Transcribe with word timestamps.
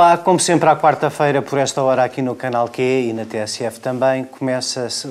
Olá, 0.00 0.16
como 0.16 0.40
sempre 0.40 0.66
à 0.66 0.74
quarta-feira, 0.74 1.42
por 1.42 1.58
esta 1.58 1.82
hora 1.82 2.02
aqui 2.02 2.22
no 2.22 2.34
Canal 2.34 2.66
Q 2.68 2.80
e 2.82 3.12
na 3.12 3.26
TSF 3.26 3.80
também, 3.80 4.24
começa-se 4.24 5.06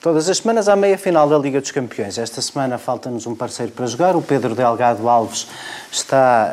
todas 0.00 0.28
as 0.28 0.38
semanas 0.38 0.68
à 0.68 0.74
meia-final 0.74 1.28
da 1.28 1.38
Liga 1.38 1.60
dos 1.60 1.70
Campeões. 1.70 2.18
Esta 2.18 2.42
semana 2.42 2.76
falta-nos 2.76 3.24
um 3.28 3.36
parceiro 3.36 3.70
para 3.70 3.86
jogar, 3.86 4.16
o 4.16 4.20
Pedro 4.20 4.56
Delgado 4.56 5.08
Alves 5.08 5.46
está 5.92 6.52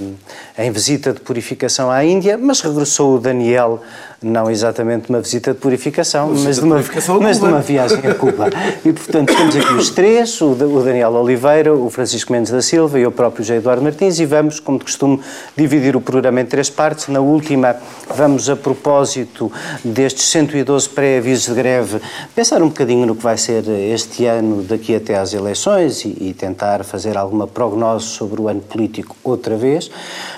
uh, 0.00 0.02
uh, 0.02 0.16
em 0.56 0.70
visita 0.70 1.12
de 1.12 1.20
purificação 1.20 1.90
à 1.90 2.02
Índia, 2.02 2.38
mas 2.38 2.62
regressou 2.62 3.16
o 3.16 3.20
Daniel 3.20 3.82
não 4.20 4.50
exatamente 4.50 5.08
uma 5.08 5.20
visita 5.20 5.54
de 5.54 5.60
purificação, 5.60 6.32
mas, 6.34 6.56
de, 6.56 6.64
uma, 6.64 6.84
mas 7.20 7.38
de 7.38 7.44
uma 7.44 7.60
viagem 7.60 7.98
a 7.98 8.14
Cuba. 8.14 8.50
e, 8.84 8.92
portanto, 8.92 9.34
temos 9.34 9.54
aqui 9.54 9.72
os 9.74 9.90
três, 9.90 10.40
o, 10.40 10.54
Daniel 10.54 11.12
Oliveira, 11.12 11.72
o 11.72 11.88
Francisco 11.88 12.32
Mendes 12.32 12.50
da 12.50 12.60
Silva 12.60 12.98
e 12.98 13.02
eu 13.02 13.12
próprio, 13.12 13.44
José 13.44 13.56
Eduardo 13.56 13.82
Martins, 13.82 14.18
e 14.18 14.26
vamos, 14.26 14.58
como 14.58 14.78
de 14.78 14.84
costume, 14.84 15.20
dividir 15.56 15.94
o 15.94 16.00
programa 16.00 16.40
em 16.40 16.44
três 16.44 16.68
partes. 16.68 17.06
Na 17.08 17.20
última, 17.20 17.76
vamos, 18.12 18.50
a 18.50 18.56
propósito 18.56 19.52
destes 19.84 20.28
112 20.30 20.88
pré-avisos 20.88 21.46
de 21.46 21.54
greve, 21.54 22.00
pensar 22.34 22.60
um 22.60 22.68
bocadinho 22.68 23.06
no 23.06 23.14
que 23.14 23.22
vai 23.22 23.38
ser 23.38 23.68
este 23.68 24.26
ano 24.26 24.64
daqui 24.64 24.96
até 24.96 25.16
às 25.16 25.32
eleições 25.32 26.04
e, 26.04 26.08
e 26.20 26.34
tentar 26.34 26.82
fazer 26.82 27.16
alguma 27.16 27.46
prognose 27.46 28.06
sobre 28.06 28.40
o 28.40 28.48
ano 28.48 28.60
político 28.60 29.16
outra 29.22 29.56
vez. 29.56 29.88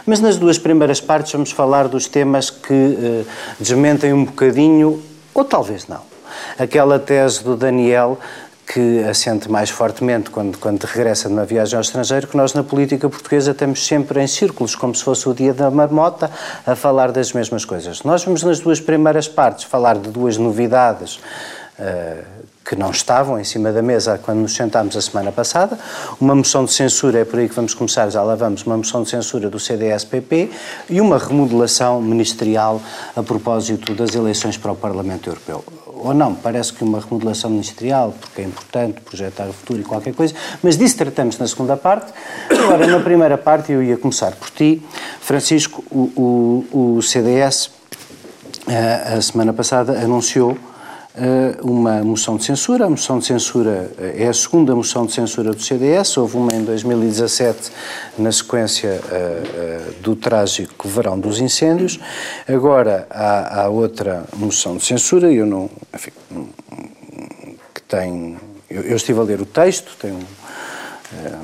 Mas 0.04 0.20
nas 0.20 0.36
duas 0.36 0.58
primeiras 0.58 1.00
partes 1.00 1.32
vamos 1.32 1.50
falar 1.50 1.88
dos 1.88 2.06
temas 2.06 2.50
que 2.50 2.74
eh, 2.74 3.24
desmentem 3.70 4.12
um 4.12 4.24
bocadinho, 4.24 5.00
ou 5.32 5.44
talvez 5.44 5.86
não, 5.86 6.00
aquela 6.58 6.98
tese 6.98 7.44
do 7.44 7.56
Daniel 7.56 8.18
que 8.66 9.02
assente 9.02 9.50
mais 9.50 9.68
fortemente 9.68 10.30
quando, 10.30 10.56
quando 10.58 10.84
regressa 10.84 11.28
de 11.28 11.34
uma 11.34 11.44
viagem 11.44 11.74
ao 11.74 11.80
estrangeiro, 11.80 12.28
que 12.28 12.36
nós 12.36 12.54
na 12.54 12.62
política 12.62 13.08
portuguesa 13.08 13.50
estamos 13.50 13.84
sempre 13.84 14.22
em 14.22 14.26
círculos, 14.28 14.76
como 14.76 14.94
se 14.94 15.02
fosse 15.02 15.28
o 15.28 15.34
dia 15.34 15.52
da 15.52 15.70
marmota, 15.70 16.30
a 16.64 16.76
falar 16.76 17.10
das 17.10 17.32
mesmas 17.32 17.64
coisas. 17.64 18.04
Nós 18.04 18.24
vamos 18.24 18.44
nas 18.44 18.60
duas 18.60 18.80
primeiras 18.80 19.26
partes 19.26 19.64
falar 19.64 19.98
de 19.98 20.08
duas 20.08 20.36
novidades 20.36 21.16
uh, 21.78 22.24
que 22.70 22.76
não 22.76 22.92
estavam 22.92 23.36
em 23.36 23.42
cima 23.42 23.72
da 23.72 23.82
mesa 23.82 24.16
quando 24.16 24.38
nos 24.38 24.54
sentámos 24.54 24.96
a 24.96 25.02
semana 25.02 25.32
passada. 25.32 25.76
Uma 26.20 26.36
moção 26.36 26.64
de 26.64 26.72
censura, 26.72 27.18
é 27.18 27.24
por 27.24 27.40
aí 27.40 27.48
que 27.48 27.54
vamos 27.56 27.74
começar, 27.74 28.08
já 28.10 28.22
lá 28.22 28.36
vamos, 28.36 28.62
uma 28.62 28.76
moção 28.76 29.02
de 29.02 29.10
censura 29.10 29.50
do 29.50 29.58
CDS-PP 29.58 30.48
e 30.88 31.00
uma 31.00 31.18
remodelação 31.18 32.00
ministerial 32.00 32.80
a 33.16 33.24
propósito 33.24 33.92
das 33.92 34.14
eleições 34.14 34.56
para 34.56 34.70
o 34.70 34.76
Parlamento 34.76 35.28
Europeu. 35.28 35.64
Ou 35.84 36.14
não, 36.14 36.32
parece 36.32 36.72
que 36.72 36.84
uma 36.84 37.00
remodelação 37.00 37.50
ministerial, 37.50 38.14
porque 38.20 38.40
é 38.40 38.44
importante 38.44 39.00
projetar 39.00 39.48
o 39.48 39.52
futuro 39.52 39.80
e 39.80 39.82
qualquer 39.82 40.14
coisa, 40.14 40.32
mas 40.62 40.78
disso 40.78 40.96
tratamos 40.96 41.38
na 41.38 41.48
segunda 41.48 41.76
parte. 41.76 42.12
Agora, 42.50 42.86
na 42.86 43.00
primeira 43.00 43.36
parte, 43.36 43.72
eu 43.72 43.82
ia 43.82 43.96
começar 43.96 44.30
por 44.36 44.48
ti. 44.48 44.80
Francisco, 45.20 45.82
o, 45.90 46.64
o, 46.72 46.96
o 46.98 47.02
CDS, 47.02 47.68
eh, 48.68 49.14
a 49.16 49.20
semana 49.20 49.52
passada, 49.52 49.98
anunciou 50.00 50.56
uma 51.62 52.02
moção 52.02 52.36
de 52.36 52.44
censura. 52.44 52.86
A 52.86 52.90
moção 52.90 53.18
de 53.18 53.26
censura 53.26 53.90
eh, 53.98 54.24
é 54.24 54.28
a 54.28 54.32
segunda 54.32 54.74
moção 54.74 55.06
de 55.06 55.12
censura 55.12 55.52
do 55.52 55.60
CDS. 55.60 56.16
Houve 56.16 56.36
uma 56.36 56.52
em 56.54 56.62
2017, 56.64 57.70
na 58.18 58.30
sequência 58.30 59.00
uh, 59.04 60.02
do 60.02 60.14
trágico 60.14 60.88
verão 60.88 61.18
dos 61.18 61.40
incêndios. 61.40 61.98
Agora 62.48 63.06
há, 63.10 63.62
há 63.62 63.68
outra 63.68 64.24
moção 64.36 64.76
de 64.76 64.84
censura. 64.84 65.32
Eu 65.32 65.46
não. 65.46 65.70
Enfim, 65.94 66.12
que 67.74 67.82
tem. 67.82 68.38
Eu, 68.68 68.82
eu, 68.82 68.96
estive 68.96 69.18
a 69.18 69.22
ler 69.22 69.40
o 69.40 69.46
texto, 69.46 69.96
tem 70.00 70.12
um 70.12 70.20
eh, 70.20 70.49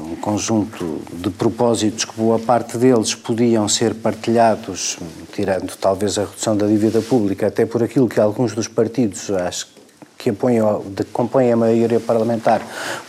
um 0.00 0.17
conjunto 0.17 1.03
de 1.12 1.31
propósitos 1.31 2.05
que 2.05 2.17
boa 2.17 2.39
parte 2.39 2.78
deles 2.78 3.14
podiam 3.14 3.69
ser 3.69 3.94
partilhados, 3.94 4.97
tirando 5.32 5.77
talvez 5.77 6.19
a 6.19 6.22
redução 6.22 6.56
da 6.56 6.66
dívida 6.66 7.00
pública, 7.03 7.49
até 7.49 7.66
por 7.66 7.82
aquilo 7.82 8.09
que 8.09 8.21
alguns 8.21 8.55
dos 8.55 8.69
partidos, 8.69 9.31
acho 9.31 9.69
que 10.16 10.31
apoiam, 10.31 10.82
de, 10.88 11.05
compõem 11.05 11.53
a 11.53 11.56
maioria 11.56 12.00
parlamentar, 12.00 12.62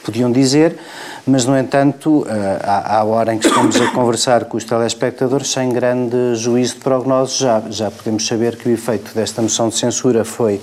podiam 0.03 0.31
dizer, 0.31 0.77
mas, 1.25 1.45
no 1.45 1.57
entanto, 1.57 2.25
eh, 2.29 2.59
à, 2.63 2.99
à 2.99 3.03
hora 3.03 3.33
em 3.33 3.39
que 3.39 3.47
estamos 3.47 3.79
a 3.79 3.91
conversar 3.91 4.45
com 4.45 4.57
os 4.57 4.63
telespectadores, 4.63 5.49
sem 5.49 5.69
grande 5.69 6.35
juízo 6.35 6.75
de 6.75 6.81
prognose, 6.81 7.37
já, 7.37 7.61
já 7.69 7.91
podemos 7.91 8.25
saber 8.25 8.57
que 8.57 8.69
o 8.69 8.71
efeito 8.71 9.13
desta 9.13 9.41
moção 9.41 9.69
de 9.69 9.75
censura 9.75 10.23
foi 10.23 10.61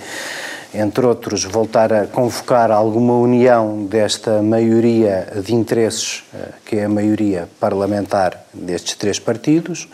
entre 0.75 1.07
outros, 1.07 1.45
voltar 1.45 1.93
a 1.93 2.07
convocar 2.07 2.71
alguma 2.71 3.15
união 3.15 3.87
desta 3.87 4.43
maioria 4.43 5.29
de 5.45 5.55
interesses, 5.55 6.25
eh, 6.35 6.49
que 6.65 6.77
é 6.77 6.85
a 6.85 6.89
maioria 6.89 7.49
parlamentar 7.61 8.45
destes 8.53 8.97
três 8.97 9.19
partidos, 9.19 9.89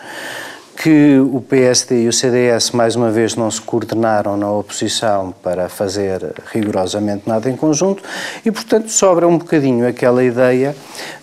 que 0.82 1.18
o 1.18 1.42
PSD 1.42 2.04
e 2.04 2.08
o 2.08 2.12
CDS 2.12 2.70
mais 2.70 2.96
uma 2.96 3.10
vez 3.10 3.36
não 3.36 3.50
se 3.50 3.60
coordenaram 3.60 4.34
na 4.34 4.50
oposição 4.50 5.30
para 5.42 5.68
fazer 5.68 6.32
rigorosamente 6.50 7.24
nada 7.28 7.50
em 7.50 7.56
conjunto 7.56 8.02
e, 8.46 8.50
portanto, 8.50 8.88
sobra 8.88 9.28
um 9.28 9.36
bocadinho 9.36 9.86
aquela 9.86 10.24
ideia 10.24 10.74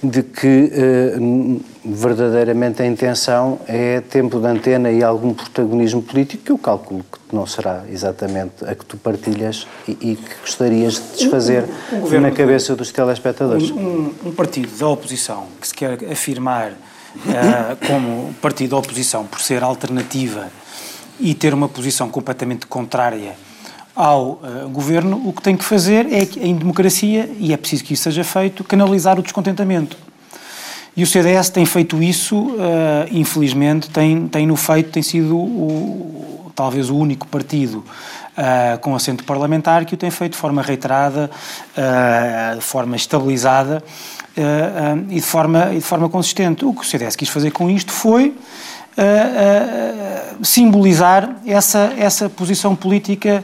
de 0.03 0.21
que 0.21 0.71
eh, 0.71 1.17
verdadeiramente 1.83 2.83
a 2.83 2.85
intenção 2.85 3.59
é 3.67 3.99
tempo 3.99 4.39
de 4.39 4.45
antena 4.45 4.91
e 4.91 5.03
algum 5.03 5.33
protagonismo 5.33 6.03
político 6.03 6.43
que 6.43 6.51
eu 6.51 6.57
calculo 6.59 7.03
que 7.11 7.35
não 7.35 7.47
será 7.47 7.83
exatamente 7.91 8.63
a 8.63 8.75
que 8.75 8.85
tu 8.85 8.95
partilhas 8.95 9.67
e, 9.87 9.91
e 9.93 10.15
que 10.17 10.35
gostarias 10.39 10.93
de 10.93 11.23
desfazer 11.23 11.65
um, 11.91 12.15
um 12.15 12.21
na 12.21 12.29
cabeça 12.29 12.75
dos 12.75 12.91
telespectadores. 12.91 13.71
Um, 13.71 14.13
um 14.23 14.31
partido 14.33 14.77
da 14.77 14.87
oposição 14.87 15.47
que 15.59 15.67
se 15.67 15.73
quer 15.73 15.93
afirmar 16.11 16.73
como 17.87 18.33
partido 18.41 18.71
da 18.71 18.77
oposição 18.77 19.25
por 19.25 19.39
ser 19.39 19.63
alternativa 19.63 20.47
e 21.19 21.33
ter 21.33 21.53
uma 21.53 21.67
posição 21.67 22.09
completamente 22.09 22.65
contrária 22.67 23.35
ao 23.97 24.33
uh, 24.33 24.69
governo, 24.69 25.19
o 25.25 25.33
que 25.33 25.41
tem 25.41 25.57
que 25.57 25.63
fazer 25.65 26.05
é, 26.13 26.21
em 26.39 26.55
democracia, 26.55 27.27
e 27.39 27.51
é 27.51 27.57
preciso 27.57 27.83
que 27.83 27.95
isso 27.95 28.03
seja 28.03 28.23
feito, 28.23 28.63
canalizar 28.63 29.17
o 29.17 29.23
descontentamento. 29.23 29.97
E 30.95 31.01
o 31.01 31.07
CDS 31.07 31.49
tem 31.49 31.65
feito 31.65 32.01
isso, 32.01 32.37
uh, 32.37 32.57
infelizmente, 33.11 33.89
tem, 33.89 34.27
tem 34.27 34.45
no 34.45 34.55
feito, 34.55 34.91
tem 34.91 35.01
sido 35.01 35.35
o, 35.35 36.51
talvez 36.55 36.91
o 36.91 36.95
único 36.95 37.27
partido 37.27 37.77
uh, 37.77 38.77
com 38.81 38.95
assento 38.95 39.23
parlamentar 39.23 39.83
que 39.83 39.95
o 39.95 39.97
tem 39.97 40.11
feito 40.11 40.33
de 40.33 40.37
forma 40.37 40.61
reiterada, 40.61 41.31
de 42.55 42.61
forma 42.63 42.95
estabilizada 42.95 43.83
e, 45.09 45.15
de 45.15 45.21
forma, 45.21 45.73
e 45.73 45.77
de 45.77 45.81
forma 45.81 46.09
consistente. 46.09 46.65
O 46.65 46.73
que 46.73 46.81
o 46.81 46.85
CDS 46.85 47.15
quis 47.15 47.29
fazer 47.29 47.51
com 47.51 47.69
isto 47.69 47.91
foi 47.91 48.29
uh, 48.29 50.45
simbolizar 50.45 51.35
essa, 51.45 51.93
essa 51.97 52.29
posição 52.29 52.75
política 52.75 53.43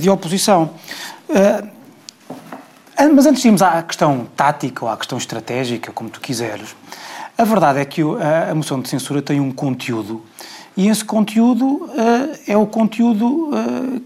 de 0.00 0.08
oposição. 0.08 0.70
mas 3.14 3.26
antes 3.26 3.42
de 3.42 3.48
irmos 3.48 3.62
à 3.62 3.82
questão 3.82 4.26
tática 4.34 4.84
ou 4.84 4.90
à 4.90 4.96
questão 4.96 5.18
estratégica, 5.18 5.92
como 5.92 6.08
tu 6.08 6.20
quiseres, 6.20 6.74
a 7.36 7.44
verdade 7.44 7.78
é 7.78 7.84
que 7.84 8.02
a, 8.02 8.54
moção 8.54 8.80
de 8.80 8.88
censura 8.88 9.20
tem 9.20 9.40
um 9.40 9.52
conteúdo 9.52 10.22
e 10.76 10.88
esse 10.88 11.04
conteúdo 11.04 11.90
é 12.46 12.56
o 12.56 12.66
conteúdo 12.66 13.50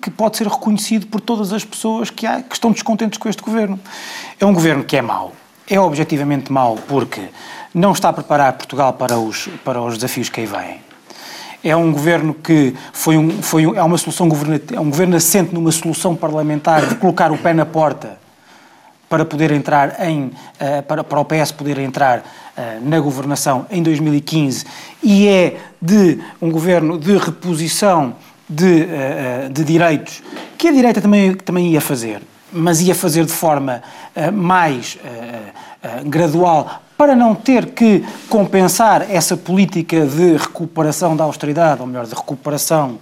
que 0.00 0.10
pode 0.10 0.36
ser 0.36 0.48
reconhecido 0.48 1.06
por 1.06 1.20
todas 1.20 1.52
as 1.52 1.64
pessoas 1.64 2.10
que, 2.10 2.26
há, 2.26 2.42
que 2.42 2.54
estão 2.54 2.72
descontentes 2.72 3.18
com 3.18 3.28
este 3.28 3.42
governo. 3.42 3.78
É 4.40 4.44
um 4.44 4.52
governo 4.52 4.82
que 4.82 4.96
é 4.96 5.02
mau, 5.02 5.32
é 5.68 5.80
objetivamente 5.80 6.52
mau 6.52 6.76
porque 6.88 7.22
não 7.74 7.92
está 7.92 8.10
a 8.10 8.12
preparar 8.12 8.52
Portugal 8.52 8.92
para 8.92 9.18
os, 9.18 9.48
para 9.64 9.80
os 9.80 9.94
desafios 9.94 10.28
que 10.28 10.40
aí 10.40 10.46
vêm. 10.46 10.84
É 11.62 11.74
um 11.74 11.90
governo 11.92 12.34
que 12.34 12.74
foi, 12.92 13.16
um, 13.16 13.42
foi 13.42 13.66
um, 13.66 13.74
é 13.74 13.82
uma 13.82 13.96
solução 13.96 14.28
é 14.72 14.80
um 14.80 14.90
governo 14.90 15.16
assente 15.16 15.54
numa 15.54 15.72
solução 15.72 16.14
parlamentar 16.14 16.86
de 16.86 16.94
colocar 16.96 17.32
o 17.32 17.38
pé 17.38 17.54
na 17.54 17.64
porta 17.64 18.18
para 19.08 19.24
poder 19.24 19.50
entrar 19.50 20.06
em 20.06 20.26
uh, 20.26 20.82
para, 20.86 21.02
para 21.02 21.20
o 21.20 21.24
PS 21.24 21.52
poder 21.52 21.78
entrar 21.78 22.18
uh, 22.18 22.22
na 22.82 23.00
governação 23.00 23.66
em 23.70 23.82
2015 23.82 24.66
e 25.02 25.26
é 25.26 25.56
de 25.80 26.18
um 26.40 26.50
governo 26.50 26.98
de 26.98 27.16
reposição 27.16 28.14
de, 28.48 28.82
uh, 28.82 29.50
de 29.50 29.64
direitos 29.64 30.22
que 30.58 30.68
a 30.68 30.72
direita 30.72 31.00
também, 31.00 31.34
também 31.34 31.72
ia 31.72 31.80
fazer 31.80 32.20
mas 32.54 32.80
ia 32.80 32.94
fazer 32.94 33.24
de 33.24 33.32
forma 33.32 33.82
uh, 34.14 34.32
mais 34.32 34.96
uh, 35.04 36.02
uh, 36.02 36.08
gradual 36.08 36.80
para 36.96 37.16
não 37.16 37.34
ter 37.34 37.66
que 37.66 38.04
compensar 38.28 39.10
essa 39.10 39.36
política 39.36 40.06
de 40.06 40.36
recuperação 40.36 41.16
da 41.16 41.24
austeridade, 41.24 41.80
ou 41.80 41.86
melhor, 41.88 42.06
de 42.06 42.14
recuperação 42.14 42.98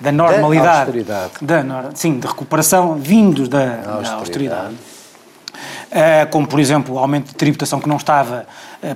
da 0.00 0.12
normalidade. 0.12 0.66
Da 0.66 0.78
austeridade. 0.80 1.32
Da, 1.40 1.90
sim, 1.94 2.18
de 2.18 2.26
recuperação 2.26 2.96
vindos 2.96 3.48
da, 3.48 3.76
da 3.76 3.92
austeridade. 3.94 4.74
austeridade. 4.74 6.30
como, 6.30 6.46
por 6.46 6.58
exemplo, 6.58 6.96
o 6.96 6.98
aumento 6.98 7.28
de 7.28 7.36
tributação 7.36 7.80
que 7.80 7.88
não 7.88 7.96
estava 7.96 8.46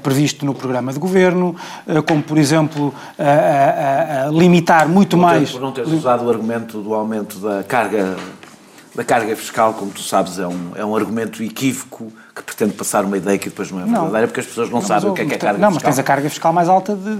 previsto 0.03 0.45
no 0.45 0.53
programa 0.53 0.93
de 0.93 0.99
governo, 0.99 1.55
como, 2.07 2.23
por 2.23 2.37
exemplo, 2.37 2.93
limitar 4.33 4.89
muito 4.89 5.17
por 5.17 5.23
mais... 5.23 5.53
Por 5.53 5.61
não 5.61 5.71
teres 5.71 5.93
usado 5.93 6.27
o 6.27 6.29
argumento 6.29 6.83
do 6.83 6.93
aumento 6.93 7.39
da 7.39 7.63
carga 7.63 8.17
da 8.97 9.05
carga 9.05 9.37
fiscal, 9.37 9.75
como 9.75 9.91
tu 9.91 10.01
sabes, 10.01 10.39
é 10.39 10.47
um, 10.47 10.73
é 10.75 10.85
um 10.85 10.97
argumento 10.97 11.43
equívoco 11.43 12.11
que 12.35 12.43
pretende 12.43 12.73
passar 12.73 13.05
uma 13.05 13.17
ideia 13.17 13.37
que 13.37 13.51
depois 13.51 13.71
não 13.71 13.81
é 13.81 13.85
verdadeira, 13.85 14.21
não, 14.21 14.27
porque 14.27 14.41
as 14.41 14.47
pessoas 14.47 14.71
não, 14.71 14.81
não 14.81 14.87
sabem 14.87 15.11
o 15.11 15.13
que 15.13 15.21
é, 15.21 15.27
que 15.27 15.35
é 15.35 15.39
carga 15.39 15.59
não, 15.59 15.71
fiscal. 15.71 15.71
Não, 15.71 15.75
mas 15.75 15.83
tens 15.83 15.99
a 15.99 16.03
carga 16.03 16.31
fiscal 16.31 16.53
mais 16.53 16.69
alta 16.69 16.97
de, 16.97 17.19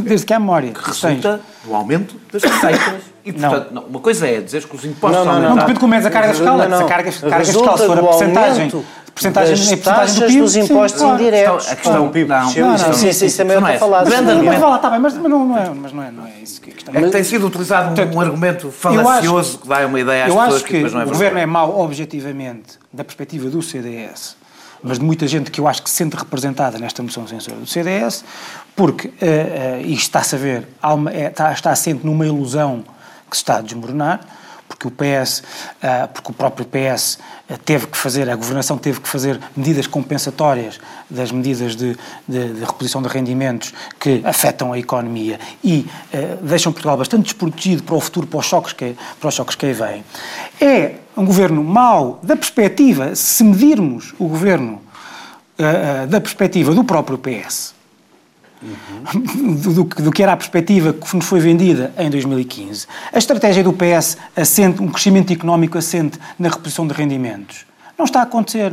desde 0.00 0.26
que 0.26 0.32
há 0.32 0.40
memória. 0.40 0.72
Que 0.72 0.84
resulta 0.84 1.38
tens. 1.38 1.68
do 1.68 1.74
aumento 1.74 2.16
das 2.32 2.42
receitas. 2.42 3.12
E, 3.24 3.32
portanto, 3.32 3.68
não. 3.72 3.82
uma 3.82 4.00
coisa 4.00 4.26
é 4.26 4.40
dizer 4.40 4.64
que 4.64 4.74
os 4.74 4.84
impostos 4.84 5.24
não, 5.24 5.34
não, 5.34 5.40
não, 5.40 5.54
depende 5.54 5.74
de 5.74 5.80
como 5.80 5.94
é 5.94 5.98
a 5.98 6.10
carga 6.10 6.34
fiscal. 6.34 6.56
Não, 6.56 6.68
não. 6.68 6.78
Se 6.78 6.82
a 6.82 6.86
carga, 6.86 7.12
carga 7.12 7.44
fiscal 7.44 7.78
for 7.78 7.98
a 7.98 8.02
porcentagem 8.02 8.84
porcentagem, 9.14 9.54
das 9.54 9.80
taxas 9.80 10.14
do 10.14 10.26
PIB, 10.26 10.40
dos 10.40 10.56
impostos 10.56 11.00
sim, 11.00 11.08
indiretos. 11.08 11.68
A 11.70 11.76
questão, 11.76 12.08
PIB. 12.08 12.28
Não, 12.28 12.44
não, 12.44 12.52
não, 12.52 12.78
não, 12.78 12.90
isso, 12.92 13.24
isso 13.24 13.36
também 13.36 13.56
é 13.56 13.78
falar. 13.78 14.04
Grande 14.04 14.30
argumento. 14.30 14.60
Falar, 14.60 14.78
tá 14.78 14.90
bem, 14.90 14.98
mas, 15.00 15.14
mas, 15.14 15.30
não, 15.30 15.58
é, 15.58 15.70
mas 15.70 15.92
não, 15.92 16.02
é, 16.02 16.10
não 16.10 16.26
é 16.26 16.32
isso 16.42 16.60
que 16.60 16.70
a 16.70 16.74
questão 16.74 16.94
é. 16.94 17.02
que 17.02 17.10
tem 17.10 17.24
sido 17.24 17.46
utilizado 17.46 18.00
um, 18.00 18.16
um 18.16 18.20
argumento 18.20 18.70
falacioso 18.70 19.58
que 19.58 19.68
dá 19.68 19.86
uma 19.86 20.00
ideia 20.00 20.24
às 20.24 20.28
eu 20.30 20.36
pessoas 20.36 20.54
acho 20.56 20.64
que, 20.64 20.82
não 20.82 21.00
é 21.00 21.04
o 21.04 21.08
governo 21.08 21.38
é 21.38 21.46
mau 21.46 21.80
objetivamente 21.80 22.78
da 22.92 23.04
perspectiva 23.04 23.48
do 23.48 23.62
CDS, 23.62 24.36
mas 24.82 24.98
de 24.98 25.04
muita 25.04 25.26
gente 25.26 25.50
que 25.50 25.60
eu 25.60 25.68
acho 25.68 25.82
que 25.82 25.90
se 25.90 25.96
sente 25.96 26.16
representada 26.16 26.78
nesta 26.78 27.02
moção 27.02 27.24
de 27.24 27.30
censura 27.30 27.56
do 27.56 27.66
CDS, 27.66 28.24
porque, 28.74 29.08
uh, 29.08 29.10
uh, 29.10 29.80
isto 29.82 30.02
está-se 30.02 30.34
a 30.34 30.38
ver, 30.38 30.68
uma, 30.82 31.12
é, 31.12 31.28
está, 31.28 31.52
está 31.52 31.70
assente 31.70 32.04
numa 32.04 32.26
ilusão 32.26 32.84
que 33.30 33.36
se 33.36 33.42
está 33.42 33.56
a 33.56 33.60
desmoronar, 33.60 34.20
porque 34.82 34.88
o 34.88 34.90
PS, 34.90 35.42
ah, 35.82 36.08
porque 36.12 36.30
o 36.30 36.34
próprio 36.34 36.66
PS 36.66 37.18
ah, 37.48 37.54
teve 37.64 37.86
que 37.86 37.96
fazer, 37.96 38.28
a 38.28 38.34
governação 38.34 38.76
teve 38.76 39.00
que 39.00 39.08
fazer 39.08 39.38
medidas 39.56 39.86
compensatórias 39.86 40.80
das 41.08 41.30
medidas 41.30 41.76
de, 41.76 41.96
de, 42.26 42.54
de 42.54 42.60
reposição 42.60 43.02
de 43.02 43.08
rendimentos 43.08 43.72
que 44.00 44.20
afetam 44.24 44.72
a 44.72 44.78
economia 44.78 45.38
e 45.62 45.86
uh, 46.12 46.44
deixam 46.44 46.72
Portugal 46.72 46.96
bastante 46.96 47.24
desprotegido 47.24 47.82
para 47.82 47.94
o 47.94 48.00
futuro, 48.00 48.26
para 48.26 48.38
os 48.38 48.46
choques 48.46 48.72
que, 48.72 48.96
para 49.20 49.28
os 49.28 49.34
choques 49.34 49.54
que 49.54 49.66
aí 49.66 49.72
vêm. 49.72 50.04
É 50.60 50.96
um 51.16 51.26
governo 51.26 51.62
mau 51.62 52.18
da 52.22 52.34
perspectiva, 52.34 53.14
se 53.14 53.44
medirmos 53.44 54.14
o 54.18 54.26
governo 54.26 54.80
da 56.08 56.20
perspectiva 56.20 56.74
do 56.74 56.82
próprio 56.82 57.18
PS, 57.18 57.74
Uhum. 58.62 59.54
Do, 59.56 59.84
do, 59.84 60.12
que 60.12 60.22
era 60.22 60.32
a 60.32 60.36
perspectiva 60.36 60.92
que 60.92 61.16
nos 61.16 61.26
foi 61.26 61.40
vendida 61.40 61.92
em 61.98 62.08
2015. 62.08 62.86
A 63.12 63.18
estratégia 63.18 63.64
do 63.64 63.72
PS 63.72 64.16
assente, 64.36 64.80
um 64.80 64.88
crescimento 64.88 65.32
económico 65.32 65.76
assente 65.76 66.18
na 66.38 66.48
reposição 66.48 66.86
de 66.86 66.94
rendimentos. 66.94 67.66
Não 67.98 68.04
está 68.04 68.20
a 68.20 68.22
acontecer 68.22 68.72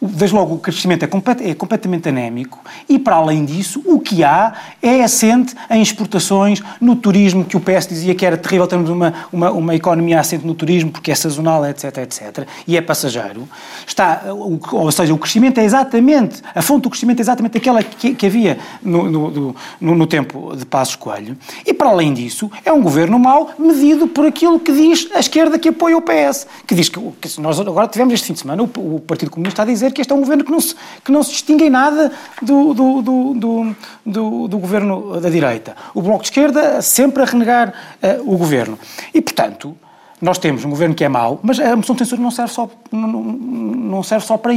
desde 0.00 0.34
logo 0.36 0.54
o 0.54 0.58
crescimento 0.58 1.04
é, 1.04 1.06
complet, 1.06 1.42
é, 1.42 1.54
completamente 1.54 2.08
anémico 2.08 2.60
e, 2.88 2.98
para 2.98 3.16
além 3.16 3.44
disso, 3.44 3.82
o 3.84 3.98
que 3.98 4.22
há 4.22 4.52
é 4.82 5.02
assente 5.02 5.54
em 5.70 5.80
exportações, 5.80 6.62
no 6.80 6.96
turismo, 6.96 7.44
que 7.44 7.56
o 7.56 7.60
PS 7.60 7.86
dizia 7.88 8.14
que 8.14 8.24
era 8.24 8.36
terrível 8.36 8.66
termos 8.66 8.90
uma, 8.90 9.14
uma, 9.32 9.50
uma 9.50 9.74
economia 9.74 10.20
assente 10.20 10.46
no 10.46 10.54
turismo, 10.54 10.90
porque 10.90 11.10
é 11.10 11.14
sazonal, 11.14 11.64
etc, 11.66 11.98
etc, 11.98 12.46
e 12.66 12.76
é 12.76 12.80
passageiro. 12.80 13.48
Está, 13.86 14.22
ou 14.28 14.92
seja, 14.92 15.14
o 15.14 15.18
crescimento 15.18 15.58
é 15.58 15.64
exatamente, 15.64 16.42
a 16.54 16.62
fonte 16.62 16.82
do 16.82 16.90
crescimento 16.90 17.20
é 17.20 17.22
exatamente 17.22 17.56
aquela 17.56 17.82
que, 17.82 18.14
que 18.14 18.26
havia 18.26 18.58
no, 18.82 19.10
no, 19.10 19.54
no, 19.80 19.94
no 19.94 20.06
tempo 20.06 20.54
de 20.56 20.66
Passos 20.66 20.96
Coelho. 20.96 21.36
E, 21.64 21.72
para 21.72 21.88
além 21.88 22.12
disso, 22.12 22.50
é 22.64 22.72
um 22.72 22.82
governo 22.82 23.18
mau 23.18 23.50
medido 23.58 24.06
por 24.06 24.26
aquilo 24.26 24.60
que 24.60 24.72
diz 24.72 25.08
a 25.14 25.20
esquerda 25.20 25.58
que 25.58 25.68
apoia 25.68 25.96
o 25.96 26.02
PS, 26.02 26.46
que 26.66 26.74
diz 26.74 26.88
que, 26.88 27.00
que 27.20 27.40
nós 27.40 27.58
agora 27.58 27.88
tivemos 27.88 28.12
este 28.14 28.26
fim 28.26 28.32
de 28.34 28.40
semana, 28.40 28.62
o, 28.62 28.96
o 28.96 29.00
Partido 29.00 29.30
Comunista 29.30 29.62
a 29.62 29.64
dizer 29.64 29.85
dizer 29.86 29.92
que 29.92 30.00
este 30.00 30.12
é 30.12 30.16
um 30.16 30.20
governo 30.20 30.44
que 30.44 30.50
não 30.50 30.60
se, 30.60 30.74
que 31.04 31.12
não 31.12 31.22
se 31.22 31.30
distingue 31.30 31.64
em 31.64 31.70
nada 31.70 32.12
do, 32.42 32.74
do, 32.74 33.02
do, 33.02 33.76
do, 34.04 34.48
do 34.48 34.58
governo 34.58 35.20
da 35.20 35.28
direita. 35.28 35.76
O 35.94 36.02
Bloco 36.02 36.22
de 36.22 36.28
Esquerda 36.28 36.82
sempre 36.82 37.22
a 37.22 37.26
renegar 37.26 37.72
uh, 38.02 38.32
o 38.32 38.36
governo. 38.36 38.78
E, 39.14 39.20
portanto, 39.20 39.76
nós 40.20 40.38
temos 40.38 40.64
um 40.64 40.70
governo 40.70 40.94
que 40.94 41.04
é 41.04 41.08
mau, 41.08 41.38
mas 41.42 41.60
a 41.60 41.76
moção 41.76 41.94
de 41.94 42.04
censura 42.04 42.20
não 42.20 42.30
serve 42.30 42.52
só, 42.52 42.70
não, 42.90 43.08
não 43.08 44.02
serve 44.02 44.26
só 44.26 44.36
para, 44.36 44.54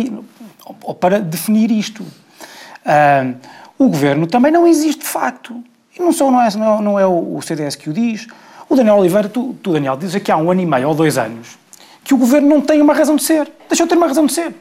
para 0.99 1.19
definir 1.19 1.71
isto. 1.71 2.01
Uh, 2.01 3.35
o 3.77 3.87
governo 3.87 4.27
também 4.27 4.51
não 4.51 4.67
existe 4.67 5.01
de 5.01 5.07
facto. 5.07 5.63
E 5.97 6.01
não, 6.01 6.11
só, 6.11 6.31
não, 6.31 6.41
é, 6.41 6.49
não, 6.55 6.81
não 6.81 6.99
é 6.99 7.05
o 7.05 7.39
CDS 7.41 7.75
que 7.75 7.89
o 7.89 7.93
diz. 7.93 8.27
O 8.67 8.75
Daniel 8.75 8.97
Oliveira, 8.97 9.27
tu, 9.27 9.55
tu 9.61 9.73
Daniel, 9.73 9.97
dizes 9.97 10.15
aqui 10.15 10.31
há 10.31 10.37
um 10.37 10.51
ano 10.51 10.61
e 10.61 10.65
meio 10.65 10.89
ou 10.89 10.95
dois 10.95 11.17
anos 11.17 11.57
que 12.09 12.13
o 12.15 12.17
governo 12.17 12.49
não 12.49 12.59
tem 12.59 12.81
uma 12.81 12.93
razão 12.93 13.15
de 13.15 13.23
ser. 13.23 13.47
Deixou 13.67 13.85
de 13.85 13.89
ter 13.91 13.95
uma 13.95 14.07
razão 14.07 14.25
de 14.25 14.33
ser 14.33 14.51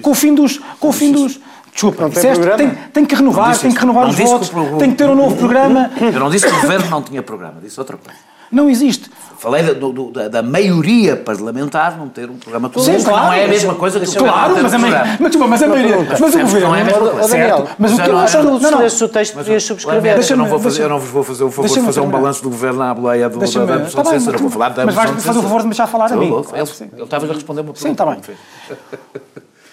com 0.00 0.10
o 0.10 0.14
fim 0.14 0.34
dos. 0.34 0.60
Com 0.78 0.88
o 0.88 0.92
fim 0.92 1.12
dos 1.12 1.40
Desculpa, 1.72 2.08
disseste, 2.10 2.46
tem, 2.58 2.70
tem, 2.92 3.04
que 3.06 3.14
renovar, 3.14 3.58
tem 3.58 3.72
que 3.72 3.80
renovar 3.80 4.06
os 4.06 4.18
votos, 4.18 4.50
que 4.50 4.78
tem 4.78 4.90
que 4.90 4.96
ter 4.96 5.08
um 5.08 5.14
novo 5.14 5.36
programa. 5.36 5.90
Eu 5.98 6.20
não 6.20 6.28
disse 6.28 6.46
que 6.46 6.52
o 6.52 6.60
governo 6.60 6.90
não 6.90 7.02
tinha 7.02 7.22
programa, 7.22 7.60
disse 7.62 7.80
outra 7.80 7.96
coisa. 7.96 8.18
Não 8.52 8.68
existe. 8.68 9.10
Falei 9.38 9.62
da, 9.62 9.72
do, 9.72 10.10
da, 10.10 10.28
da, 10.28 10.42
maioria 10.42 11.16
parlamentar 11.16 11.96
não 11.96 12.10
ter 12.10 12.28
um 12.28 12.36
programa 12.36 12.68
todo. 12.68 12.84
Sim, 12.84 13.02
claro. 13.02 13.26
Não 13.26 13.32
é 13.32 13.44
a 13.44 13.48
mesma 13.48 13.74
coisa 13.74 13.98
que 13.98 14.06
o 14.06 14.14
Claro, 14.14 14.54
mas 14.62 14.74
a, 14.74 14.78
maioria, 14.78 15.18
mas, 15.18 15.36
mas 15.36 15.62
a 15.62 15.68
maioria. 15.68 15.96
Mas 16.20 16.34
o 16.34 16.38
governo. 16.38 16.68
Não 16.68 16.76
é 16.76 16.80
a 16.82 16.84
mesma 16.84 17.00
coisa. 17.00 17.28
Certo. 17.28 17.68
Mas 17.78 17.92
o 17.92 18.02
que 18.02 18.10
eu 18.10 18.18
acho 18.18 18.36
é 18.36 18.40
que 18.42 18.66
se 18.66 18.74
lesse 18.76 19.04
o 19.04 19.08
texto 19.08 19.34
podias 19.34 19.64
subscrever. 19.64 20.30
Eu 20.30 20.36
não, 20.36 20.46
vou 20.46 20.60
fazer, 20.60 20.82
eu 20.82 20.88
não 20.90 20.98
vos 20.98 21.08
vou 21.08 21.24
fazer 21.24 21.44
o 21.44 21.50
favor 21.50 21.74
de 21.74 21.80
fazer 21.80 22.00
um 22.00 22.10
balanço 22.10 22.42
do 22.42 22.50
governo 22.50 22.82
à 22.82 22.92
boleia 22.92 23.30
do, 23.30 23.38
da 23.38 23.78
moção 23.78 24.02
de 24.02 24.08
censura. 24.10 24.36
Vou 24.36 24.50
falar 24.50 24.68
da 24.68 24.84
Mas 24.84 24.94
vais 24.94 25.10
fazer 25.24 25.38
o 25.38 25.42
favor 25.42 25.58
de 25.60 25.64
me 25.64 25.70
deixar 25.70 25.86
falar 25.86 26.12
a 26.12 26.16
mim. 26.16 26.26
Ele 26.26 27.02
estava 27.02 27.24
a 27.24 27.32
responder 27.32 27.62
uma 27.62 27.72
pergunta. 27.72 27.80
Sim, 27.80 27.92
está 27.92 28.04
bem. 28.04 28.20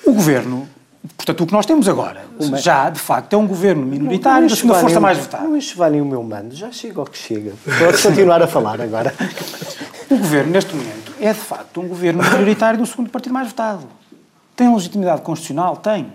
O 0.09 0.13
governo 0.13 0.67
Portanto, 1.15 1.43
o 1.43 1.47
que 1.47 1.53
nós 1.53 1.65
temos 1.65 1.87
agora, 1.87 2.25
uma... 2.37 2.57
já 2.57 2.89
de 2.89 2.99
facto, 2.99 3.33
é 3.33 3.37
um 3.37 3.47
governo 3.47 3.85
minoritário 3.85 4.49
da 4.49 4.55
segunda 4.55 4.79
força 4.79 4.99
mais 4.99 5.17
votada. 5.17 5.45
Não 5.45 5.55
enxovalem 5.55 6.01
o 6.01 6.05
meu 6.05 6.21
mando, 6.21 6.53
já 6.53 6.71
chega 6.73 6.99
ao 6.99 7.05
que 7.05 7.17
chega. 7.17 7.53
Pode 7.79 8.01
continuar 8.01 8.41
a 8.41 8.47
falar 8.47 8.81
agora. 8.81 9.13
O 10.09 10.17
governo, 10.17 10.51
neste 10.51 10.75
momento, 10.75 11.13
é 11.21 11.31
de 11.31 11.39
facto 11.39 11.79
um 11.79 11.87
governo 11.87 12.23
minoritário 12.23 12.79
do 12.79 12.85
segundo 12.87 13.11
partido 13.11 13.31
mais 13.31 13.49
votado. 13.49 13.83
Tem 14.55 14.73
legitimidade 14.73 15.21
constitucional? 15.21 15.77
Tem. 15.77 16.11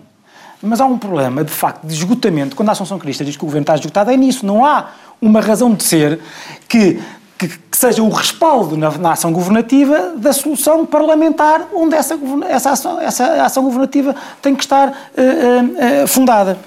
Mas 0.61 0.81
há 0.81 0.85
um 0.85 0.97
problema, 0.97 1.45
de 1.45 1.51
facto, 1.51 1.87
de 1.87 1.93
esgotamento. 1.93 2.57
Quando 2.57 2.67
a 2.67 2.71
Assunção 2.73 2.99
Crista 2.99 3.23
diz 3.23 3.37
que 3.37 3.43
o 3.43 3.47
governo 3.47 3.63
está 3.63 3.75
esgotado, 3.75 4.11
é 4.11 4.17
nisso. 4.17 4.45
Não 4.45 4.65
há 4.65 4.89
uma 5.21 5.39
razão 5.39 5.73
de 5.73 5.81
ser 5.81 6.19
que 6.67 7.01
que, 7.37 7.47
que, 7.47 7.77
seja 7.77 8.01
o 8.01 8.09
respaldo 8.09 8.77
na, 8.77 8.89
na, 8.97 9.11
ação 9.11 9.31
governativa 9.31 10.13
da 10.15 10.31
solução 10.31 10.85
parlamentar 10.85 11.67
onde 11.73 11.95
essa, 11.95 12.17
essa, 12.47 12.71
ação, 12.71 13.01
essa 13.01 13.43
ação 13.43 13.63
governativa 13.63 14.15
tem 14.41 14.55
que 14.55 14.63
estar 14.63 14.89
uh, 14.89 14.91
uh, 14.91 16.03
uh, 16.03 16.07
fundada. 16.07 16.57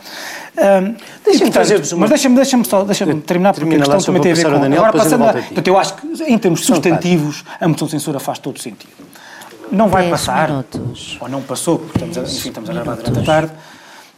deixa-me 1.25 1.53
fazer 1.53 1.81
mas 1.97 2.11
deixa-me 2.11 2.35
deixa 2.35 2.65
só 2.65 2.85
deixa 2.85 3.07
terminar 3.07 3.55
porque 3.55 3.75
a 3.75 3.79
questão 3.79 4.01
também 4.01 4.23
tem 4.23 4.33
a 4.33 4.35
ver 4.35 4.45
com 4.45 4.61
Daniel, 4.61 4.85
agora 4.85 5.05
passando 5.05 5.25
a, 5.25 5.33
portanto 5.33 5.69
eu 5.69 5.79
acho 5.79 5.95
que 5.95 6.25
em 6.25 6.39
termos 6.39 6.65
substantivos 6.65 7.45
a 7.61 7.69
moção 7.69 7.87
de 7.87 7.93
censura 7.93 8.19
faz 8.19 8.39
todo 8.39 8.61
sentido 8.61 8.93
não 9.71 9.89
vai 9.89 10.11
passar 10.11 10.49
minutos. 10.49 11.17
ou 11.21 11.29
não 11.29 11.43
passou 11.43 11.79
porque 11.79 11.99
estamos 11.99 12.19
a, 12.19 12.23
enfim, 12.23 12.49
estamos 12.49 12.71
a 12.71 12.73
gravar 12.73 12.97
durante 12.97 13.19
a 13.19 13.23
tarde 13.23 13.53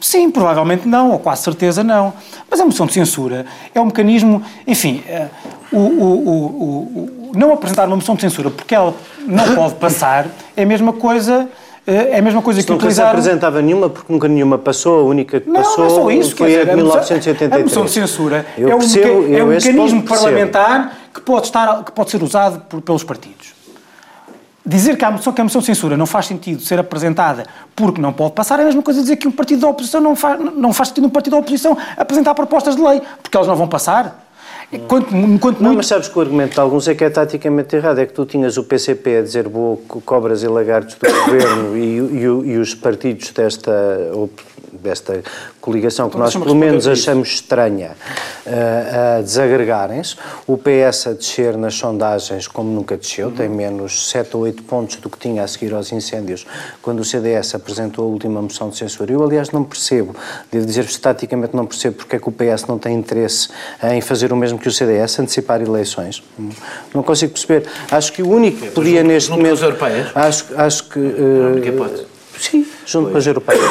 Sim, 0.00 0.30
provavelmente 0.30 0.88
não, 0.88 1.10
ou 1.10 1.18
quase 1.18 1.42
certeza 1.42 1.84
não. 1.84 2.12
Mas 2.50 2.58
a 2.60 2.64
moção 2.64 2.86
de 2.86 2.92
censura 2.92 3.46
é 3.74 3.80
um 3.80 3.86
mecanismo, 3.86 4.42
enfim, 4.66 5.02
o, 5.70 5.78
o, 5.78 6.28
o, 6.28 7.32
não 7.36 7.52
apresentar 7.52 7.86
uma 7.86 7.96
moção 7.96 8.14
de 8.14 8.22
censura 8.22 8.50
porque 8.50 8.74
ela 8.74 8.94
não 9.26 9.54
pode 9.54 9.74
passar 9.74 10.26
é 10.56 10.62
a 10.62 10.66
mesma 10.66 10.92
coisa 10.92 11.48
é 11.86 12.18
a 12.18 12.22
mesma 12.22 12.42
coisa 12.42 12.60
Se 12.60 12.66
que 12.66 12.72
utilizar... 12.72 13.06
se 13.06 13.10
apresentava 13.10 13.60
nenhuma, 13.62 13.88
porque 13.88 14.12
nunca 14.12 14.28
nenhuma 14.28 14.58
passou, 14.58 15.00
a 15.00 15.04
única 15.04 15.40
que 15.40 15.48
não, 15.48 15.56
passou 15.56 15.78
não 15.78 15.86
é 15.86 15.88
só 15.88 16.10
isso, 16.10 16.36
foi 16.36 16.60
a 16.60 16.64
de 16.64 16.76
1983. 16.76 17.60
A 17.60 17.64
moção 17.64 17.84
de 17.84 17.90
censura 17.90 18.46
eu 18.56 18.68
é 18.68 18.74
um, 18.74 18.78
percebo, 18.78 19.34
é 19.34 19.42
um 19.42 19.46
mecanismo 19.46 20.02
parlamentar 20.02 20.96
que 21.12 21.20
pode, 21.20 21.46
estar, 21.46 21.82
que 21.82 21.90
pode 21.90 22.10
ser 22.10 22.22
usado 22.22 22.60
por, 22.68 22.80
pelos 22.80 23.02
partidos. 23.02 23.54
Dizer 24.70 24.96
que 24.96 25.04
a, 25.04 25.10
moção, 25.10 25.32
que 25.32 25.40
a 25.40 25.44
moção 25.44 25.60
de 25.60 25.66
censura 25.66 25.96
não 25.96 26.06
faz 26.06 26.26
sentido 26.26 26.62
ser 26.62 26.78
apresentada 26.78 27.44
porque 27.74 28.00
não 28.00 28.12
pode 28.12 28.34
passar 28.34 28.60
é 28.60 28.62
a 28.62 28.66
mesma 28.66 28.82
coisa 28.82 29.00
dizer 29.00 29.16
que 29.16 29.26
um 29.26 29.32
partido 29.32 29.62
da 29.62 29.68
oposição 29.68 30.00
não 30.00 30.14
faz, 30.14 30.38
não 30.54 30.72
faz 30.72 30.90
sentido 30.90 31.08
um 31.08 31.10
partido 31.10 31.32
da 31.32 31.38
oposição 31.38 31.76
apresentar 31.96 32.36
propostas 32.36 32.76
de 32.76 32.82
lei, 32.82 33.02
porque 33.20 33.36
elas 33.36 33.48
não 33.48 33.56
vão 33.56 33.66
passar. 33.66 34.30
Quanto, 34.86 35.08
quanto 35.40 35.60
não, 35.60 35.70
muito... 35.70 35.76
mas 35.78 35.88
sabes 35.88 36.06
que 36.06 36.16
o 36.16 36.22
argumento 36.22 36.54
de 36.54 36.60
alguns 36.60 36.86
é 36.86 36.94
que 36.94 37.02
é 37.02 37.10
taticamente 37.10 37.74
errado. 37.74 37.98
É 37.98 38.06
que 38.06 38.12
tu 38.12 38.24
tinhas 38.24 38.56
o 38.56 38.62
PCP 38.62 39.16
a 39.16 39.22
dizer 39.22 39.48
boa, 39.48 39.76
cobras 40.04 40.44
e 40.44 40.46
lagartos 40.46 40.94
do 40.94 41.24
governo 41.24 41.76
e, 41.76 41.98
e, 41.98 42.52
e, 42.52 42.56
os 42.56 42.72
partidos 42.72 43.30
desta, 43.30 43.72
desta 44.72 45.22
coligação 45.60 46.08
que 46.08 46.16
então, 46.16 46.24
nós 46.24 46.34
pelo 46.34 46.54
menos 46.54 46.86
achamos 46.86 47.28
estranha 47.28 47.92
uh, 48.46 49.18
a 49.18 49.22
desagregarem-se. 49.22 50.16
O 50.46 50.56
PS 50.56 51.06
a 51.08 51.12
descer 51.12 51.56
nas 51.56 51.74
sondagens 51.74 52.46
como 52.46 52.70
nunca 52.70 52.96
desceu, 52.96 53.28
uhum. 53.28 53.34
tem 53.34 53.48
menos 53.48 54.10
7 54.10 54.36
ou 54.36 54.42
8 54.42 54.62
pontos 54.64 54.96
do 54.96 55.08
que 55.08 55.18
tinha 55.18 55.42
a 55.42 55.48
seguir 55.48 55.72
aos 55.74 55.92
incêndios 55.92 56.46
quando 56.82 57.00
o 57.00 57.04
CDS 57.04 57.54
apresentou 57.54 58.04
a 58.04 58.08
última 58.08 58.40
moção 58.40 58.68
de 58.68 58.76
censura. 58.76 59.12
Eu, 59.12 59.22
aliás, 59.22 59.50
não 59.50 59.64
percebo, 59.64 60.14
devo 60.50 60.66
dizer-vos 60.66 60.92
estaticamente 60.92 61.54
não 61.54 61.66
percebo 61.66 61.96
porque 61.96 62.16
é 62.16 62.18
que 62.18 62.28
o 62.28 62.32
PS 62.32 62.66
não 62.66 62.78
tem 62.78 62.96
interesse 62.96 63.48
em 63.82 64.00
fazer 64.00 64.32
o 64.32 64.36
mesmo 64.36 64.58
que 64.58 64.68
o 64.68 64.72
CDS, 64.72 65.18
antecipar 65.18 65.60
eleições. 65.60 66.22
Não 66.94 67.02
consigo 67.02 67.32
perceber. 67.32 67.66
Acho 67.90 68.12
que 68.12 68.22
o 68.22 68.28
único 68.28 68.60
que 68.60 68.70
podia 68.70 69.02
neste 69.02 69.30
momento... 69.30 69.62
europeias? 69.62 70.08
Acho, 70.14 70.46
acho 70.56 70.88
que... 70.88 70.98
Uh, 70.98 72.09
Sim, 72.40 72.66
junto 72.86 73.10
com 73.10 73.18
as 73.18 73.26
europeias. 73.26 73.62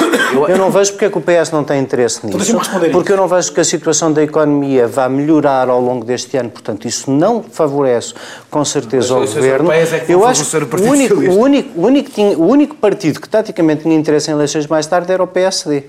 Eu 0.47 0.57
não 0.57 0.69
vejo 0.69 0.91
porque 0.91 1.05
é 1.05 1.09
que 1.09 1.17
o 1.17 1.21
PS 1.21 1.51
não 1.51 1.63
tem 1.63 1.81
interesse 1.81 2.19
Então 2.23 2.39
nisso. 2.39 2.55
Porque 2.91 3.11
eu 3.11 3.17
não 3.17 3.27
vejo 3.27 3.51
que 3.51 3.59
a 3.59 3.63
situação 3.63 4.11
da 4.13 4.21
economia 4.23 4.87
vá 4.87 5.09
melhorar 5.09 5.69
ao 5.69 5.81
longo 5.81 6.05
deste 6.05 6.37
ano, 6.37 6.49
portanto, 6.51 6.87
isso 6.87 7.09
não 7.09 7.41
favorece 7.41 8.13
com 8.49 8.63
certeza 8.63 9.13
ao 9.13 9.21
Mas 9.21 9.29
os 9.31 9.35
governo. 9.35 9.71
é 9.71 9.85
que 9.99 10.11
eu 10.13 10.25
acho 10.25 10.43
o 10.43 10.59
o 10.79 10.89
único, 10.91 11.15
o, 11.15 11.39
único, 11.39 11.79
o, 11.79 11.85
único 11.85 12.11
tinha- 12.11 12.37
o 12.37 12.47
único 12.47 12.75
partido 12.75 13.19
que 13.19 13.27
taticamente 13.27 13.81
tinha 13.83 13.95
interesse 13.95 14.29
em 14.29 14.33
eleições 14.33 14.67
mais 14.67 14.85
tarde 14.85 15.11
era 15.11 15.23
o 15.23 15.27
PSD. 15.27 15.83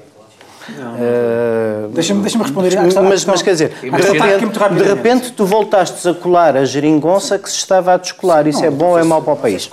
Eh, 0.98 1.86
Deixa-me 1.90 2.20
deixa 2.20 2.38
responder 2.38 2.78
à 2.78 2.84
questão. 2.84 3.02
mas, 3.02 3.24
mas 3.24 3.42
quer 3.42 3.52
dizer, 3.52 3.72
de 3.82 3.88
repente, 3.90 4.74
de 4.76 4.82
repente 4.84 5.32
tu 5.32 5.44
voltaste 5.44 6.08
a 6.08 6.14
colar 6.14 6.56
a 6.56 6.64
geringonça 6.64 7.38
que 7.38 7.50
se 7.50 7.56
estava 7.56 7.94
a 7.94 7.96
descolar. 7.96 8.46
Isso 8.46 8.64
é 8.64 8.70
bom 8.70 8.90
ou 8.90 8.98
é 8.98 9.02
mau 9.02 9.20
para 9.22 9.32
o 9.32 9.36
país? 9.36 9.68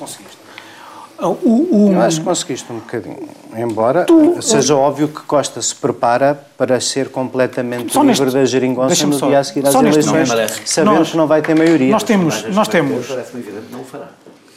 O, 1.20 1.30
o- 1.30 1.92
Eu 1.94 2.02
acho 2.02 2.20
que 2.20 2.26
conseguiste 2.26 2.72
um 2.72 2.76
bocadinho. 2.76 3.28
Embora 3.56 4.06
seja 4.42 4.76
óbvio 4.76 5.08
que 5.08 5.22
Costa 5.22 5.60
se 5.62 5.74
prepara 5.74 6.40
para 6.58 6.80
ser 6.80 7.10
completamente 7.10 7.92
Só 7.92 8.04
livre 8.04 8.26
neste- 8.26 8.38
da 8.38 8.46
geringonça 8.46 9.08
no 9.08 9.14
só- 9.14 9.28
dia 9.28 9.40
a 9.40 9.44
seguir 9.44 9.66
às 9.66 9.74
só 9.74 9.82
eleições, 9.82 10.30
sabendo 10.66 10.96
Nós- 11.00 11.10
que 11.12 11.18
não 11.18 11.26
vai 11.28 11.42
ter 11.42 11.56
maioria. 11.56 11.92
nós 11.92 12.04
temos, 12.04 12.44
nós 12.54 12.68
temos, 12.68 13.08
Parece-me 13.08 13.42
evidente, 13.42 13.66
não 13.72 13.82
o 13.82 13.84
fará. 13.84 14.10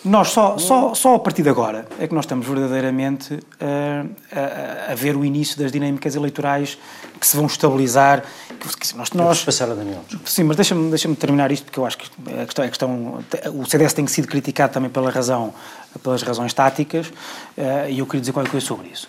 nós 0.04 0.28
só, 0.28 0.58
só, 0.58 0.92
só 0.92 1.14
a 1.14 1.18
partir 1.18 1.42
de 1.42 1.48
agora 1.48 1.86
é 1.98 2.06
que 2.06 2.14
nós 2.14 2.24
estamos 2.26 2.46
verdadeiramente 2.46 3.38
eh, 3.58 4.04
a, 4.88 4.92
a 4.92 4.94
ver 4.94 5.16
o 5.16 5.24
início 5.24 5.58
das 5.58 5.72
dinâmicas 5.72 6.14
eleitorais 6.14 6.76
que 7.18 7.26
se 7.26 7.36
vão 7.38 7.46
estabilizar. 7.46 8.22
Que, 8.60 8.68
que 8.76 8.96
nós, 8.96 9.08
Vamos 9.08 9.26
nós, 9.26 9.42
passar 9.44 9.70
a 9.70 9.74
Daniel. 9.74 10.00
Sim, 10.26 10.44
mas 10.44 10.56
deixa-me 10.56 10.90
deixa 10.90 11.08
terminar 11.14 11.50
isto, 11.50 11.64
porque 11.64 11.80
eu 11.80 11.86
acho 11.86 11.96
que 11.96 12.10
a 12.38 12.44
questão, 12.44 12.64
a 12.64 12.68
questão, 12.68 13.18
o 13.54 13.64
CDS 13.66 13.94
tem 13.94 14.06
sido 14.06 14.28
criticado 14.28 14.74
também 14.74 14.90
pela 14.90 15.10
razão, 15.10 15.54
pelas 16.02 16.22
razões 16.22 16.52
táticas, 16.54 17.12
eh, 17.56 17.88
e 17.90 17.98
eu 17.98 18.06
queria 18.06 18.20
dizer 18.20 18.32
qualquer 18.32 18.50
coisa 18.50 18.66
sobre 18.66 18.88
isso. 18.88 19.08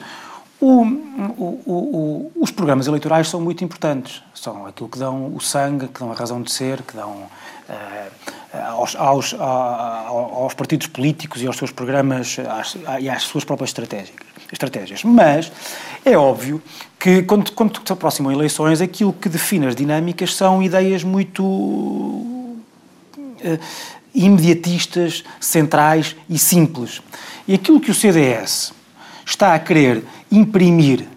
O- 0.60 0.84
o- 0.84 1.62
o- 1.66 2.32
os 2.40 2.52
programas 2.52 2.86
eleitorais 2.86 3.28
são 3.28 3.42
muito 3.42 3.64
importantes, 3.64 4.22
são 4.34 4.66
aquilo 4.68 4.88
que 4.90 5.00
dão 5.00 5.34
o 5.36 5.42
sangue, 5.42 5.88
que 5.88 6.00
dão 6.00 6.12
a 6.12 6.16
razão 6.16 6.42
de 6.42 6.52
ser, 6.52 6.82
que 6.84 6.96
dão 6.96 7.24
eh, 7.70 8.10
aos, 8.68 8.96
aos, 8.98 9.34
a- 9.40 10.06
aos 10.08 10.54
partidos 10.54 10.88
políticos 10.88 11.42
e 11.42 11.48
aos 11.48 11.56
seus 11.58 11.72
programas 11.72 12.38
e 13.00 13.10
às 13.10 13.24
suas 13.24 13.46
próprias 13.46 13.74
estratégias. 14.52 15.04
Mas 15.06 15.50
é 16.04 16.18
óbvio 16.18 16.62
que 17.00 17.24
quando, 17.24 17.52
quando 17.54 17.80
se 17.86 17.94
aproximam 17.94 18.30
eleições, 18.32 18.82
aquilo 18.82 19.14
que 19.14 19.30
define 19.30 19.68
as 19.68 19.76
dinâmicas 19.76 20.36
são 20.36 20.62
ideias 20.62 21.02
muito 21.04 22.38
eh, 23.44 23.58
imediatistas, 24.14 25.24
centrais 25.40 26.16
e 26.30 26.38
simples. 26.38 27.02
E 27.48 27.54
aquilo 27.54 27.80
que 27.80 27.92
o 27.92 27.94
CDS 27.94 28.74
está 29.26 29.54
a 29.54 29.60
querer 29.60 30.04
imprimir 30.32 31.08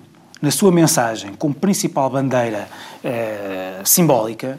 na 0.41 0.51
sua 0.51 0.71
mensagem 0.71 1.33
como 1.35 1.55
principal 1.55 2.11
bandeira 2.11 2.69
eh, 3.03 3.81
simbólica 3.85 4.59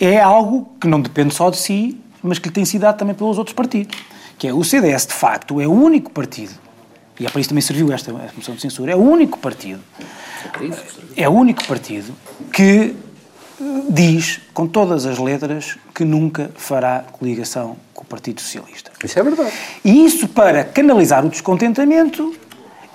é 0.00 0.20
algo 0.20 0.68
que 0.80 0.88
não 0.88 1.00
depende 1.00 1.34
só 1.34 1.50
de 1.50 1.56
si, 1.56 2.00
mas 2.22 2.38
que 2.38 2.48
lhe 2.48 2.54
tem 2.54 2.64
sido 2.64 2.82
dado 2.82 2.98
também 2.98 3.14
pelos 3.14 3.38
outros 3.38 3.54
partidos. 3.54 3.96
Que 4.36 4.48
é 4.48 4.52
o 4.52 4.64
CDS, 4.64 5.06
de 5.06 5.12
facto, 5.12 5.60
é 5.60 5.66
o 5.66 5.72
único 5.72 6.10
partido, 6.10 6.52
e 7.18 7.24
é 7.24 7.30
para 7.30 7.40
isso 7.40 7.48
também 7.48 7.62
serviu 7.62 7.92
esta, 7.92 8.12
moção 8.12 8.56
de 8.56 8.60
censura, 8.60 8.90
é 8.90 8.96
o 8.96 9.00
único 9.00 9.38
partido, 9.38 9.80
é 11.16 11.28
o 11.28 11.32
único 11.32 11.64
partido 11.64 12.12
que 12.52 12.96
diz 13.88 14.40
com 14.52 14.66
todas 14.66 15.06
as 15.06 15.18
letras 15.18 15.76
que 15.94 16.04
nunca 16.04 16.50
fará 16.56 17.04
coligação 17.12 17.76
com 17.92 18.02
o 18.02 18.06
Partido 18.06 18.40
Socialista. 18.40 18.90
Isso 19.04 19.18
é 19.18 19.22
verdade. 19.22 19.52
E 19.84 20.04
isso, 20.04 20.28
para 20.28 20.64
canalizar 20.64 21.24
o 21.24 21.28
descontentamento, 21.28 22.34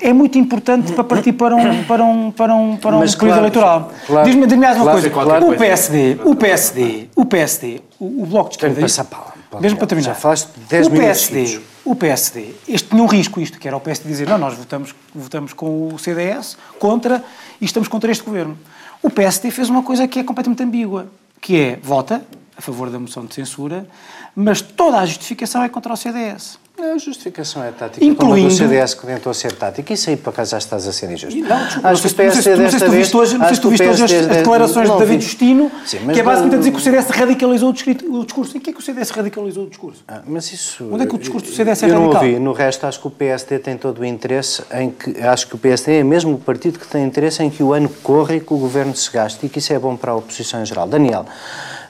é 0.02 0.14
muito 0.14 0.38
importante 0.38 0.92
para 0.94 1.04
partir 1.04 1.34
para 1.34 1.56
um, 1.56 1.84
para 1.84 2.04
um, 2.04 2.32
para 2.32 2.56
um, 2.56 2.78
para 2.78 2.96
um 2.96 3.00
Mas 3.00 3.16
período 3.16 3.34
claro, 3.34 3.42
eleitoral. 3.42 3.92
claro, 4.08 4.28
Diz-me 4.28 4.48
diz 4.48 4.58
mais 4.58 4.76
uma 4.78 4.84
claro, 4.84 5.12
coisa. 5.12 5.46
o. 5.46 5.58
PSD, 5.58 6.18
o 6.24 6.36
PSD, 6.36 7.10
o 7.16 7.26
PSD, 7.26 7.82
o, 8.00 8.24
o 8.24 8.26
Bloco 8.26 8.52
de 8.52 8.58
Tenho 8.58 8.72
Esquerda... 8.72 8.82
passar 8.82 9.04
palavra. 9.06 9.40
Mesmo 9.60 9.78
para 9.80 9.88
terminar. 9.88 10.10
Já 10.12 10.16
falaste 10.16 10.50
10 10.70 10.88
o 10.88 10.92
minutos 10.92 11.28
PSD, 11.28 11.60
o 11.84 11.96
PSD, 11.96 12.54
este 12.68 12.90
tinha 12.90 13.02
um 13.02 13.08
risco, 13.08 13.42
isto, 13.42 13.60
que 13.60 13.68
era 13.68 13.76
o 13.76 13.80
PSD 13.80 14.08
dizer, 14.08 14.30
não, 14.30 14.38
nós 14.38 14.54
votamos, 14.54 14.94
votamos 15.14 15.54
com 15.54 15.92
o 15.92 15.98
CDS 15.98 16.56
contra 16.78 17.24
e 17.60 17.66
estamos 17.66 17.90
contra 17.90 18.12
este 18.12 18.24
governo. 18.24 18.58
O 19.02 19.10
PSD 19.10 19.52
fez 19.52 19.70
uma 19.70 19.82
coisa 19.82 20.08
que 20.08 20.20
é 20.20 20.24
completamente 20.24 20.64
ambígua, 20.64 21.08
que 21.42 21.56
é, 21.56 21.80
vota 21.82 22.22
a 22.60 22.62
favor 22.62 22.90
da 22.90 23.00
moção 23.00 23.26
de 23.26 23.34
censura, 23.34 23.88
mas 24.36 24.60
toda 24.62 24.98
a 25.00 25.06
justificação 25.06 25.64
é 25.64 25.70
contra 25.70 25.94
o 25.94 25.96
CDS. 25.96 26.60
A 26.78 26.98
justificação 26.98 27.62
é 27.62 27.72
tática. 27.72 28.06
Incluindo- 28.06 28.48
do 28.48 28.54
CDS 28.56 28.94
que 28.94 29.06
tentou 29.06 29.34
ser 29.34 29.52
tática. 29.52 29.92
Isso 29.94 30.10
aí, 30.10 30.16
por 30.16 30.30
acaso, 30.30 30.52
já 30.52 30.58
estás 30.60 30.88
a 30.88 30.94
ser 30.94 31.12
injusto. 31.12 31.38
Não, 31.42 31.58
desculpa, 31.66 31.90
Acho 31.90 32.02
que 32.02 32.08
o 32.08 32.10
se- 32.10 32.16
não 32.56 32.70
sei 32.70 32.80
se- 32.80 32.86
tu 32.86 32.92
vez- 32.92 32.94
viste 33.04 33.18
hoje, 33.18 33.38
não 33.38 33.46
sei 33.48 33.56
se 33.56 33.62
tu 33.62 33.68
o 33.68 33.72
viste 33.72 33.84
hoje 33.88 34.04
as, 34.04 34.12
PSD 34.12 34.32
as 34.32 34.38
declarações 34.38 34.90
de 34.90 34.98
David 34.98 35.18
vi. 35.20 35.26
Justino, 35.26 35.72
que 36.14 36.20
é 36.20 36.24
basicamente 36.24 36.56
a 36.56 36.58
dizer 36.60 36.72
que 36.72 36.78
o 36.78 36.80
CDS 36.80 37.10
radicalizou 37.10 37.70
o 37.70 37.74
discurso. 37.74 38.08
o. 38.10 38.58
Em 38.58 38.62
que 38.62 38.70
é 38.70 38.74
que 38.74 38.80
o 38.80 38.82
CDS 38.82 39.10
radicalizou 39.12 39.66
o 39.66 39.70
discurso? 39.70 40.04
Ah, 40.08 40.22
Mas 40.26 40.54
isso. 40.54 40.88
Onde 40.90 41.04
é 41.04 41.06
que 41.06 41.16
o 41.16 41.18
discurso 41.18 41.48
do 41.48 41.54
CDS 41.54 41.84
é 41.84 41.90
eu 41.90 41.94
não 41.96 42.02
radical? 42.08 42.24
ouvi. 42.24 42.40
No 42.40 42.54
resto, 42.54 42.86
acho 42.88 43.00
que 43.02 43.08
o 43.08 43.12
PSD 43.12 43.60
tem 43.60 43.78
todo 43.78 44.00
o 44.00 44.06
interesse 44.06 44.64
em 44.74 44.90
que. 44.90 45.20
Acho 45.22 45.48
que 45.48 45.56
o 45.56 45.58
PSD 45.58 45.98
é 45.98 46.04
mesmo 46.06 46.36
o 46.36 46.40
partido 46.40 46.80
que 46.80 46.88
tem 46.88 47.04
interesse 47.06 47.44
em 47.44 47.50
que 47.50 47.62
o 47.62 47.74
ano 47.74 47.90
corra 48.02 48.36
e 48.36 48.40
que 48.40 48.54
o 48.54 48.58
governo 48.58 48.96
se 48.96 49.12
gaste 49.12 49.46
e 49.46 49.50
que 49.50 49.60
isso 49.60 49.74
é 49.74 49.80
bom 49.80 49.98
para 49.98 50.12
a 50.12 50.16
oposição 50.16 50.62
em 50.62 50.66
geral. 50.66 50.88
Daniel, 50.88 51.26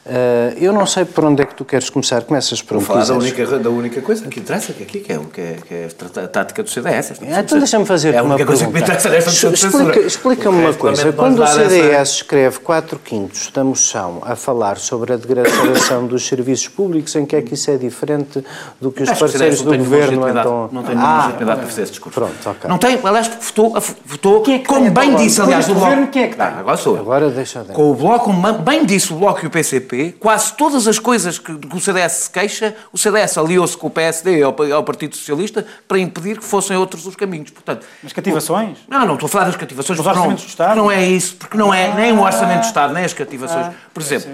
ah, 0.10 0.54
eu 0.58 0.74
não 0.74 0.86
sei 0.86 1.06
por 1.06 1.24
onde 1.25 1.42
é 1.42 1.46
que 1.46 1.56
tu 1.56 1.63
queres 1.63 1.89
começar. 1.89 2.22
Começas 2.24 2.62
por 2.62 2.78
onde 2.78 2.86
falar 2.86 3.06
da 3.06 3.13
única, 3.13 3.46
da 3.60 3.70
única 3.70 4.01
coisa 4.01 4.28
que 4.28 4.39
interessa, 4.39 4.74
que 4.74 4.84
aqui 4.84 5.00
que 5.00 5.12
é, 5.13 5.20
que 5.34 5.42
é, 5.42 5.58
que 5.68 5.74
é 5.74 5.88
a 6.24 6.28
tática 6.28 6.63
do 6.63 6.70
CDS. 6.70 7.13
Ah, 7.22 7.39
Então 7.42 7.58
deixa-me 7.60 7.86
fazer 7.86 8.13
É 8.16 8.22
uma 8.22 8.36
única 8.36 8.46
coisa 8.48 8.66
que 8.66 8.72
pergunta. 8.72 9.10
me. 9.10 10.06
Explica- 10.08 10.50
uma 10.50 10.74
coisa. 10.74 11.12
Quando 11.13 11.36
o 11.36 11.39
dar 11.39 11.50
essa- 11.60 11.70
CDS 11.70 12.10
escreve 12.16 12.60
4 12.60 13.00
quintos 13.00 13.50
da 13.51 13.63
moção 13.63 14.22
a 14.25 14.36
falar 14.36 14.78
sobre 14.78 15.13
a 15.13 15.18
degradação 15.18 16.06
dos 16.08 16.25
serviços 16.28 16.68
públicos, 16.68 17.16
em 17.16 17.25
que 17.25 17.36
é 17.36 17.42
que 17.42 17.54
isso 17.54 17.70
é 17.72 17.78
diferente 17.78 18.44
do 18.80 18.92
que 18.92 19.04
os 19.04 19.10
Acho 19.10 19.18
que 19.25 19.32
parceiros 19.32 19.60
CDS 19.60 19.62
do 19.63 19.72
tem 19.72 19.80
governo 19.80 20.25
andam... 20.25 20.70
Não 20.72 20.84
tem 20.84 20.96
nenhuma 20.96 21.13
Ah, 21.13 21.25
legitimidade 21.25 21.60
para 21.60 21.70
fazer 21.70 21.82
esse 21.84 21.92
discurso. 21.92 22.20
Pronto, 22.20 22.50
ok. 22.50 22.70
Não 22.70 22.78
tem, 22.78 23.00
aliás, 23.04 23.28
votou, 23.42 23.74
votou 24.06 24.42
é 24.50 24.60
que 24.60 24.66
como 24.66 24.82
tem 24.86 24.92
bem 24.92 25.16
disse, 25.16 25.42
aliás, 25.42 25.66
o 25.68 25.74
Bloco. 25.74 25.86
governo, 25.89 26.08
quem 26.08 26.24
é 26.24 26.28
que 26.28 26.36
tem? 26.36 26.46
Ah, 26.46 26.56
agora 26.60 26.78
sou. 26.78 26.98
Agora 26.98 27.30
deixa 27.30 27.62
de... 27.63 27.72
Com 27.74 27.92
o 27.92 27.94
Bloco, 27.96 28.25
como 28.25 28.54
bem 28.60 28.86
disse 28.86 29.13
o 29.13 29.16
Bloco 29.18 29.39
e 29.44 29.48
o 29.48 29.50
PCP, 29.50 29.99
quase 30.20 30.53
todas 30.53 30.88
as 30.88 30.98
coisas 31.00 31.38
que, 31.39 31.53
que 31.58 31.75
o 31.75 31.79
CDS 31.79 32.12
se 32.13 32.29
queixa, 32.29 32.75
o 32.91 32.98
CDS 32.98 33.38
aliou-se 33.38 33.75
com 33.77 33.88
o 33.88 33.89
PSD 33.89 34.39
e 34.39 34.44
ao, 34.44 34.56
ao 34.74 34.84
Partido 34.84 35.15
Socialista 35.15 35.65
para 35.88 36.00
impedir 36.00 36.38
que 36.38 36.44
fossem 36.46 36.75
outros 36.77 37.06
os 37.06 37.15
caminhos. 37.15 37.50
Portanto, 37.50 37.86
As 38.03 38.13
cativações? 38.13 38.77
não, 38.88 39.06
não 39.06 39.13
estou 39.15 39.27
a 39.27 39.29
falar 39.29 39.46
das 39.46 39.56
cativações. 39.56 40.00
Os 40.00 40.03
porque 40.06 40.15
não- 40.15 40.22
orçamentos 40.24 40.44
de 40.46 40.50
Estado? 40.51 40.75
Não 40.77 40.91
é 40.91 41.06
isso, 41.08 41.36
porque 41.36 41.58
não 41.58 41.74
é 41.74 41.94
nem 41.94 42.12
o 42.13 42.22
Orçamento 42.22 42.62
de 42.62 42.68
Estado, 42.68 42.94
nem 42.94 43.03
as 43.03 43.13
cativações. 43.13 43.68
Ah, 43.68 43.74
Por 43.94 44.01
exemplo, 44.03 44.32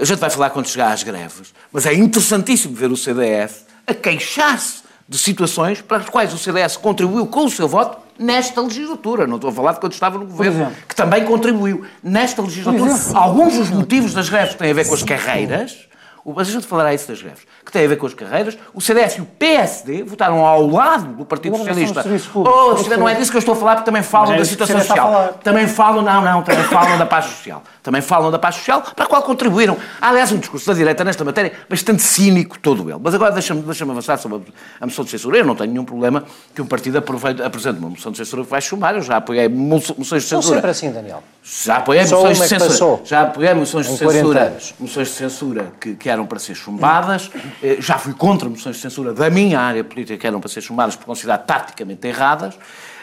a 0.00 0.04
gente 0.04 0.18
vai 0.18 0.30
falar 0.30 0.50
quando 0.50 0.66
chegar 0.68 0.92
às 0.92 1.02
greves, 1.02 1.52
mas 1.72 1.86
é 1.86 1.94
interessantíssimo 1.94 2.74
ver 2.74 2.90
o 2.90 2.96
CDS 2.96 3.64
a 3.86 3.94
queixar-se 3.94 4.85
de 5.08 5.18
situações 5.18 5.80
para 5.80 5.98
as 5.98 6.08
quais 6.08 6.32
o 6.34 6.38
CDS 6.38 6.76
contribuiu 6.76 7.26
com 7.26 7.44
o 7.44 7.50
seu 7.50 7.68
voto 7.68 7.98
nesta 8.18 8.60
legislatura. 8.60 9.26
Não 9.26 9.36
estou 9.36 9.50
a 9.50 9.52
falar 9.52 9.72
de 9.72 9.80
quando 9.80 9.92
estava 9.92 10.18
no 10.18 10.26
governo, 10.26 10.72
que 10.88 10.96
também 10.96 11.24
contribuiu 11.24 11.84
nesta 12.02 12.42
legislatura. 12.42 12.92
Alguns 13.14 13.54
dos 13.54 13.70
motivos 13.70 14.12
das 14.14 14.28
greves 14.28 14.54
têm 14.54 14.70
a 14.70 14.74
ver 14.74 14.88
com 14.88 14.94
as 14.94 15.02
carreiras. 15.02 15.86
O- 16.26 16.32
Mas 16.34 16.48
a 16.48 16.50
gente 16.50 16.66
falará 16.66 16.92
isso 16.92 17.06
das 17.06 17.22
greves, 17.22 17.42
que 17.64 17.70
tem 17.70 17.84
a 17.84 17.88
ver 17.88 17.94
com 17.96 18.04
as 18.06 18.12
carreiras. 18.12 18.58
O 18.74 18.80
CDS 18.80 19.18
e 19.18 19.20
o 19.20 19.24
PSD 19.24 20.02
votaram 20.02 20.44
ao 20.44 20.66
lado 20.66 21.14
do 21.14 21.24
Partido 21.24 21.56
Socialista. 21.56 22.04
Oh, 22.34 22.74
não 22.98 23.08
é 23.08 23.14
disso 23.14 23.30
que 23.30 23.36
eu 23.36 23.38
estou 23.38 23.54
a 23.54 23.56
falar, 23.56 23.74
porque 23.76 23.86
também 23.86 24.02
falam 24.02 24.34
é 24.34 24.38
da 24.38 24.44
situação 24.44 24.78
social. 24.80 25.38
Também 25.44 25.68
falam, 25.68 26.02
não, 26.02 26.20
não, 26.22 26.42
também 26.42 26.64
falam 26.66 26.98
da 26.98 27.06
paz 27.06 27.26
social. 27.26 27.62
Também 27.80 28.02
falam 28.02 28.32
da 28.32 28.40
paz 28.40 28.56
social, 28.56 28.82
para 28.96 29.04
a 29.04 29.08
qual 29.08 29.22
contribuíram. 29.22 29.76
Há, 30.00 30.08
aliás, 30.08 30.32
um 30.32 30.38
discurso 30.38 30.66
da 30.66 30.74
direita 30.74 31.04
nesta 31.04 31.24
matéria 31.24 31.52
bastante 31.70 32.02
cínico 32.02 32.58
todo 32.58 32.90
ele. 32.90 32.98
Mas 33.00 33.14
agora 33.14 33.30
deixa-me 33.30 33.62
deixa 33.62 33.84
avançar 33.84 34.18
sobre 34.18 34.42
a 34.80 34.84
moção 34.86 35.04
de 35.04 35.10
censura. 35.12 35.38
Eu 35.38 35.44
não 35.44 35.54
tenho 35.54 35.70
nenhum 35.70 35.84
problema 35.84 36.24
que 36.52 36.60
um 36.60 36.66
partido 36.66 36.98
apresente 36.98 37.78
uma 37.78 37.90
moção 37.90 38.10
de 38.10 38.18
censura 38.18 38.42
que 38.42 38.50
vai 38.50 38.60
chumbar. 38.60 38.96
Eu 38.96 39.02
já 39.02 39.18
apoiei 39.18 39.48
mo- 39.48 39.76
moções 39.96 40.24
de 40.24 40.32
Não 40.34 40.42
censura. 40.42 40.56
sempre 40.56 40.70
assim, 40.72 40.90
Daniel. 40.90 41.22
Já 41.44 41.76
apoiei 41.76 42.04
Só 42.04 42.16
moções 42.16 42.38
de 42.40 42.48
censura. 42.48 42.70
passou. 42.70 43.02
Já 43.04 43.22
apoiei 43.22 43.54
moções 43.54 43.86
de 43.86 43.92
Em 43.94 43.98
40 43.98 44.18
censura. 44.18 44.56
Moções 44.80 45.08
de 45.08 45.14
censura 45.14 45.72
que, 45.80 45.94
que 45.94 46.08
eram 46.16 46.26
para 46.26 46.38
ser 46.38 46.54
chumbadas. 46.54 47.30
Eh, 47.62 47.76
Já 47.80 47.98
fui 47.98 48.14
contra 48.14 48.48
moções 48.48 48.76
de 48.76 48.82
censura 48.82 49.12
da 49.12 49.30
minha 49.30 49.60
área 49.60 49.84
política 49.84 50.18
que 50.18 50.26
eram 50.26 50.40
para 50.40 50.48
ser 50.48 50.62
chumbadas 50.62 50.96
por 50.96 51.04
considerar 51.04 51.38
taticamente 51.38 52.06
erradas. 52.08 52.54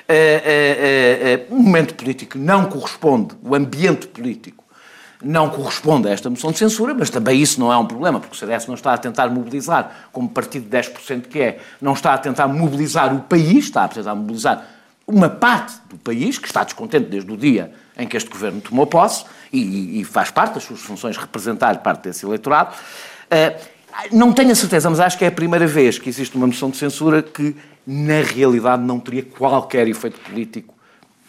Eh, 0.07 0.41
eh, 0.45 1.29
eh, 1.31 1.45
O 1.49 1.55
momento 1.55 1.93
político 1.95 2.37
não 2.37 2.65
corresponde, 2.65 3.35
o 3.41 3.55
ambiente 3.55 4.07
político 4.07 4.63
não 5.23 5.49
corresponde 5.49 6.09
a 6.09 6.11
esta 6.11 6.29
moção 6.29 6.51
de 6.51 6.57
censura, 6.57 6.93
mas 6.93 7.09
também 7.09 7.41
isso 7.41 7.57
não 7.57 7.71
é 7.71 7.77
um 7.77 7.85
problema, 7.85 8.19
porque 8.19 8.35
o 8.35 8.37
CDS 8.37 8.67
não 8.67 8.75
está 8.75 8.93
a 8.93 8.97
tentar 8.97 9.29
mobilizar, 9.29 10.09
como 10.11 10.27
partido 10.27 10.69
de 10.69 10.77
10% 10.77 11.27
que 11.29 11.39
é, 11.39 11.59
não 11.81 11.93
está 11.93 12.13
a 12.13 12.17
tentar 12.17 12.47
mobilizar 12.49 13.15
o 13.15 13.21
país, 13.21 13.65
está 13.65 13.85
a 13.85 13.87
tentar 13.87 14.13
mobilizar 14.15 14.65
uma 15.07 15.29
parte 15.29 15.75
do 15.89 15.97
país 15.97 16.37
que 16.37 16.47
está 16.47 16.63
descontente 16.63 17.09
desde 17.09 17.31
o 17.31 17.37
dia 17.37 17.73
em 17.97 18.05
que 18.05 18.17
este 18.17 18.29
governo 18.29 18.59
tomou 18.59 18.85
posse 18.85 19.23
e, 19.53 20.01
e 20.01 20.03
faz 20.03 20.31
parte 20.31 20.55
das 20.55 20.63
suas 20.63 20.81
funções 20.81 21.15
representar 21.15 21.77
parte 21.77 22.03
desse 22.03 22.25
eleitorado. 22.25 22.75
Eh, 23.29 23.55
não 24.11 24.33
tenho 24.33 24.51
a 24.51 24.55
certeza, 24.55 24.89
mas 24.89 24.99
acho 24.99 25.17
que 25.17 25.23
é 25.23 25.27
a 25.27 25.31
primeira 25.31 25.67
vez 25.67 25.99
que 25.99 26.09
existe 26.09 26.35
uma 26.35 26.47
moção 26.47 26.71
de 26.71 26.77
censura 26.77 27.21
que 27.21 27.55
na 27.85 28.21
realidade 28.21 28.81
não 28.81 28.99
teria 28.99 29.23
qualquer 29.23 29.87
efeito 29.87 30.19
político 30.21 30.73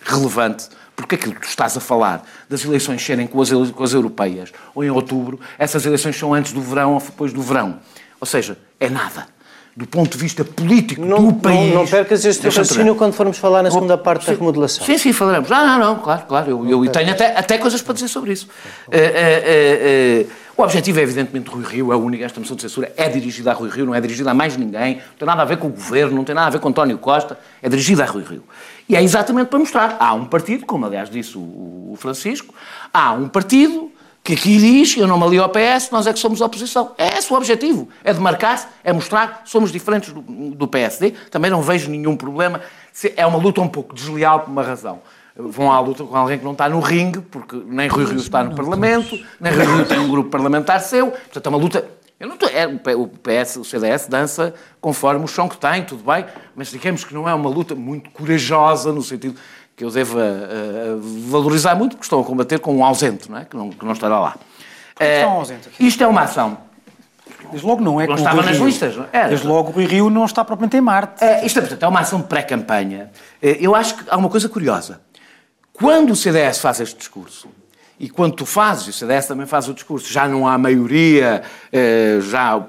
relevante. 0.03 0.69
Porque 0.97 1.17
aquilo 1.17 1.35
que 1.35 1.41
tu 1.41 1.49
estás 1.49 1.77
a 1.77 1.81
falar 1.81 2.25
das 2.49 2.65
eleições 2.65 3.05
serem 3.05 3.27
com 3.27 3.43
as, 3.43 3.51
com 3.51 3.83
as 3.83 3.93
europeias 3.93 4.53
ou 4.75 4.83
em 4.83 4.91
outubro, 4.91 5.39
essas 5.59 5.85
eleições 5.85 6.17
são 6.17 6.33
antes 6.33 6.53
do 6.53 6.63
verão 6.63 6.95
ou 6.95 7.01
depois 7.01 7.33
do 7.33 7.43
verão. 7.43 7.81
Ou 8.21 8.27
seja, 8.27 8.57
é 8.81 8.89
nada 8.89 9.34
do 9.77 9.87
ponto 9.87 10.13
de 10.13 10.19
vista 10.19 10.45
político 10.45 11.05
não, 11.05 11.27
do 11.27 11.33
país. 11.35 11.73
Não, 11.73 11.83
não 11.83 11.87
percas 11.87 12.25
este 12.25 12.45
raciocínio 12.45 12.95
quando 12.95 13.13
formos 13.13 13.39
falar 13.39 13.63
na 13.63 13.71
segunda 13.71 13.99
parte 13.99 14.25
sim, 14.25 14.31
da 14.31 14.39
remodelação. 14.39 14.87
Sim, 14.87 14.99
sim, 14.99 15.13
falaremos. 15.13 15.51
Ah, 15.51 15.67
não, 15.67 15.79
não, 15.79 15.99
claro, 15.99 16.23
claro. 16.29 16.51
Eu, 16.51 16.85
eu 16.85 16.93
tenho 16.93 17.11
até, 17.11 17.37
até 17.37 17.59
coisas 17.59 17.83
para 17.83 17.95
dizer 17.95 18.07
sobre 18.07 18.33
isso. 18.33 18.49
Uh, 18.87 18.91
uh, 18.93 20.27
uh, 20.27 20.31
o 20.57 20.63
objetivo 20.63 21.01
é, 21.01 21.03
evidentemente, 21.03 21.51
Rui 21.51 21.65
Rio, 21.65 21.93
é 21.93 21.97
único. 21.97 22.23
Esta 22.23 22.39
moção 22.39 22.55
de 22.55 22.63
censura 22.63 22.93
é 22.97 23.09
dirigida 23.09 23.51
a 23.51 23.55
Rui 23.55 23.69
Rio, 23.69 23.87
não 23.87 23.95
é 23.95 24.01
dirigida 24.01 24.31
a 24.31 24.35
mais 24.35 24.57
ninguém. 24.57 24.97
Não 24.97 25.03
tem 25.19 25.27
nada 25.27 25.43
a 25.43 25.45
ver 25.45 25.57
com 25.57 25.67
o 25.67 25.71
governo, 25.71 26.15
não 26.15 26.25
tem 26.25 26.37
nada 26.37 26.47
a 26.47 26.51
ver 26.51 26.61
com 26.61 26.69
António 26.69 26.97
Costa. 26.99 27.37
É 27.61 27.69
dirigida 27.69 28.05
a 28.05 28.07
Rui 28.07 28.23
Rio. 28.23 28.45
E 28.89 28.95
é 28.95 29.03
exatamente 29.03 29.49
para 29.49 29.59
mostrar. 29.59 29.97
Há 29.99 30.15
um 30.15 30.27
partido, 30.27 30.65
como 30.65 30.87
aliás 30.87 31.11
disse 31.11 31.37
o 31.37 31.97
Francisco, 31.99 32.55
há 32.93 33.13
um 33.13 33.29
partido 33.29 33.91
que 34.25 34.33
aqui 34.33 34.57
diz, 34.57 34.97
eu 34.97 35.07
não 35.07 35.19
me 35.19 35.25
alio 35.25 35.43
ao 35.43 35.51
PS, 35.51 35.91
nós 35.91 36.07
é 36.07 36.13
que 36.13 36.19
somos 36.19 36.41
oposição. 36.41 36.93
É 36.97 37.19
esse 37.19 37.31
o 37.31 37.37
objetivo, 37.37 37.91
é 38.03 38.11
demarcar-se, 38.11 38.67
é 38.83 38.91
mostrar 38.91 39.43
que 39.43 39.51
somos 39.51 39.71
diferentes 39.71 40.15
do, 40.15 40.23
do, 40.23 40.67
PSD. 40.67 41.11
Também 41.31 41.51
não 41.51 41.61
vejo 41.61 41.91
nenhum 41.91 42.17
problema. 42.17 42.63
É 43.17 43.27
uma 43.27 43.37
luta 43.37 43.61
um 43.61 43.69
pouco 43.69 43.95
desleal 43.95 44.41
por 44.41 44.51
uma 44.51 44.63
razão. 44.63 45.03
Vão 45.37 45.71
à 45.71 45.79
luta 45.79 46.05
com 46.05 46.17
alguém 46.17 46.39
que 46.39 46.45
não 46.45 46.53
está 46.53 46.71
no 46.71 46.81
ringue, 46.81 47.21
porque 47.21 47.61
nem 47.67 47.87
Rui 47.87 48.07
Rio 48.07 48.17
está 48.17 48.43
no 48.43 48.55
Parlamento, 48.55 49.15
nem 49.39 49.53
Rui 49.53 49.67
Rio 49.67 49.85
tem 49.85 49.99
um 49.99 50.09
grupo 50.09 50.31
parlamentar 50.31 50.81
seu. 50.81 51.11
Portanto, 51.11 51.45
é 51.45 51.49
uma 51.51 51.59
luta... 51.59 51.85
Eu 52.19 52.29
não 52.29 52.37
estou, 52.37 52.49
é, 52.49 52.67
o 52.67 53.09
PS, 53.09 53.57
o 53.57 53.65
CDS 53.65 54.07
dança 54.07 54.55
conforme 54.81 55.25
o 55.25 55.29
chão 55.29 55.49
que 55.49 55.59
tem, 55.59 55.85
tudo 55.85 56.05
bem, 56.05 56.25
mas 56.55 56.71
digamos 56.71 57.05
que 57.05 57.13
não 57.13 57.29
é 57.29 57.35
uma 57.35 57.51
luta 57.51 57.75
muito 57.75 58.09
corajosa 58.11 58.93
no 58.93 59.03
sentido 59.03 59.35
que 59.77 59.85
eu 59.85 59.91
devo 59.91 60.19
uh, 60.19 61.01
valorizar 61.29 61.75
muito, 61.75 61.97
porque 61.97 62.05
estão 62.05 62.21
a 62.21 62.25
combater 62.25 62.59
com 62.61 62.77
um 62.77 62.85
ausente, 62.85 63.31
não 63.31 63.39
é? 63.39 63.45
que, 63.45 63.57
não, 63.57 63.71
que 63.71 63.85
não 63.85 63.93
estará 63.93 64.19
lá. 64.21 64.37
Ausente 65.27 65.69
aqui? 65.69 65.87
Isto 65.87 66.05
é 66.05 66.07
uma 66.07 66.23
ação. 66.23 66.59
Desde 67.51 67.67
logo 67.67 67.83
não 67.83 68.01
é 68.01 68.07
Não 68.07 68.15
estava 68.15 68.43
nas 68.43 68.57
Rio. 68.57 68.67
listas, 68.67 68.97
não 68.97 69.07
é? 69.13 69.29
Desde 69.29 69.47
logo 69.47 69.71
o 69.79 69.85
Rio 69.85 70.09
não 70.09 70.25
está 70.25 70.45
propriamente 70.45 70.77
em 70.77 70.81
Marte. 70.81 71.23
É, 71.23 71.45
isto 71.45 71.59
é, 71.59 71.63
portanto, 71.63 71.83
é 71.83 71.89
uma 71.89 72.01
ação 72.01 72.21
de 72.21 72.27
pré-campanha. 72.27 73.11
Eu 73.43 73.75
acho 73.75 73.97
que 73.97 74.05
há 74.09 74.17
uma 74.17 74.29
coisa 74.29 74.49
curiosa. 74.49 75.01
Quando 75.73 76.13
o 76.13 76.17
CDS 76.17 76.59
faz 76.59 76.81
este 76.81 76.97
discurso, 76.97 77.49
e 77.99 78.09
quando 78.09 78.35
tu 78.35 78.47
fazes, 78.47 78.87
e 78.87 78.91
o 78.91 78.93
CDS 78.93 79.27
também 79.27 79.47
faz 79.47 79.69
o 79.69 79.75
discurso, 79.75 80.13
já 80.13 80.29
não 80.29 80.47
há 80.47 80.57
maioria, 80.57 81.43
já... 82.23 82.65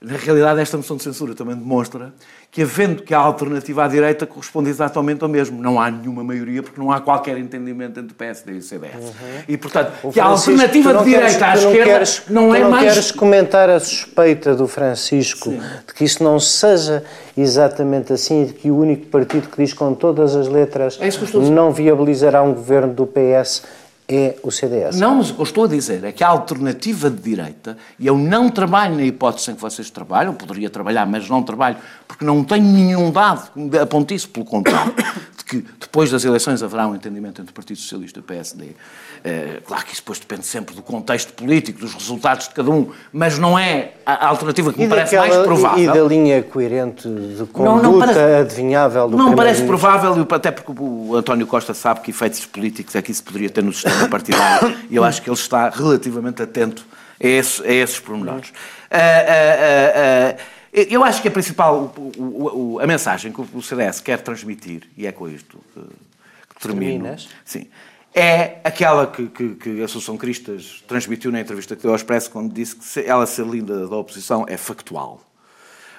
Na 0.00 0.16
realidade, 0.16 0.60
esta 0.60 0.78
moção 0.78 0.96
de 0.96 1.02
censura 1.02 1.34
também 1.34 1.54
demonstra 1.54 2.14
que, 2.50 2.62
havendo 2.62 3.02
que 3.02 3.14
a 3.14 3.18
alternativa 3.18 3.84
à 3.84 3.88
direita 3.88 4.26
corresponde 4.26 4.70
exatamente 4.70 5.22
ao 5.22 5.28
mesmo. 5.28 5.62
Não 5.62 5.80
há 5.80 5.88
nenhuma 5.88 6.24
maioria, 6.24 6.62
porque 6.62 6.80
não 6.80 6.90
há 6.90 7.00
qualquer 7.00 7.38
entendimento 7.38 8.00
entre 8.00 8.12
o 8.12 8.14
PSD 8.14 8.54
e 8.54 8.56
o 8.58 8.62
CDS. 8.62 8.94
Uhum. 8.96 9.12
E, 9.46 9.56
portanto, 9.56 9.92
o 10.02 10.10
que 10.10 10.18
a 10.18 10.24
alternativa 10.24 10.94
de 10.94 11.04
direita 11.04 11.38
queres, 11.38 11.42
à 11.42 11.54
esquerda 11.54 11.84
queres, 11.84 12.22
não 12.28 12.54
é 12.54 12.58
não 12.58 12.70
mais... 12.70 12.84
não 12.84 12.92
queres 12.92 13.12
comentar 13.12 13.70
a 13.70 13.78
suspeita 13.78 14.54
do 14.56 14.66
Francisco 14.66 15.50
Sim. 15.50 15.60
de 15.86 15.94
que 15.94 16.04
isso 16.04 16.24
não 16.24 16.40
seja 16.40 17.04
exatamente 17.36 18.12
assim 18.12 18.42
e 18.42 18.46
de 18.46 18.52
que 18.54 18.70
o 18.70 18.76
único 18.76 19.06
partido 19.06 19.48
que 19.48 19.62
diz 19.62 19.72
com 19.72 19.94
todas 19.94 20.34
as 20.34 20.48
letras 20.48 20.98
é 21.00 21.08
não 21.50 21.70
viabilizará 21.70 22.42
um 22.42 22.52
governo 22.52 22.92
do 22.92 23.06
PS 23.06 23.62
é 24.10 24.36
o 24.42 24.50
CDS. 24.50 24.98
Não, 24.98 25.14
mas 25.14 25.30
o 25.30 25.34
que 25.34 25.40
eu 25.40 25.44
estou 25.44 25.64
a 25.64 25.68
dizer 25.68 26.02
é 26.02 26.10
que 26.10 26.24
a 26.24 26.28
alternativa 26.28 27.08
de 27.08 27.22
direita, 27.22 27.78
e 27.96 28.08
eu 28.08 28.18
não 28.18 28.50
trabalho 28.50 28.96
na 28.96 29.04
hipótese 29.04 29.52
em 29.52 29.54
que 29.54 29.60
vocês 29.60 29.88
trabalham, 29.88 30.34
poderia 30.34 30.68
trabalhar, 30.68 31.06
mas 31.06 31.28
não 31.28 31.44
trabalho, 31.44 31.76
porque 32.08 32.24
não 32.24 32.42
tenho 32.42 32.64
nenhum 32.64 33.12
dado 33.12 33.52
que 33.52 33.60
me 33.60 33.78
aponte 33.78 34.14
isso, 34.14 34.28
pelo 34.28 34.44
contrário, 34.44 34.92
que 35.50 35.64
depois 35.80 36.12
das 36.12 36.24
eleições 36.24 36.62
haverá 36.62 36.86
um 36.86 36.94
entendimento 36.94 37.42
entre 37.42 37.50
o 37.50 37.54
Partido 37.54 37.76
Socialista 37.76 38.20
e 38.20 38.22
o 38.22 38.22
PSD. 38.22 38.68
É, 39.24 39.60
claro 39.66 39.84
que 39.84 39.92
isso 39.92 40.00
depois 40.00 40.20
depende 40.20 40.46
sempre 40.46 40.76
do 40.76 40.82
contexto 40.82 41.32
político, 41.32 41.80
dos 41.80 41.92
resultados 41.92 42.46
de 42.46 42.54
cada 42.54 42.70
um, 42.70 42.92
mas 43.12 43.36
não 43.36 43.58
é 43.58 43.94
a 44.06 44.28
alternativa 44.28 44.72
que 44.72 44.78
me 44.78 44.88
parece 44.88 45.16
daquela, 45.16 45.34
mais 45.34 45.46
provável. 45.48 45.82
E 45.82 45.86
da 45.88 46.04
linha 46.04 46.40
coerente 46.44 47.08
de 47.08 47.44
conduta 47.46 47.82
não, 47.82 47.92
não 47.94 47.98
parece, 47.98 48.20
adivinhável 48.20 49.08
do 49.08 49.16
Não 49.16 49.34
parece 49.34 49.64
provável, 49.64 50.26
até 50.30 50.52
porque 50.52 50.72
o 50.80 51.16
António 51.16 51.48
Costa 51.48 51.74
sabe 51.74 52.00
que 52.00 52.12
efeitos 52.12 52.46
políticos 52.46 52.94
é 52.94 53.02
que 53.02 53.10
isso 53.10 53.24
poderia 53.24 53.50
ter 53.50 53.64
no 53.64 53.72
sistema 53.72 54.08
partidário, 54.08 54.76
e 54.88 54.94
eu 54.94 55.02
acho 55.02 55.20
que 55.20 55.28
ele 55.28 55.36
está 55.36 55.68
relativamente 55.68 56.40
atento 56.40 56.86
a, 57.20 57.26
esse, 57.26 57.60
a 57.66 57.72
esses 57.72 57.98
pormenores. 57.98 58.50
Uh, 58.50 58.94
uh, 58.94 60.36
uh, 60.38 60.59
eu 60.72 61.02
acho 61.02 61.20
que 61.20 61.28
a 61.28 61.30
principal, 61.30 61.92
o, 61.96 62.74
o, 62.74 62.80
a 62.80 62.86
mensagem 62.86 63.32
que 63.32 63.40
o 63.40 63.62
CDS 63.62 64.00
quer 64.00 64.20
transmitir, 64.20 64.88
e 64.96 65.06
é 65.06 65.12
com 65.12 65.28
isto 65.28 65.58
que, 65.74 65.80
que 65.80 66.60
termino. 66.60 67.02
Terminas? 67.02 67.28
Sim 67.44 67.66
é 68.14 68.60
aquela 68.64 69.06
que, 69.06 69.28
que, 69.28 69.54
que, 69.54 69.80
a 69.80 69.84
Associação 69.84 70.16
Cristas 70.16 70.82
transmitiu 70.86 71.30
na 71.30 71.40
entrevista 71.40 71.76
que 71.76 71.82
deu 71.82 71.92
ao 71.92 71.96
Expresso 71.96 72.30
quando 72.30 72.52
disse 72.52 72.76
que 72.76 73.08
ela 73.08 73.24
ser 73.26 73.46
linda 73.46 73.86
da 73.86 73.96
oposição 73.96 74.44
é 74.48 74.56
factual. 74.56 75.20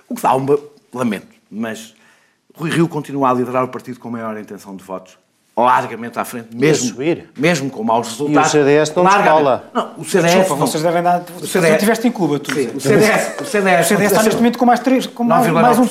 O 0.07 0.15
que 0.15 0.21
dá 0.21 0.35
uma... 0.35 0.59
Lamento, 0.93 1.27
mas 1.49 1.95
Rui 2.53 2.69
Rio 2.69 2.85
continua 2.85 3.29
a 3.29 3.33
liderar 3.33 3.63
o 3.63 3.69
partido 3.69 3.97
com 3.97 4.09
maior 4.09 4.37
intenção 4.37 4.75
de 4.75 4.83
votos, 4.83 5.17
largamente 5.55 6.17
à 6.17 6.25
frente, 6.25 6.55
mesmo, 6.55 6.97
mesmo 7.37 7.69
com 7.69 7.83
maus 7.83 8.07
resultados. 8.07 8.53
E 8.53 8.57
o 8.57 8.61
CDS 8.61 8.95
não 8.95 9.05
escola. 9.05 9.71
Não, 9.73 9.91
o 9.97 10.05
CDS... 10.05 10.33
Desculpa, 10.33 10.49
não. 10.49 10.67
vocês 10.67 10.83
devem 10.83 11.03
dar... 11.03 11.21
O 11.21 11.45
CDS... 11.45 11.67
Se 11.67 11.73
estiveste 11.73 12.07
em 12.07 12.11
Cuba, 12.11 12.39
tu... 12.39 12.53
Sim, 12.53 12.71
o 12.75 12.79
CDS... 12.79 13.41
O 13.41 13.45
CDS, 13.45 13.85
o 13.85 13.89
CDS 13.89 14.11
está 14.11 14.23
neste 14.23 14.37
momento 14.37 14.57
com 14.57 14.65
mais 14.65 14.79
3... 14.79 15.07
Com 15.07 15.23
mais, 15.23 15.47
mais 15.47 15.77
um... 15.77 15.85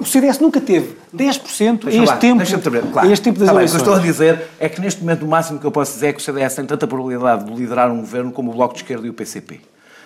O 0.00 0.04
CDS 0.04 0.38
nunca 0.38 0.60
teve 0.60 0.96
10% 1.14 1.88
a 1.88 1.90
este, 1.90 2.16
tempo, 2.18 2.44
claro. 2.92 3.10
este 3.10 3.24
tempo 3.24 3.40
das 3.40 3.48
tá 3.48 3.54
eleições. 3.54 3.80
o 3.80 3.84
que 3.84 3.90
eu 3.90 3.94
estou 3.94 3.94
a 3.94 4.06
dizer 4.06 4.40
é 4.60 4.68
que 4.68 4.80
neste 4.80 5.00
momento 5.00 5.24
o 5.24 5.28
máximo 5.28 5.58
que 5.58 5.66
eu 5.66 5.72
posso 5.72 5.94
dizer 5.94 6.08
é 6.08 6.12
que 6.12 6.20
o 6.20 6.22
CDS 6.22 6.54
tem 6.54 6.64
tanta 6.64 6.86
probabilidade 6.86 7.44
de 7.44 7.54
liderar 7.54 7.90
um 7.90 8.00
governo 8.00 8.30
como 8.30 8.50
o 8.50 8.54
Bloco 8.54 8.74
de 8.74 8.82
Esquerda 8.82 9.06
e 9.06 9.10
o 9.10 9.14
PCP. 9.14 9.60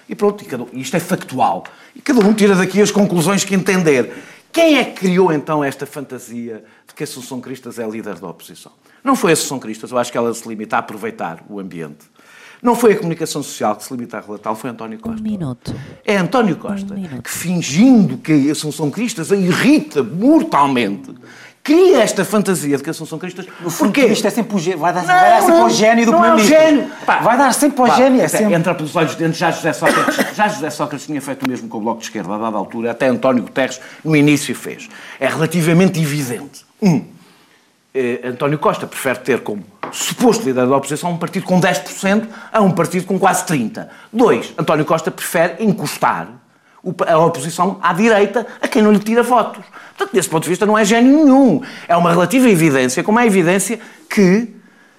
E 0.09 0.15
pronto, 0.15 0.43
e 0.43 0.47
cada, 0.47 0.65
isto 0.73 0.97
é 0.97 1.01
factual. 1.01 1.65
E 1.95 2.01
cada 2.01 2.21
um 2.21 2.33
tira 2.33 2.55
daqui 2.55 2.81
as 2.81 2.91
conclusões 2.91 3.45
que 3.45 3.55
entender. 3.55 4.13
Quem 4.53 4.77
é 4.77 4.85
que 4.85 5.01
criou 5.01 5.33
então 5.33 5.65
esta 5.65 5.87
fantasia 5.87 6.63
de 6.87 6.95
que 6.95 7.03
a 7.03 7.05
Associação 7.05 7.41
Cristas 7.41 7.79
é 7.79 7.89
líder 7.89 8.19
da 8.19 8.29
oposição? 8.29 8.73
Não 9.03 9.17
foi 9.17 9.31
a 9.31 9.33
Associação 9.33 9.59
Cristas, 9.59 9.91
eu 9.91 9.99
acho 9.99 10.13
que 10.13 10.19
ela 10.19 10.33
se 10.35 10.47
limita 10.47 10.77
a 10.77 10.79
aproveitar 10.81 11.43
o 11.49 11.59
ambiente 11.59 12.13
não 12.63 12.77
foi 12.77 12.93
a 12.93 12.97
comunicação 12.97 13.43
social 13.43 13.75
que 13.75 13.83
se 13.83 13.93
limita 13.93 14.19
a 14.19 14.21
relatar, 14.21 14.55
foi 14.55 14.71
António 14.71 14.97
Costa. 15.01 15.21
Um 15.21 15.25
minuto. 15.25 15.75
É 16.05 16.17
António 16.17 16.55
Costa 16.57 16.95
um 16.95 17.21
que, 17.21 17.29
fingindo 17.29 18.17
que 18.19 18.49
a 18.49 18.53
Assunção 18.53 18.89
Cristas 18.89 19.33
a 19.33 19.37
irrita 19.37 20.01
mortalmente, 20.01 21.13
cria 21.63 22.03
esta 22.03 22.25
fantasia 22.25 22.77
de 22.77 22.83
que 22.83 22.91
a 22.91 22.93
Assunção 22.93 23.19
Cristas. 23.19 23.47
No 23.61 23.71
fundo, 23.71 23.99
isto 24.01 24.27
é 24.27 24.31
sempre 24.31 24.57
o 24.57 24.59
gênio, 24.59 24.79
vai 24.81 24.93
dar, 24.93 25.01
não, 25.01 25.07
vai 25.07 25.31
dar 25.31 25.41
sempre 25.41 25.61
ao 25.61 25.71
gênio 25.71 26.07
do 26.07 26.13
primeiro-ministro. 26.13 26.57
É 26.57 26.67
gênio. 26.67 26.91
vai 27.07 27.39
dar 27.39 27.55
sempre 27.55 27.81
ao 27.81 27.97
gênio. 27.97 28.21
É 28.21 28.29
sempre... 28.29 28.55
Entra 28.55 28.75
pelos 28.75 28.97
olhos 28.97 29.15
dentro, 29.15 29.39
já 29.39 29.51
José, 29.51 29.73
Sócrates, 29.73 30.37
já 30.37 30.49
José 30.49 30.71
Sócrates 30.71 31.07
tinha 31.07 31.21
feito 31.21 31.47
o 31.47 31.49
mesmo 31.49 31.69
com 31.69 31.79
o 31.79 31.81
Bloco 31.81 32.01
de 32.01 32.07
Esquerda, 32.07 32.35
a 32.35 32.39
dada 32.39 32.57
altura, 32.57 32.91
até 32.91 33.07
António 33.07 33.43
Guterres 33.45 33.81
no 34.05 34.17
início 34.17 34.55
fez. 34.55 34.89
É 35.21 35.29
relativamente 35.29 36.01
evidente. 36.01 36.65
Um, 36.81 37.05
eh, 37.95 38.21
António 38.25 38.59
Costa 38.59 38.87
prefere 38.87 39.21
ter 39.21 39.41
como 39.41 39.65
suposto 39.93 40.45
líder 40.45 40.67
da 40.67 40.77
oposição 40.77 41.13
um 41.13 41.19
partido 41.19 41.45
com 41.45 41.61
10% 41.61 42.27
a 42.51 42.61
um 42.61 42.73
partido 42.73 43.07
com 43.07 43.19
quase 43.19 43.45
30%. 43.45 43.87
Dois, 44.13 44.53
António 44.59 44.85
Costa 44.85 45.11
prefere 45.11 45.63
encostar 45.63 46.42
a 47.07 47.19
oposição 47.19 47.79
à 47.81 47.93
direita 47.93 48.47
a 48.61 48.67
quem 48.67 48.83
não 48.83 48.93
lhe 48.93 48.99
tira 48.99 49.23
votos. 49.23 49.65
Portanto, 49.97 50.15
desse 50.15 50.29
ponto 50.29 50.43
de 50.43 50.49
vista, 50.49 50.67
não 50.67 50.77
é 50.77 50.85
gênio 50.85 51.25
nenhum. 51.25 51.63
É 51.87 51.97
uma 51.97 52.11
relativa 52.11 52.49
evidência, 52.49 53.05
como 53.05 53.21
é 53.21 53.27
evidência 53.27 53.79
que 54.11 54.49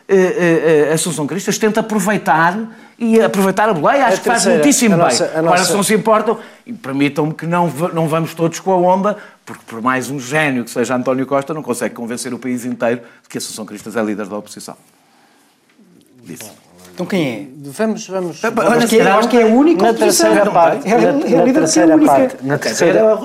eh, 0.08 0.88
eh, 0.88 0.92
a 0.92 0.96
Assunção 0.96 1.28
Cristas 1.28 1.58
tenta 1.58 1.80
aproveitar 1.80 2.58
e 2.98 3.20
aproveitar 3.20 3.70
a 3.70 3.74
boleia. 3.74 4.06
Acho 4.06 4.18
a 4.18 4.20
que 4.20 4.26
faz 4.26 4.46
muitíssimo 4.46 4.96
bem. 4.96 5.06
Nossa, 5.06 5.26
Agora, 5.36 5.60
nossa... 5.60 5.66
se 5.66 5.74
não 5.74 5.84
se 5.84 5.94
importam, 5.94 6.40
e 6.66 6.72
permitam-me 6.72 7.34
que 7.34 7.46
não, 7.46 7.68
não 7.94 8.08
vamos 8.08 8.34
todos 8.34 8.60
com 8.60 8.72
a 8.72 8.78
onda, 8.78 9.18
porque 9.46 9.64
por 9.66 9.82
mais 9.82 10.10
um 10.10 10.20
gênio 10.20 10.64
que 10.64 10.72
seja 10.72 10.96
António 10.96 11.26
Costa, 11.26 11.54
não 11.54 11.64
consegue 11.64 11.96
convencer 11.96 12.34
o 12.34 12.40
país 12.40 12.66
inteiro 12.66 13.02
de 13.24 13.30
que 13.30 13.38
a 13.38 13.40
Associação 13.40 13.66
Cristas 13.66 13.96
é 13.96 14.04
líder 14.04 14.28
da 14.28 14.38
oposição. 14.38 14.78
Disse. 16.24 16.52
Então 16.94 17.06
quem 17.08 17.28
é? 17.28 17.48
Vamos, 17.72 18.08
vamos. 18.08 18.42
Olha, 18.44 18.88
que, 18.88 19.02
acho 19.02 19.28
que 19.28 19.38
é 19.38 19.44
a 19.44 19.48
única 19.48 19.82
na 19.82 19.94
terceira 19.94 20.52
parte. 20.52 20.88
É, 20.88 20.98
na, 20.98 21.08
é 21.08 21.46
na 21.46 21.54
terceira 21.54 21.98
parte. 21.98 22.36
Na 22.44 22.58
terceira, 22.60 23.20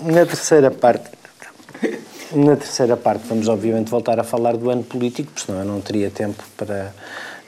na 0.00 0.26
terceira 0.26 0.70
parte. 0.70 1.10
Na 2.34 2.56
terceira 2.56 2.96
parte 2.96 3.24
vamos 3.28 3.46
obviamente 3.46 3.90
voltar 3.90 4.18
a 4.18 4.24
falar 4.24 4.56
do 4.56 4.70
ano 4.70 4.82
político, 4.82 5.30
porque 5.30 5.46
senão 5.46 5.60
eu 5.60 5.64
não 5.66 5.80
teria 5.80 6.10
tempo 6.10 6.42
para 6.56 6.92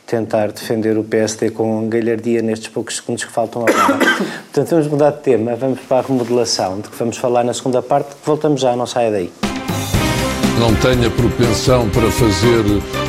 tentar 0.06 0.52
defender 0.52 0.96
o 0.96 1.02
PSD 1.02 1.50
com 1.50 1.88
galhardia 1.88 2.42
nestes 2.42 2.68
poucos 2.68 2.96
segundos 2.96 3.24
que 3.24 3.32
faltam 3.32 3.62
agora. 3.62 3.98
Portanto, 4.52 4.70
vamos 4.70 4.86
mudar 4.88 5.10
de 5.12 5.22
tema, 5.22 5.56
vamos 5.56 5.80
para 5.80 5.98
a 5.98 6.02
remodelação, 6.02 6.80
de 6.80 6.88
que 6.88 6.96
vamos 6.96 7.16
falar 7.16 7.42
na 7.42 7.54
segunda 7.54 7.82
parte, 7.82 8.10
voltamos 8.24 8.60
já, 8.60 8.76
não 8.76 8.86
saia 8.86 9.10
daí. 9.10 9.32
Não 10.60 10.72
tenha 10.76 11.10
propensão 11.10 11.88
para 11.90 12.10
fazer 12.12 12.62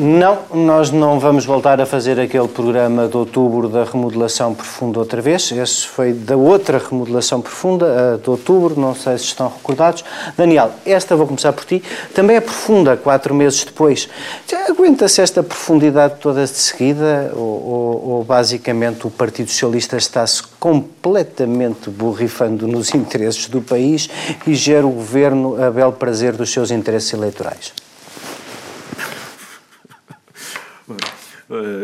Não, 0.00 0.38
nós 0.54 0.92
não 0.92 1.18
vamos 1.18 1.44
voltar 1.44 1.80
a 1.80 1.86
fazer 1.86 2.20
aquele 2.20 2.46
programa 2.46 3.08
de 3.08 3.16
outubro 3.16 3.68
da 3.68 3.82
remodelação 3.82 4.54
profunda 4.54 5.00
outra 5.00 5.20
vez. 5.20 5.50
Esse 5.50 5.88
foi 5.88 6.12
da 6.12 6.36
outra 6.36 6.78
remodelação 6.78 7.40
profunda, 7.40 8.14
a 8.14 8.16
de 8.16 8.30
outubro, 8.30 8.78
não 8.78 8.94
sei 8.94 9.18
se 9.18 9.24
estão 9.24 9.48
recordados. 9.48 10.04
Daniel, 10.36 10.70
esta 10.86 11.16
vou 11.16 11.26
começar 11.26 11.52
por 11.52 11.64
ti. 11.64 11.82
Também 12.14 12.36
é 12.36 12.40
profunda, 12.40 12.96
quatro 12.96 13.34
meses 13.34 13.64
depois. 13.64 14.08
Aguenta-se 14.68 15.20
esta 15.20 15.42
profundidade 15.42 16.14
toda 16.20 16.44
de 16.44 16.50
seguida? 16.50 17.32
Ou, 17.34 17.42
ou- 17.42 18.08
ou 18.10 18.24
basicamente 18.24 19.04
o 19.04 19.10
Partido 19.10 19.50
Socialista 19.50 19.96
está-se 19.96 20.44
completamente 20.60 21.90
borrifando 21.90 22.68
nos 22.68 22.94
interesses 22.94 23.48
do 23.48 23.60
país 23.60 24.08
e 24.46 24.54
gera 24.54 24.86
o 24.86 24.90
governo 24.90 25.60
a 25.60 25.72
bel 25.72 25.90
prazer 25.90 26.34
dos 26.34 26.52
seus 26.52 26.70
interesses 26.70 27.12
eleitorais? 27.12 27.72
Eh, 30.90 31.27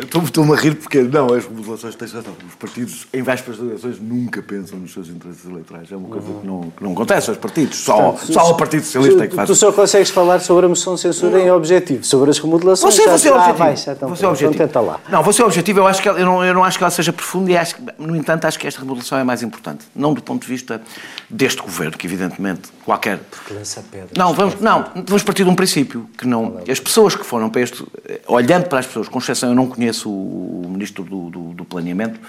Estou- 0.03 0.23
Estou-me 0.23 0.53
a 0.53 0.57
rir 0.57 0.75
porque, 0.75 1.01
não, 1.01 1.33
as 1.33 1.45
remodelações 1.47 1.95
tens 1.95 2.13
razão. 2.13 2.35
Os 2.47 2.55
partidos, 2.55 3.07
em 3.15 3.23
vésperas 3.23 3.59
de 3.59 3.65
eleições, 3.65 3.99
nunca 3.99 4.43
pensam 4.43 4.79
nos 4.79 4.93
seus 4.93 5.09
interesses 5.09 5.43
eleitorais. 5.47 5.91
É 5.91 5.97
uma 5.97 6.09
coisa 6.09 6.27
que 6.27 6.47
não, 6.47 6.61
que 6.77 6.85
não 6.85 6.93
acontece 6.93 7.31
aos 7.31 7.39
partidos. 7.39 7.79
Só, 7.79 8.11
Portanto, 8.13 8.33
só 8.35 8.51
o 8.51 8.55
Partido 8.57 8.85
Socialista 8.85 9.25
é 9.25 9.27
que 9.27 9.31
tu, 9.33 9.37
faz. 9.37 9.49
tu 9.49 9.55
só 9.55 9.73
consegues 9.73 10.11
falar 10.11 10.41
sobre 10.41 10.67
a 10.67 10.69
moção 10.69 10.97
de 10.97 11.01
censura 11.01 11.41
em 11.41 11.51
objetivo, 11.51 12.05
sobre 12.05 12.29
as 12.31 12.39
remodelações. 12.39 12.95
Você, 12.95 13.05
já- 13.05 13.17
você 13.17 13.29
é 13.29 13.31
ah, 13.33 13.37
objetivo. 13.37 13.59
vai, 13.59 13.77
já, 13.77 13.93
então, 13.93 14.09
você 14.11 14.15
é 14.15 14.19
pronto, 14.19 14.31
objetivo. 14.33 14.55
Então 14.55 14.67
tenta 14.67 14.81
lá. 14.81 15.01
Não, 15.09 15.23
você 15.23 15.41
é 15.41 15.45
objetivo. 15.47 15.79
Eu, 15.81 15.87
acho 15.87 16.03
que 16.03 16.09
ela- 16.11 16.19
eu, 16.21 16.27
não, 16.27 16.45
eu 16.45 16.53
não 16.53 16.63
acho 16.63 16.77
que 16.77 16.85
ela 16.85 16.91
seja 16.91 17.13
profunda 17.13 17.51
e 17.51 17.57
acho 17.57 17.77
no 17.99 18.15
entanto, 18.15 18.45
acho 18.45 18.59
que 18.59 18.67
esta 18.67 18.81
remodelação 18.81 19.17
é 19.19 19.25
mais 19.25 19.43
importante. 19.43 19.87
Não 19.97 20.13
do 20.13 20.23
ponto 20.23 20.43
de 20.43 20.49
vista 20.49 20.83
deste 21.31 21.63
governo, 21.63 21.97
que 21.97 22.07
evidentemente 22.07 22.69
qualquer. 22.85 23.19
Lança 23.51 23.83
pedras. 23.91 24.11
Não, 24.15 24.35
vamos, 24.35 24.61
não, 24.61 24.85
vamos 25.07 25.23
partir 25.23 25.45
de 25.45 25.49
um 25.49 25.55
princípio 25.55 26.07
que 26.19 26.27
não. 26.27 26.59
As 26.71 26.79
pessoas 26.81 27.17
que 27.17 27.25
foram 27.25 27.49
para 27.49 27.63
este. 27.63 27.83
eh, 28.07 28.21
Olhando 28.29 28.69
para 28.69 28.81
as 28.81 28.87
pessoas, 28.87 29.09
com 29.09 29.19
exceção, 29.19 29.54
eu 29.55 29.57
não 29.57 29.69
conheço 29.69 30.11
o, 30.11 30.63
o 30.67 30.69
ministro 30.69 31.05
do, 31.05 31.31
do, 31.31 31.41
do 31.55 31.65
Planeamento, 31.65 32.21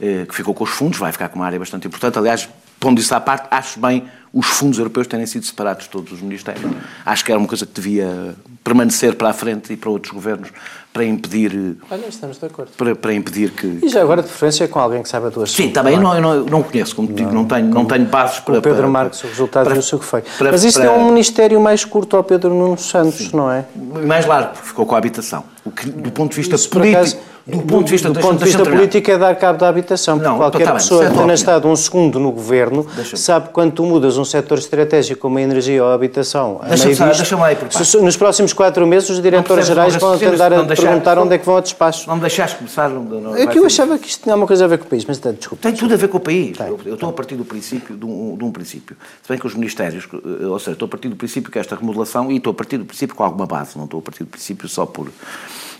eh, 0.00 0.24
que 0.26 0.34
ficou 0.34 0.54
com 0.54 0.64
os 0.64 0.70
fundos, 0.70 0.98
vai 0.98 1.12
ficar 1.12 1.28
com 1.28 1.36
uma 1.36 1.46
área 1.46 1.58
bastante 1.58 1.86
importante. 1.86 2.18
Aliás, 2.18 2.48
pondo 2.80 2.98
isso 3.00 3.14
à 3.14 3.20
parte, 3.20 3.46
acho 3.50 3.78
bem 3.78 4.04
os 4.32 4.46
fundos 4.46 4.78
europeus 4.78 5.06
terem 5.08 5.26
sido 5.26 5.44
separados 5.44 5.84
de 5.84 5.90
todos 5.90 6.12
os 6.12 6.20
ministérios. 6.22 6.70
Acho 7.04 7.24
que 7.24 7.30
era 7.32 7.38
uma 7.38 7.48
coisa 7.48 7.66
que 7.66 7.72
devia 7.72 8.34
permanecer 8.62 9.14
para 9.16 9.30
a 9.30 9.32
frente 9.32 9.72
e 9.72 9.76
para 9.76 9.90
outros 9.90 10.12
governos 10.12 10.50
para 10.92 11.04
impedir. 11.04 11.52
eh, 11.52 11.84
Olha, 11.90 12.06
estamos 12.06 12.38
de 12.38 12.46
acordo. 12.46 12.70
Para, 12.76 12.94
para 12.94 13.12
impedir 13.12 13.50
que. 13.50 13.80
E 13.82 13.88
já 13.88 14.00
agora, 14.00 14.22
de 14.22 14.28
preferência, 14.28 14.68
com 14.68 14.78
alguém 14.78 15.02
que 15.02 15.08
saiba 15.08 15.30
do 15.30 15.42
assunto. 15.42 15.56
Sim, 15.56 15.70
também 15.70 15.98
não, 15.98 16.14
eu 16.14 16.20
não, 16.22 16.34
eu 16.34 16.46
não 16.46 16.62
conheço, 16.62 16.94
como 16.94 17.08
te 17.08 17.14
digo, 17.14 17.32
não 17.32 17.44
tenho, 17.44 17.66
não 17.68 17.84
tenho 17.84 18.04
bases 18.06 18.38
para. 18.40 18.58
O 18.58 18.62
Pedro 18.62 18.78
para- 18.78 18.88
Marques, 18.88 19.22
o 19.24 19.26
resultado 19.26 19.64
para- 19.64 19.74
viu-se 19.74 19.94
o 19.94 19.98
que 19.98 20.04
foi. 20.04 20.22
para- 20.38 20.52
Mas 20.52 20.72
para- 20.72 20.84
é 20.84 20.90
um 20.90 21.06
ministério 21.08 21.60
mais 21.60 21.84
curto 21.84 22.16
ao 22.16 22.22
Pedro 22.22 22.50
Nuno 22.54 22.78
Santos, 22.78 23.32
não 23.32 23.50
é? 23.50 23.64
mais 24.06 24.26
largo, 24.26 24.52
porque 24.52 24.68
ficou 24.68 24.86
com 24.86 24.94
a 24.94 24.98
habitação. 24.98 25.42
O 25.64 25.70
que, 25.72 25.88
do 25.90 26.10
ponto 26.12 26.30
de 26.30 26.36
vista 26.36 26.54
Isso, 26.54 26.68
político, 26.70 27.20
do 27.46 27.58
ponto 27.62 27.84
de 27.84 27.90
vista, 27.92 28.08
do 28.08 28.14
deixa- 28.14 28.28
ponto 28.28 28.38
de 28.38 28.44
vista 28.44 28.64
político 28.64 29.10
é 29.10 29.18
dar 29.18 29.34
cabo 29.34 29.58
da 29.58 29.68
habitação. 29.68 30.16
Porque 30.18 30.30
Não, 30.30 30.36
qualquer 30.38 30.64
tá 30.64 30.72
pessoa 30.74 31.06
que 31.06 31.16
tenha 31.16 31.34
estado 31.34 31.68
um 31.68 31.74
segundo 31.76 32.18
no 32.20 32.30
governo 32.32 32.86
sabe 33.16 33.48
quando 33.50 33.72
tu 33.72 33.84
mudas 33.84 34.16
um 34.18 34.24
setor 34.24 34.58
estratégico 34.58 35.20
como 35.20 35.38
a 35.38 35.42
energia 35.42 35.82
ou 35.82 35.90
a 35.90 35.94
habitação, 35.94 36.60
Deixa-me 36.68 37.40
lá 37.40 37.52
ir 37.52 37.56
por 37.56 37.72
se- 37.72 37.96
nos 37.98 38.16
próximos 38.16 38.52
quatro 38.52 38.86
meses 38.86 39.08
os 39.10 39.20
diretores 39.22 39.66
percebes 39.66 39.68
gerais 39.68 39.96
o 39.96 39.98
vão 39.98 40.18
tentar 40.18 40.52
a 40.52 40.62
deixar- 40.62 40.82
perguntar 40.86 41.18
onde 41.18 41.34
é 41.34 41.38
que 41.38 41.46
vão 41.46 41.56
a 41.56 41.60
despacho. 41.60 42.08
Não 42.08 42.14
me 42.16 42.20
deixaste 42.20 42.56
começar. 42.56 42.88
Não, 42.88 43.02
não, 43.02 43.36
É 43.36 43.46
que 43.46 43.58
eu 43.58 43.64
achava 43.64 43.98
que 43.98 44.08
isto 44.08 44.22
tinha 44.22 44.34
uma 44.36 44.46
coisa 44.46 44.64
a 44.64 44.68
ver 44.68 44.78
com 44.78 44.84
o 44.84 44.88
país, 44.88 45.04
mas 45.04 45.18
desculpa. 45.18 45.62
Tem 45.62 45.72
tudo 45.74 45.94
a 45.94 45.96
ver 45.96 46.08
com 46.08 46.16
o 46.18 46.20
país. 46.20 46.56
Tem, 46.56 46.66
eu, 46.68 46.78
eu 46.84 46.94
estou 46.94 47.08
a 47.08 47.12
partir 47.12 47.34
do 47.36 47.44
princípio, 47.44 47.96
de 47.96 48.04
um, 48.04 48.36
de 48.36 48.44
um 48.44 48.50
princípio. 48.52 48.96
Se 49.22 49.28
bem 49.28 49.38
que 49.38 49.46
os 49.46 49.54
ministérios, 49.54 50.06
eh, 50.42 50.46
ou 50.46 50.58
seja, 50.58 50.72
estou 50.72 50.86
a 50.86 50.88
partir 50.88 51.08
do 51.08 51.16
princípio 51.16 51.50
que 51.50 51.58
esta 51.58 51.74
remodelação, 51.76 52.30
e 52.30 52.36
estou 52.36 52.50
a 52.50 52.54
partir 52.54 52.78
do 52.78 52.84
princípio 52.84 53.14
com 53.16 53.24
alguma 53.24 53.46
base, 53.46 53.76
não 53.76 53.84
estou 53.84 53.98
a 54.00 54.02
partir 54.02 54.24
do 54.24 54.30
princípio 54.30 54.68
só 54.68 54.86
por. 54.86 55.08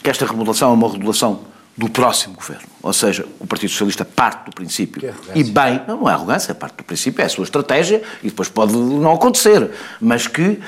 Que 0.02 0.10
esta 0.10 0.26
remodelação 0.26 0.70
é 0.70 0.74
uma 0.74 0.88
remodelação 0.88 1.40
do 1.76 1.88
próximo 1.88 2.34
governo. 2.34 2.68
Ou 2.82 2.92
seja, 2.92 3.26
o 3.38 3.46
Partido 3.46 3.70
Socialista 3.70 4.04
parte 4.04 4.46
do 4.46 4.52
princípio. 4.52 5.14
E 5.34 5.42
bem, 5.44 5.80
não, 5.86 6.08
é 6.08 6.12
arrogância, 6.12 6.54
parte 6.54 6.76
do 6.76 6.84
princípio, 6.84 7.22
é 7.22 7.24
a 7.24 7.28
sua 7.28 7.44
estratégia, 7.44 8.02
e 8.22 8.28
depois 8.28 8.48
pode 8.48 8.76
não 8.76 9.12
acontecer. 9.12 9.70
Mas 10.00 10.26
que. 10.26 10.60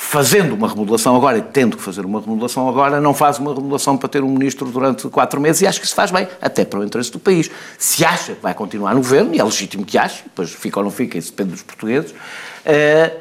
Fazendo 0.00 0.54
uma 0.54 0.68
remodelação 0.68 1.16
agora 1.16 1.38
e 1.38 1.42
tendo 1.42 1.76
que 1.76 1.82
fazer 1.82 2.06
uma 2.06 2.20
remodelação 2.20 2.68
agora, 2.68 3.00
não 3.00 3.12
faz 3.12 3.40
uma 3.40 3.52
remodelação 3.52 3.96
para 3.96 4.08
ter 4.08 4.22
um 4.22 4.28
ministro 4.28 4.70
durante 4.70 5.08
quatro 5.08 5.40
meses 5.40 5.62
e 5.62 5.66
acho 5.66 5.80
que 5.80 5.86
isso 5.86 5.94
faz 5.94 6.12
bem, 6.12 6.28
até 6.40 6.64
para 6.64 6.78
o 6.78 6.84
interesse 6.84 7.10
do 7.10 7.18
país. 7.18 7.50
Se 7.76 8.04
acha 8.04 8.34
que 8.34 8.40
vai 8.40 8.54
continuar 8.54 8.94
no 8.94 9.00
governo, 9.00 9.34
e 9.34 9.40
é 9.40 9.42
legítimo 9.42 9.84
que 9.84 9.98
ache, 9.98 10.22
depois 10.22 10.52
fica 10.52 10.78
ou 10.78 10.84
não 10.84 10.92
fica, 10.92 11.18
isso 11.18 11.32
depende 11.32 11.50
dos 11.50 11.62
portugueses, 11.62 12.14
eh, 12.64 13.12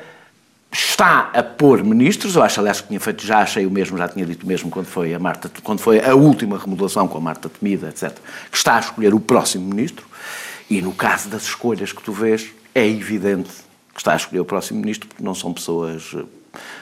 está 0.97 1.29
a 1.31 1.43
pôr 1.43 1.83
ministros, 1.83 2.35
eu 2.35 2.41
acho, 2.41 2.59
aliás, 2.59 2.81
que 2.81 2.87
tinha 2.87 2.99
feito, 2.99 3.23
já 3.23 3.37
achei 3.37 3.67
o 3.67 3.69
mesmo, 3.71 3.99
já 3.99 4.07
tinha 4.07 4.25
dito 4.25 4.43
o 4.43 4.47
mesmo 4.47 4.71
quando 4.71 4.87
foi 4.87 5.13
a 5.13 5.19
Marta, 5.19 5.51
quando 5.61 5.77
foi 5.77 6.03
a 6.03 6.15
última 6.15 6.57
remodelação 6.57 7.07
com 7.07 7.19
a 7.19 7.21
Marta 7.21 7.47
Temida, 7.47 7.89
etc., 7.89 8.17
que 8.49 8.57
está 8.57 8.77
a 8.77 8.79
escolher 8.79 9.13
o 9.13 9.19
próximo 9.19 9.69
ministro, 9.69 10.07
e 10.67 10.81
no 10.81 10.91
caso 10.91 11.29
das 11.29 11.43
escolhas 11.43 11.93
que 11.93 12.01
tu 12.01 12.11
vês, 12.11 12.47
é 12.73 12.87
evidente 12.87 13.51
que 13.93 14.01
está 14.01 14.13
a 14.13 14.15
escolher 14.15 14.39
o 14.39 14.45
próximo 14.45 14.79
ministro, 14.79 15.07
porque 15.07 15.23
não 15.23 15.35
são 15.35 15.53
pessoas, 15.53 16.15
eh, 16.15 16.23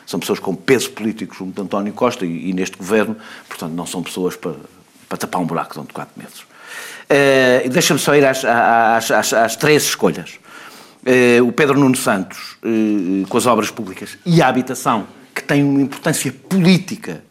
são 0.06 0.17
pessoas 0.17 0.39
com 0.39 0.56
peso 0.56 0.91
político 0.91 1.36
junto 1.36 1.54
de 1.54 1.62
António 1.62 1.91
Costa 1.91 2.25
e, 2.25 2.51
e 2.51 2.54
neste 2.54 2.78
governo, 2.78 3.17
portanto, 3.49 3.73
não 3.73 3.86
são 3.86 4.01
pessoas 4.01 4.38
para, 4.38 4.56
para 5.10 5.17
tapar 5.17 5.41
um 5.41 5.45
buraco 5.45 5.73
durante 5.73 5.91
quatro 5.91 6.13
meses. 6.15 6.45
Eh, 7.10 7.63
e 7.65 7.69
Deixa-me 7.69 7.99
só 7.99 8.15
ir 8.15 8.25
às, 8.25 8.45
às, 8.45 9.12
às, 9.12 9.34
às 9.34 9.56
três 9.58 9.84
escolhas. 9.84 10.39
Eh, 11.05 11.39
o 11.41 11.51
Pedro 11.51 11.79
Nuno 11.79 11.95
Santos, 11.95 12.57
eh, 12.63 13.23
com 13.29 13.37
as 13.37 13.45
obras 13.45 13.69
públicas, 13.69 14.17
e 14.25 14.41
a 14.41 14.47
habitação, 14.47 15.05
que 15.35 15.43
tem 15.43 15.63
uma 15.63 15.81
importância 15.81 16.31
política 16.31 17.23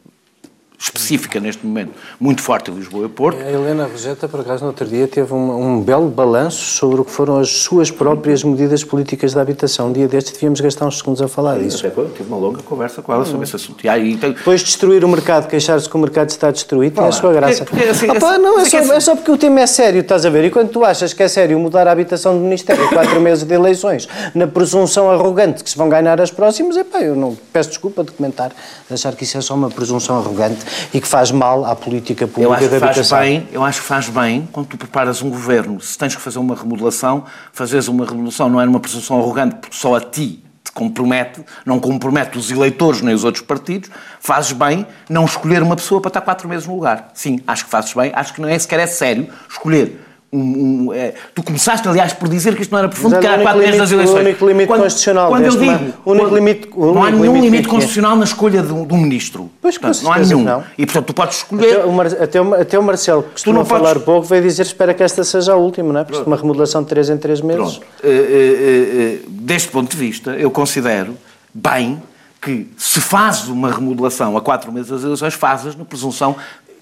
específica 0.95 1.41
neste 1.41 1.65
momento, 1.67 1.93
muito 2.21 2.43
forte 2.43 2.71
em 2.71 2.75
Lisboa 2.75 3.07
e 3.07 3.09
Porto. 3.09 3.41
A 3.41 3.51
Helena 3.51 3.87
Roseta, 3.87 4.29
por 4.29 4.41
acaso, 4.41 4.63
no 4.63 4.69
outro 4.69 4.87
dia, 4.87 5.09
teve 5.09 5.33
um, 5.33 5.77
um 5.77 5.81
belo 5.81 6.09
balanço 6.09 6.59
sobre 6.59 7.01
o 7.01 7.05
que 7.05 7.11
foram 7.11 7.39
as 7.39 7.49
suas 7.49 7.91
próprias 7.91 8.45
medidas 8.45 8.85
políticas 8.85 9.33
de 9.33 9.41
habitação. 9.41 9.89
Um 9.89 9.93
dia 9.93 10.07
destes 10.07 10.35
devíamos 10.35 10.61
gastar 10.61 10.87
uns 10.87 10.99
segundos 10.99 11.23
a 11.23 11.29
falar 11.29 11.59
disso. 11.59 11.79
Tive 12.15 12.29
uma 12.29 12.37
longa 12.37 12.63
conversa 12.63 13.01
com 13.01 13.13
ela 13.13 13.25
sobre 13.25 13.45
esse 13.45 13.57
assunto. 13.57 13.85
E 13.85 13.89
aí, 13.89 14.17
tem- 14.17 14.33
Depois 14.33 14.61
de 14.61 14.67
destruir 14.67 15.05
o 15.05 15.09
mercado, 15.09 15.49
queixar-se 15.49 15.89
que 15.89 15.97
o 15.97 15.99
mercado 15.99 16.29
está 16.29 16.51
destruído, 16.51 16.95
tem 16.97 17.05
a 17.05 17.13
sua 17.13 17.33
graça. 17.33 17.65
porque- 17.65 17.77
porque 17.77 17.89
assim- 17.91 18.07
Ah, 18.11 18.21
pá, 18.21 18.33
assim- 18.35 18.43
não, 18.43 18.53
é 18.53 18.57
mas 18.63 18.69
só, 18.71 18.77
é 18.77 18.81
assim- 18.81 18.93
é 18.93 19.01
só 19.01 19.17
porque 19.17 19.31
o 19.31 19.39
tema 19.39 19.61
é 19.61 19.67
sério, 19.67 20.01
estás 20.01 20.27
a 20.27 20.31
ver? 20.31 20.45
E 20.45 20.51
quando 20.51 20.69
tu 20.69 20.85
achas 20.85 21.13
que 21.15 21.23
é 21.23 21.29
sério 21.29 21.59
mudar 21.59 21.89
a 21.89 21.93
habitação 21.93 22.35
do 22.37 22.41
Ministério 22.41 22.89
quatro 22.91 23.21
meses 23.21 23.45
de 23.45 23.55
eleições, 23.55 24.07
na 24.35 24.47
presunção 24.47 25.11
arrogante 25.11 25.65
que 25.65 25.71
se 25.71 25.77
vão 25.79 25.89
ganhar 25.89 26.21
as 26.21 26.31
próximas, 26.31 26.77
epá, 26.77 27.01
eu 27.01 27.17
não 27.17 27.37
peço 27.53 27.71
desculpa 27.71 28.05
de 28.05 28.11
comentar, 28.13 28.51
de 28.51 28.93
achar 28.95 29.15
que 29.17 29.25
isso 29.25 29.39
é 29.39 29.41
só 29.41 29.55
uma 29.55 29.71
presunção 29.71 30.17
arrogante 30.19 30.59
e 30.93 31.01
que 31.01 31.09
faz 31.09 31.31
mal 31.31 31.65
à 31.65 31.75
política 31.75 32.25
Eu 32.25 32.29
pública 32.29 32.55
acho, 32.55 32.63
de 32.65 32.71
que 32.71 32.79
faz 32.81 32.91
habitação. 32.99 33.19
bem, 33.21 33.49
eu 33.53 33.65
acho 33.65 33.81
que 33.81 33.87
faz 33.87 34.09
bem, 34.09 34.49
quando 34.53 34.67
tu 34.67 34.77
preparas 34.77 35.23
um 35.23 35.31
governo, 35.31 35.81
se 35.81 35.97
tens 35.99 36.15
que 36.15 36.23
fazer 36.23 36.39
uma 36.39 36.55
remodelação, 36.55 37.25
fazeres 37.53 37.89
uma 37.89 38.05
remodelação 38.05 38.49
não 38.49 38.61
é 38.61 38.65
numa 38.65 38.81
presunção 38.81 39.19
arrogante, 39.19 39.57
porque 39.57 39.77
só 39.77 39.95
a 39.97 40.01
ti 40.01 40.43
te 40.63 40.73
compromete, 40.73 41.45
não 41.67 41.79
compromete 41.79 42.39
os 42.39 42.51
eleitores 42.51 43.03
nem 43.03 43.15
os 43.15 43.23
outros 43.25 43.45
partidos, 43.45 43.91
fazes 44.19 44.53
bem 44.53 44.87
não 45.09 45.25
escolher 45.25 45.63
uma 45.63 45.77
pessoa 45.77 46.01
para 46.01 46.09
estar 46.09 46.21
quatro 46.23 46.49
meses 46.49 46.67
no 46.67 46.75
lugar. 46.75 47.11
Sim, 47.15 47.41
acho 47.47 47.65
que 47.67 47.71
fazes 47.71 47.93
bem, 47.93 48.13
acho 48.15 48.33
que 48.33 48.41
não 48.41 48.49
é 48.49 48.59
sequer 48.59 48.81
é 48.81 48.87
sério 48.87 49.29
escolher. 49.49 50.04
Um, 50.35 50.87
um, 50.89 50.93
é, 50.93 51.15
tu 51.33 51.45
começaste, 51.45 51.87
aliás, 51.87 52.13
por 52.13 52.29
dizer 52.29 52.57
que 52.57 52.63
isto 52.63 52.73
não 52.73 52.81
era 52.81 52.89
profundo, 52.89 53.19
que 53.21 53.25
era 53.25 53.35
único 53.37 53.43
quatro 53.45 53.61
meses 53.61 53.79
das 53.79 53.91
limite- 53.91 53.95
o 53.95 53.97
eleições. 54.17 54.27
único 54.27 54.47
limite 54.49 54.67
constitucional 54.67 55.29
Quando 55.29 55.45
eu 55.45 55.51
deste 55.53 55.61
digo, 55.61 55.73
ma- 55.73 55.79
o 56.05 56.11
único 56.11 56.27
quando- 56.27 56.35
limite- 56.35 56.69
o 56.75 56.81
não 56.87 56.89
há 56.89 57.07
único 57.07 57.19
nenhum 57.23 57.23
limite 57.35 57.45
limite 57.45 57.63
que 57.63 57.69
é. 57.69 57.71
constitucional 57.73 58.17
na 58.17 58.25
escolha 58.25 58.63
de 58.63 58.73
um, 58.73 58.85
de 58.85 58.95
um 58.95 58.97
ministro. 58.97 59.51
Pois, 59.63 59.79
com 59.79 59.87
Portanto, 59.87 60.03
não 60.05 60.13
há 60.13 60.19
nenhum. 60.19 60.43
não. 60.43 60.65
E, 60.77 60.85
portanto, 60.87 61.07
tu 61.07 61.15
podes 61.15 61.37
escolher... 61.37 61.73
Até 61.77 61.85
o, 61.85 61.93
Mar- 61.93 62.07
até, 62.07 62.41
o, 62.41 62.55
até 62.55 62.79
o 62.79 62.83
Marcelo, 62.83 63.23
que 63.23 63.31
costuma 63.31 63.59
não 63.61 63.65
podes- 63.65 63.87
falar 63.89 64.01
pouco, 64.01 64.27
veio 64.27 64.43
dizer 64.43 64.63
espera 64.63 64.93
que 64.93 65.03
esta 65.05 65.23
seja 65.23 65.53
a 65.53 65.57
última, 65.57 65.93
não 65.93 66.01
é? 66.01 66.05
Porque 66.05 66.19
é 66.21 66.25
uma 66.25 66.37
remodelação 66.37 66.83
de 66.83 66.89
três 66.89 67.09
em 67.09 67.17
três 67.17 67.41
meses. 67.41 67.81
Eh, 68.03 68.09
eh, 68.09 68.11
eh, 68.11 69.19
deste 69.29 69.69
ponto 69.71 69.91
de 69.91 69.97
vista, 69.97 70.31
eu 70.33 70.51
considero 70.51 71.17
bem 71.55 72.03
que 72.43 72.69
se 72.77 73.01
faz 73.01 73.49
uma 73.49 73.71
remodelação 73.73 74.37
a 74.37 74.41
quatro 74.43 74.71
meses 74.71 74.91
das 74.91 75.03
eleições, 75.03 75.33
fazes 75.33 75.75
na 75.77 75.85
presunção. 75.85 76.37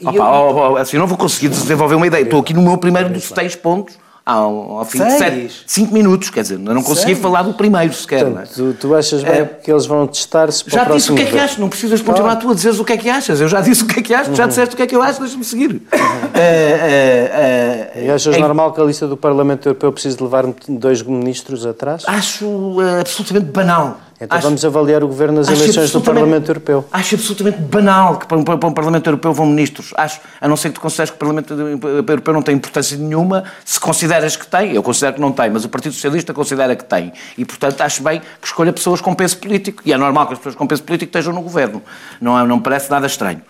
Opa, 0.04 0.16
eu... 0.16 0.22
oh, 0.22 0.72
oh, 0.72 0.76
assim 0.76 0.98
não 0.98 1.06
vou 1.06 1.18
conseguir 1.18 1.48
desenvolver 1.48 1.94
uma 1.94 2.06
ideia. 2.06 2.22
Estou 2.22 2.40
aqui 2.40 2.54
no 2.54 2.62
meu 2.62 2.78
primeiro 2.78 3.10
dos 3.10 3.24
seis 3.24 3.56
pontos 3.56 3.96
ao, 4.24 4.78
ao 4.78 4.84
fim 4.84 4.98
Seis? 4.98 5.12
de 5.12 5.18
sete, 5.18 5.64
cinco 5.66 5.92
minutos, 5.92 6.30
quer 6.30 6.42
dizer, 6.42 6.54
eu 6.54 6.74
não 6.74 6.82
consegui 6.82 7.14
Seis? 7.14 7.18
falar 7.18 7.42
do 7.42 7.54
primeiro 7.54 7.92
sequer. 7.92 8.24
Portanto, 8.24 8.50
é? 8.52 8.54
tu, 8.54 8.72
tu, 8.74 8.94
achas 8.94 9.22
bem 9.22 9.40
é, 9.40 9.44
que 9.44 9.70
eles 9.70 9.84
vão 9.84 10.06
testar-se 10.06 10.64
para 10.64 10.72
Já 10.72 10.84
disse 10.84 11.10
o 11.10 11.16
que 11.16 11.22
é 11.22 11.26
que 11.26 11.38
achas, 11.38 11.58
não 11.58 11.68
precisas 11.68 12.00
continuar 12.00 12.36
tu 12.36 12.50
a 12.50 12.54
dizer 12.54 12.70
o 12.70 12.84
que 12.84 12.92
é 12.92 12.96
que 12.96 13.10
achas. 13.10 13.40
Eu 13.40 13.48
já 13.48 13.60
disse 13.60 13.82
o 13.82 13.86
que 13.86 13.98
é 13.98 14.02
que 14.02 14.14
achas, 14.14 14.28
uhum. 14.28 14.36
já 14.36 14.46
disseste 14.46 14.74
o 14.74 14.76
que 14.76 14.82
é 14.82 14.86
que 14.86 14.94
eu 14.94 15.02
acho, 15.02 15.20
deixa-me 15.20 15.44
seguir. 15.44 15.70
Uhum. 15.70 15.78
Uh, 15.78 15.80
uh, 15.80 17.98
uh, 17.98 18.04
e 18.04 18.10
achas 18.10 18.36
é, 18.36 18.38
normal 18.38 18.72
que 18.72 18.80
a 18.80 18.84
lista 18.84 19.08
do 19.08 19.16
Parlamento 19.16 19.68
Europeu 19.68 19.92
precise 19.92 20.22
levar 20.22 20.44
dois 20.68 21.02
ministros 21.02 21.66
atrás? 21.66 22.04
Acho 22.06 22.76
absolutamente 23.00 23.46
banal. 23.46 23.98
Então 24.22 24.38
acho, 24.38 24.46
vamos 24.46 24.64
avaliar 24.64 25.02
o 25.02 25.08
governo 25.08 25.38
nas 25.38 25.48
eleições 25.48 25.90
do 25.90 26.00
Parlamento 26.00 26.48
Europeu. 26.48 26.84
Acho 26.92 27.16
absolutamente 27.16 27.58
banal 27.60 28.18
que 28.18 28.26
para 28.26 28.38
um, 28.38 28.44
para 28.44 28.68
um, 28.68 28.72
Parlamento 28.72 29.06
Europeu 29.08 29.32
vão 29.32 29.46
ministros. 29.46 29.92
Acho, 29.96 30.20
a 30.40 30.46
não 30.46 30.56
ser 30.56 30.68
que 30.68 30.76
tu 30.76 30.80
consideres 30.80 31.10
que 31.10 31.16
o 31.16 31.18
Parlamento 31.18 31.52
Europeu 31.52 32.32
não 32.32 32.40
tem 32.40 32.54
importância 32.54 32.96
nenhuma, 32.96 33.42
se 33.64 33.80
consideras 33.80 34.36
que 34.36 34.46
tem, 34.46 34.74
eu 34.74 34.82
considero 34.82 35.14
que 35.14 35.20
não 35.20 35.32
tem, 35.32 35.50
mas 35.50 35.64
o 35.64 35.68
Partido 35.68 35.92
Socialista 35.92 36.32
considera 36.32 36.76
que 36.76 36.84
tem. 36.84 37.12
E, 37.36 37.44
portanto, 37.44 37.80
acho 37.80 38.00
bem 38.00 38.20
que 38.40 38.46
escolha 38.46 38.72
pessoas 38.72 39.00
com 39.00 39.12
peso 39.12 39.38
político. 39.38 39.82
E 39.84 39.92
é 39.92 39.96
normal 39.96 40.28
que 40.28 40.34
as 40.34 40.38
pessoas 40.38 40.54
com 40.54 40.68
peso 40.68 40.84
político 40.84 41.08
estejam 41.08 41.32
no 41.32 41.42
governo. 41.42 41.82
Não, 42.20 42.38
é, 42.38 42.46
não 42.46 42.58
me 42.58 42.62
parece 42.62 42.88
nada 42.88 43.08
estranho. 43.08 43.42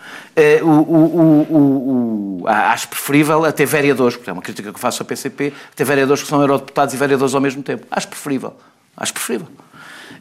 Uh, 0.63 0.67
o, 0.67 2.43
o, 2.43 2.49
acho 2.49 2.89
preferível 2.89 3.45
a 3.45 3.53
ter 3.53 3.67
vereadores, 3.67 4.17
porque 4.17 4.31
é 4.31 4.33
uma 4.33 4.41
crítica 4.41 4.71
que 4.71 4.77
eu 4.77 4.81
faço 4.81 5.03
ao 5.03 5.07
PCP, 5.07 5.53
ter 5.77 5.85
vereadores 5.85 6.23
que 6.23 6.29
são 6.31 6.41
eurodeputados 6.41 6.95
e 6.95 6.97
vereadores 6.97 7.35
ao 7.35 7.43
mesmo 7.43 7.63
tempo. 7.63 7.87
Acho 7.91 8.09
preferível. 8.09 8.55
Acho 8.97 9.13
preferível. 9.13 9.49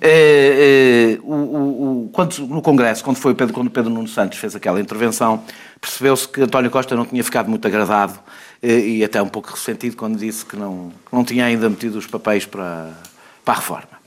É, 0.03 1.17
é, 1.17 1.19
o, 1.21 1.35
o, 2.05 2.09
quando, 2.11 2.35
no 2.47 2.59
Congresso, 2.59 3.03
quando 3.03 3.17
foi 3.17 3.33
o 3.33 3.35
Pedro, 3.35 3.53
quando 3.53 3.67
o 3.67 3.69
Pedro 3.69 3.91
Nuno 3.91 4.07
Santos 4.07 4.39
fez 4.39 4.55
aquela 4.55 4.81
intervenção, 4.81 5.43
percebeu-se 5.79 6.27
que 6.27 6.41
António 6.41 6.71
Costa 6.71 6.95
não 6.95 7.05
tinha 7.05 7.23
ficado 7.23 7.47
muito 7.47 7.67
agradado 7.67 8.19
é, 8.63 8.79
e 8.79 9.03
até 9.03 9.21
um 9.21 9.27
pouco 9.27 9.51
ressentido 9.51 9.95
quando 9.95 10.17
disse 10.17 10.43
que 10.43 10.55
não, 10.55 10.91
que 11.07 11.15
não 11.15 11.23
tinha 11.23 11.45
ainda 11.45 11.69
metido 11.69 11.99
os 11.99 12.07
papéis 12.07 12.47
para, 12.47 12.89
para 13.45 13.53
a 13.53 13.57
reforma. 13.57 14.01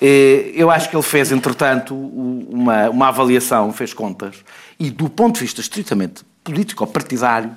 Eu 0.00 0.70
acho 0.70 0.90
que 0.90 0.96
ele 0.96 1.02
fez, 1.02 1.32
entretanto, 1.32 1.94
uma, 1.94 2.90
uma 2.90 3.08
avaliação, 3.08 3.72
fez 3.72 3.94
contas, 3.94 4.36
e 4.78 4.90
do 4.90 5.08
ponto 5.08 5.36
de 5.36 5.40
vista 5.40 5.62
estritamente 5.62 6.24
político 6.42 6.84
ou 6.84 6.90
partidário, 6.90 7.54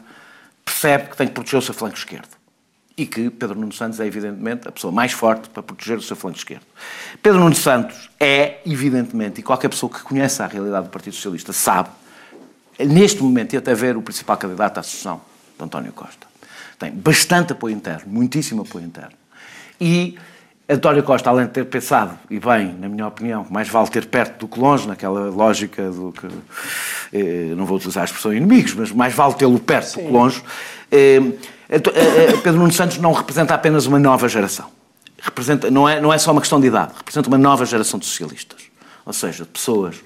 percebe 0.63 1.09
que 1.09 1.17
tem 1.17 1.27
que 1.27 1.33
proteger 1.33 1.59
o 1.59 1.61
seu 1.61 1.73
flanco 1.73 1.97
esquerdo 1.97 2.36
e 2.97 3.05
que 3.05 3.29
Pedro 3.29 3.59
Nuno 3.59 3.71
Santos 3.71 3.99
é, 3.99 4.07
evidentemente, 4.07 4.67
a 4.67 4.71
pessoa 4.71 4.91
mais 4.91 5.11
forte 5.11 5.49
para 5.49 5.61
proteger 5.61 5.99
o 5.99 6.01
seu 6.01 6.15
flanco 6.15 6.37
esquerdo. 6.37 6.65
Pedro 7.21 7.39
Nuno 7.39 7.55
Santos 7.55 8.09
é, 8.19 8.59
evidentemente, 8.65 9.39
e 9.39 9.43
qualquer 9.43 9.69
pessoa 9.69 9.91
que 9.91 10.01
conheça 10.01 10.43
a 10.43 10.47
realidade 10.47 10.87
do 10.87 10.89
Partido 10.89 11.13
Socialista 11.13 11.53
sabe, 11.53 11.89
neste 12.79 13.21
momento, 13.21 13.53
e 13.53 13.57
até 13.57 13.75
ver 13.75 13.95
o 13.95 14.01
principal 14.01 14.35
candidato 14.37 14.79
à 14.79 14.83
sucessão, 14.83 15.21
de 15.57 15.63
António 15.63 15.93
Costa. 15.93 16.25
Tem 16.79 16.91
bastante 16.91 17.53
apoio 17.53 17.75
interno, 17.75 18.11
muitíssimo 18.11 18.63
apoio 18.63 18.85
interno. 18.85 19.13
E 19.79 20.17
António 20.67 21.03
Costa, 21.03 21.29
além 21.29 21.45
de 21.45 21.51
ter 21.51 21.65
pensado, 21.65 22.17
e 22.29 22.39
bem, 22.39 22.75
na 22.79 22.89
minha 22.89 23.07
opinião, 23.07 23.45
mais 23.49 23.69
vale 23.69 23.87
ter 23.89 24.07
perto 24.07 24.39
do 24.39 24.47
que 24.47 24.59
longe, 24.59 24.87
naquela 24.87 25.29
lógica 25.29 25.89
do 25.89 26.11
que. 26.11 26.27
Eh, 27.13 27.53
não 27.55 27.65
vou 27.65 27.77
utilizar 27.77 28.01
a 28.01 28.05
expressão 28.05 28.33
inimigos, 28.33 28.73
mas 28.73 28.91
mais 28.91 29.13
vale 29.13 29.35
tê-lo 29.35 29.59
perto 29.59 29.87
Sim. 29.87 30.01
do 30.01 30.07
que 30.07 30.13
longe. 30.13 30.43
Eh, 30.91 31.21
Pedro 31.67 32.59
Nuno 32.59 32.71
Santos 32.71 32.97
não 32.97 33.11
representa 33.11 33.53
apenas 33.53 33.85
uma 33.85 33.99
nova 33.99 34.27
geração. 34.29 34.69
Representa, 35.19 35.69
não, 35.69 35.87
é, 35.87 35.99
não 35.99 36.13
é 36.13 36.17
só 36.17 36.31
uma 36.31 36.41
questão 36.41 36.59
de 36.59 36.67
idade, 36.67 36.93
representa 36.95 37.27
uma 37.27 37.37
nova 37.37 37.65
geração 37.65 37.99
de 37.99 38.05
socialistas. 38.05 38.61
Ou 39.05 39.13
seja, 39.13 39.45
pessoas 39.45 39.97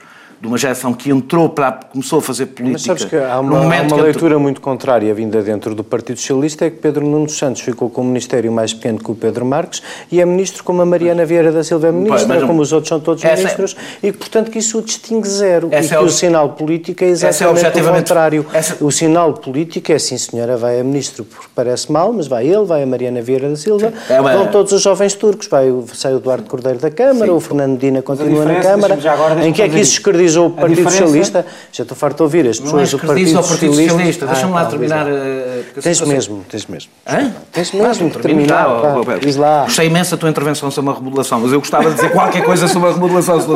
de 0.42 0.48
uma 0.48 0.58
geração 0.58 0.92
que 0.92 1.12
entrou 1.12 1.48
para 1.50 1.72
começou 1.72 2.18
a 2.18 2.22
fazer 2.22 2.48
política. 2.48 2.72
Mas 2.72 3.00
sabes 3.00 3.06
que 3.06 3.16
há 3.16 3.40
uma, 3.40 3.60
há 3.60 3.62
uma 3.62 3.78
leitura 3.78 4.10
entrou... 4.10 4.40
muito 4.40 4.60
contrária 4.60 5.14
vinda 5.14 5.40
dentro 5.44 5.76
do 5.76 5.84
Partido 5.84 6.20
Socialista 6.20 6.66
é 6.66 6.72
que 6.72 6.78
Pedro 6.78 7.06
Nuno 7.06 7.30
Santos 7.30 7.62
ficou 7.62 7.92
com 7.92 8.02
um 8.02 8.06
ministério 8.06 8.52
mais 8.52 8.74
pequeno 8.74 8.98
que 8.98 9.12
o 9.12 9.16
Pedro 9.16 9.46
Marques 9.46 9.84
e 10.12 10.20
é 10.20 10.26
ministro 10.26 10.64
como 10.64 10.82
a 10.82 10.86
Mariana 10.86 11.26
Vieira 11.26 11.52
da 11.52 11.64
Silva 11.64 11.90
é 11.90 11.92
ministra, 11.92 12.28
mas, 12.28 12.44
como 12.44 12.60
os 12.60 12.74
outros 12.74 12.90
são 12.90 13.00
todos 13.00 13.24
é- 13.24 13.36
ministros 13.36 13.76
é... 14.02 14.08
e 14.08 14.12
portanto 14.12 14.50
que 14.50 14.58
isso 14.58 14.80
o 14.80 14.82
distingue 14.82 15.28
zero 15.28 15.68
essa 15.70 15.86
e 15.86 15.90
que 15.90 15.94
é 15.94 16.00
o... 16.00 16.06
o 16.06 16.10
sinal 16.10 16.50
político 16.50 17.04
é, 17.04 17.08
é 17.08 17.10
exatamente 17.12 17.80
é 17.80 17.84
o 17.84 17.94
contrário. 17.94 18.46
Essa... 18.52 18.84
O 18.84 18.92
sinal 18.92 19.34
político 19.34 19.92
é 19.92 20.00
sim 20.00 20.18
senhora 20.18 20.58
vai 20.58 20.80
a 20.80 20.84
ministro 20.84 21.24
porque 21.24 21.50
parece 21.54 21.92
mal, 21.92 22.12
mas 22.12 22.26
vai 22.26 22.48
ele, 22.48 22.66
vai 22.66 22.82
a 22.82 22.86
Mariana 22.88 23.22
Vieira 23.22 23.48
da 23.48 23.56
Silva, 23.56 23.94
é 24.10 24.20
uma... 24.20 24.34
vão 24.34 24.48
todos 24.48 24.72
os 24.72 24.82
jovens 24.82 25.14
turcos, 25.14 25.48
vai, 25.48 25.72
sai 25.94 26.16
o 26.16 26.18
Eduardo 26.18 26.50
Cordeiro 26.50 26.80
da 26.80 26.90
Câmara, 26.90 27.28
sim. 27.28 27.32
o 27.32 27.40
Fernando 27.40 27.80
Dina 27.80 28.02
continua 28.02 28.44
na 28.44 28.56
Câmara, 28.56 28.98
em 29.46 29.54
que 29.54 29.62
é 29.62 29.70
que 29.70 29.80
isso 29.80 29.94
escardizou 30.32 30.48
o 30.48 30.52
Partido 30.52 30.84
Socialista. 30.84 31.46
Já 31.72 31.84
estou 31.84 31.98
farto 31.98 32.18
de 32.18 32.24
ouvir 32.24 32.48
as 32.48 32.60
pessoas 32.60 32.92
do 32.92 33.00
Partido, 33.00 33.34
Partido 33.34 33.44
Socialista. 33.44 33.92
Socialista. 33.92 34.26
Deixa-me 34.28 34.54
lá 34.54 34.66
terminar. 34.66 35.06
Uh, 35.08 35.82
tens 35.82 36.02
mesmo, 36.02 36.46
tens 36.50 36.66
mesmo. 36.66 36.92
Hã? 37.08 37.32
Tens 37.52 37.72
mesmo 37.72 38.10
de 38.10 38.20
terminar. 38.20 38.66
Pá, 38.66 39.18
diz 39.22 39.36
lá. 39.36 39.64
Gostei 39.66 39.88
imenso 39.88 40.12
da 40.12 40.18
tua 40.18 40.30
intervenção 40.30 40.72
sobre 40.72 40.92
a 40.92 40.94
remodelação, 40.94 41.40
mas 41.40 41.52
eu 41.52 41.60
gostava 41.60 41.90
de 41.90 41.96
dizer 41.96 42.12
qualquer 42.12 42.44
coisa 42.44 42.68
sobre 42.68 42.90
a 42.90 42.94
remodelação, 42.94 43.42
se 43.42 43.48
não 43.48 43.56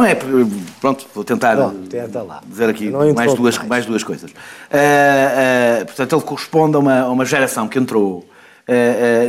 uh, 0.00 0.04
é, 0.06 0.14
pronto, 0.80 1.06
vou 1.14 1.24
tentar 1.24 1.56
Bom, 1.56 1.74
dizer 2.46 2.68
aqui 2.68 2.90
mais 2.90 3.34
duas, 3.34 3.58
mais. 3.58 3.68
mais 3.68 3.86
duas 3.86 4.04
coisas. 4.04 4.30
Uh, 4.30 5.84
portanto, 5.86 6.14
ele 6.14 6.22
corresponde 6.22 6.76
a 6.76 6.78
uma, 6.78 7.00
a 7.00 7.10
uma 7.10 7.24
geração 7.24 7.68
que 7.68 7.78
entrou 7.78 8.24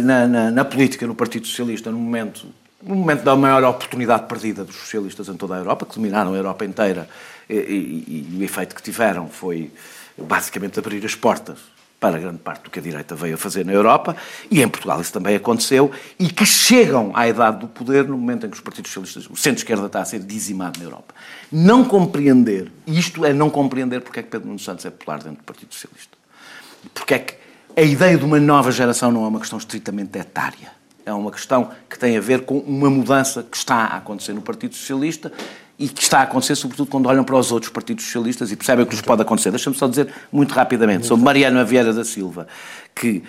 na, 0.03 0.27
na, 0.27 0.51
na 0.51 0.65
política 0.65 1.05
no 1.05 1.13
Partido 1.13 1.45
Socialista 1.45 1.91
no 1.91 1.97
momento 1.97 2.47
no 2.85 2.95
momento 2.95 3.23
da 3.23 3.35
maior 3.35 3.63
oportunidade 3.63 4.27
perdida 4.27 4.63
dos 4.63 4.75
socialistas 4.75 5.27
em 5.27 5.33
toda 5.33 5.55
a 5.55 5.57
Europa, 5.57 5.85
que 5.87 5.95
dominaram 5.95 6.33
a 6.33 6.37
Europa 6.37 6.63
inteira, 6.63 7.09
e, 7.49 7.55
e, 7.55 8.29
e, 8.33 8.37
o 8.37 8.43
efeito 8.43 8.75
que 8.75 8.81
tiveram 8.81 9.27
foi 9.27 9.71
basicamente 10.17 10.77
abrir 10.79 11.03
as 11.03 11.15
portas 11.15 11.57
para 11.99 12.19
grande 12.19 12.37
parte 12.37 12.63
do 12.63 12.69
que 12.69 12.77
a 12.77 12.81
direita 12.81 13.15
veio 13.15 13.33
a 13.33 13.37
fazer 13.37 13.65
na 13.65 13.73
Europa, 13.73 14.15
e 14.51 14.61
em 14.61 14.69
Portugal 14.69 15.01
isso 15.01 15.11
também 15.11 15.35
aconteceu, 15.35 15.89
e 16.19 16.29
que 16.29 16.45
chegam 16.45 17.11
à 17.15 17.27
idade 17.27 17.59
do 17.59 17.67
poder 17.67 18.05
no 18.07 18.17
momento 18.17 18.45
em 18.45 18.49
que 18.49 18.55
os 18.55 18.61
partidos 18.61 18.91
socialistas, 18.91 19.27
o 19.27 19.35
centro-esquerda 19.35 19.87
está 19.87 20.01
a 20.01 20.05
ser 20.05 20.19
dizimado 20.19 20.77
na 20.77 20.85
Europa. 20.85 21.15
Não 21.51 21.83
compreender, 21.85 22.71
isto 22.85 23.25
é 23.25 23.33
não 23.33 23.49
compreender 23.49 24.01
porque 24.01 24.19
é 24.19 24.23
que 24.23 24.29
Pedro 24.29 24.47
Nuno 24.47 24.59
Santos 24.59 24.85
é 24.85 24.91
popular 24.91 25.17
dentro 25.23 25.39
do 25.39 25.43
Partido 25.43 25.73
Socialista. 25.73 26.15
Porque 26.93 27.13
é 27.15 27.19
que 27.19 27.33
a 27.75 27.81
ideia 27.81 28.15
de 28.15 28.23
uma 28.23 28.39
nova 28.39 28.71
geração 28.71 29.11
não 29.11 29.25
é 29.25 29.27
uma 29.27 29.39
questão 29.39 29.57
estritamente 29.57 30.17
etária 30.19 30.84
é 31.05 31.13
uma 31.13 31.31
questão 31.31 31.69
que 31.89 31.97
tem 31.99 32.17
a 32.17 32.21
ver 32.21 32.41
com 32.41 32.57
uma 32.59 32.89
mudança 32.89 33.43
que 33.43 33.55
está 33.55 33.75
a 33.75 33.97
acontecer 33.97 34.33
no 34.33 34.41
Partido 34.41 34.75
Socialista 34.75 35.31
e 35.77 35.87
que 35.87 36.01
está 36.01 36.19
a 36.19 36.23
acontecer, 36.23 36.55
sobretudo, 36.55 36.89
quando 36.89 37.07
olham 37.07 37.23
para 37.23 37.35
os 37.35 37.51
outros 37.51 37.71
partidos 37.71 38.05
socialistas 38.05 38.51
e 38.51 38.55
percebem 38.55 38.83
o 38.83 38.87
que 38.87 38.95
lhes 38.95 39.01
pode 39.01 39.21
acontecer. 39.21 39.51
Deixa-me 39.51 39.75
só 39.75 39.87
dizer 39.87 40.11
muito 40.31 40.53
rapidamente 40.53 41.05
sobre 41.05 41.23
Mariano 41.23 41.63
Vieira 41.65 41.93
da 41.93 42.03
Silva, 42.03 42.47
que 42.95 43.23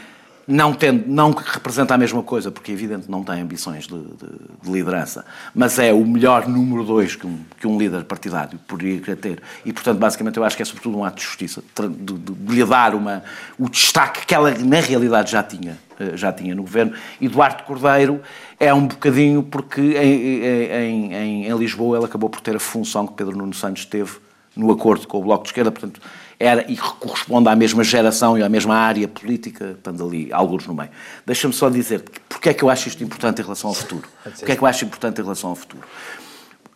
não, 0.47 0.73
tendo, 0.73 1.09
não 1.09 1.33
representa 1.33 1.95
a 1.95 1.99
mesma 1.99 2.23
coisa, 2.23 2.53
porque 2.53 2.71
é 2.71 2.75
evidente 2.75 3.11
não 3.11 3.25
tem 3.25 3.43
ambições 3.43 3.89
de, 3.89 3.99
de, 3.99 4.63
de 4.63 4.71
liderança, 4.71 5.25
mas 5.53 5.77
é 5.79 5.93
o 5.93 6.07
melhor 6.07 6.47
número 6.47 6.85
dois 6.85 7.17
que 7.17 7.27
um, 7.27 7.41
que 7.59 7.67
um 7.67 7.77
líder 7.77 8.05
partidário 8.05 8.59
poderia 8.69 9.17
ter. 9.17 9.43
E, 9.65 9.73
portanto, 9.73 9.99
basicamente, 9.99 10.37
eu 10.37 10.45
acho 10.45 10.57
que 10.57 10.63
é 10.63 10.65
sobretudo 10.65 10.97
um 10.97 11.05
ato 11.05 11.17
de 11.17 11.25
justiça, 11.25 11.63
de, 11.75 11.89
de, 11.89 12.15
de 12.15 12.55
lhe 12.55 12.65
dar 12.65 12.95
uma, 12.95 13.25
o 13.59 13.69
destaque 13.69 14.25
que 14.25 14.33
ela, 14.33 14.53
na 14.53 14.79
realidade, 14.79 15.33
já 15.33 15.43
tinha, 15.43 15.77
já 16.15 16.33
tinha 16.33 16.55
no 16.55 16.63
governo. 16.63 16.93
E 17.21 17.29
Duarte 17.29 17.63
Cordeiro 17.65 18.21
é 18.59 18.73
um 18.73 18.87
bocadinho 18.87 19.43
porque 19.43 19.81
em, 19.81 21.15
em, 21.15 21.47
em, 21.47 21.57
Lisboa 21.57 21.99
ele 21.99 22.07
acabou 22.07 22.31
por 22.31 22.41
ter 22.41 22.57
a 22.57 22.61
função 22.61 23.07
que 23.07 23.15
Pedro 23.15 23.37
Nuno 23.37 23.55
Santos 23.55 23.85
teve 23.85 24.13
no 24.55 24.71
acordo 24.73 25.07
com 25.07 25.19
o 25.19 25.23
Bloco 25.23 25.45
de 25.45 25.51
Esquerda, 25.51 25.71
portanto, 25.71 26.01
era 26.39 26.71
e 26.71 26.77
corresponde 26.77 27.49
à 27.49 27.57
mesma 27.57 27.85
geração 27.85 28.39
e 28.39 28.43
à 28.43 28.49
mesma 28.49 28.75
área 28.75 29.07
política, 29.07 29.75
estando 29.77 30.07
ali 30.07 30.33
alguns 30.33 30.67
no 30.67 30.75
meio. 30.75 30.91
Deixa-me 31.25 31.53
só 31.53 31.69
dizer 31.69 32.05
porque 32.29 32.51
é 32.51 32.55
que 32.55 32.63
eu 32.63 32.71
acho 32.71 32.89
isto 32.89 33.03
importante 33.03 33.41
em 33.41 33.45
relação 33.45 33.71
ao 33.71 33.75
futuro. 33.75 34.09
Porque 34.23 34.53
é 34.53 34.57
que 34.57 34.63
eu 34.63 34.67
acho 34.67 34.85
importante 34.85 35.21
em 35.21 35.25
relação 35.25 35.51
ao 35.51 35.57
futuro. 35.57 35.83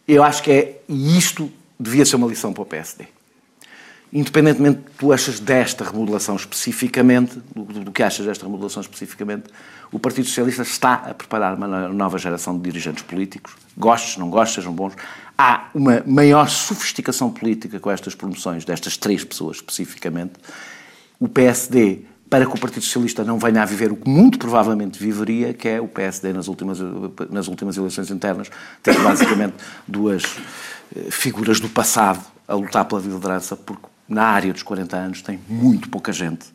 Eu 0.07 0.23
acho 0.25 0.43
que 0.43 0.51
é, 0.51 0.81
e 0.89 1.17
isto 1.17 1.51
devia 1.79 2.05
ser 2.05 2.17
uma 2.17 2.27
lição 2.27 2.53
para 2.53 2.63
o 2.63 2.67
PSD. 2.67 3.07
Independentemente 4.13 4.81
tu 4.99 5.13
achas 5.13 5.39
desta 5.39 5.85
remodelação 5.85 6.35
especificamente, 6.35 7.41
do, 7.55 7.65
do 7.65 7.93
que 7.93 8.03
achas 8.03 8.27
desta 8.27 8.45
remodelação 8.45 8.81
especificamente, 8.81 9.45
o 9.93 9.99
Partido 9.99 10.27
Socialista 10.27 10.63
está 10.63 10.95
a 10.95 11.15
preparar 11.15 11.55
uma 11.55 11.89
nova 11.89 12.19
geração 12.19 12.57
de 12.57 12.63
dirigentes 12.63 13.03
políticos, 13.03 13.53
gostes, 13.77 14.17
não 14.17 14.29
gostes, 14.29 14.57
sejam 14.57 14.73
bons. 14.73 14.95
Há 15.39 15.69
uma 15.75 16.03
maior 16.07 16.49
sofisticação 16.49 17.31
política 17.31 17.79
com 17.79 17.91
estas 17.91 18.15
promoções, 18.15 18.65
destas 18.65 18.97
três 18.97 19.23
pessoas 19.25 19.59
especificamente. 19.59 20.33
O 21.19 21.29
PSD, 21.29 22.03
para 22.29 22.47
que 22.47 22.55
o 22.55 22.59
Partido 22.59 22.83
Socialista 22.83 23.23
não 23.25 23.39
venha 23.39 23.63
a 23.63 23.65
viver 23.65 23.93
o 23.93 23.97
que 23.97 24.09
muito 24.09 24.39
provavelmente 24.39 24.99
viveria, 24.99 25.55
que 25.55 25.69
é 25.69 25.81
o 25.81 25.87
PSD 25.87 26.33
nas 26.33 26.49
últimas, 26.49 26.79
nas 27.31 27.47
últimas 27.47 27.77
eleições 27.77 28.11
internas, 28.11 28.51
ter 28.83 28.99
basicamente 29.01 29.55
duas 29.87 30.25
eh, 30.97 31.11
figuras 31.11 31.61
do 31.61 31.69
passado 31.69 32.25
a 32.47 32.55
lutar 32.55 32.85
pela 32.85 33.01
liderança, 33.01 33.57
porque 33.57 33.87
na 34.11 34.25
área 34.25 34.53
dos 34.53 34.63
40 34.63 34.97
anos 34.97 35.23
tem 35.23 35.39
muito 35.49 35.89
pouca 35.89 36.13
gente 36.13 36.47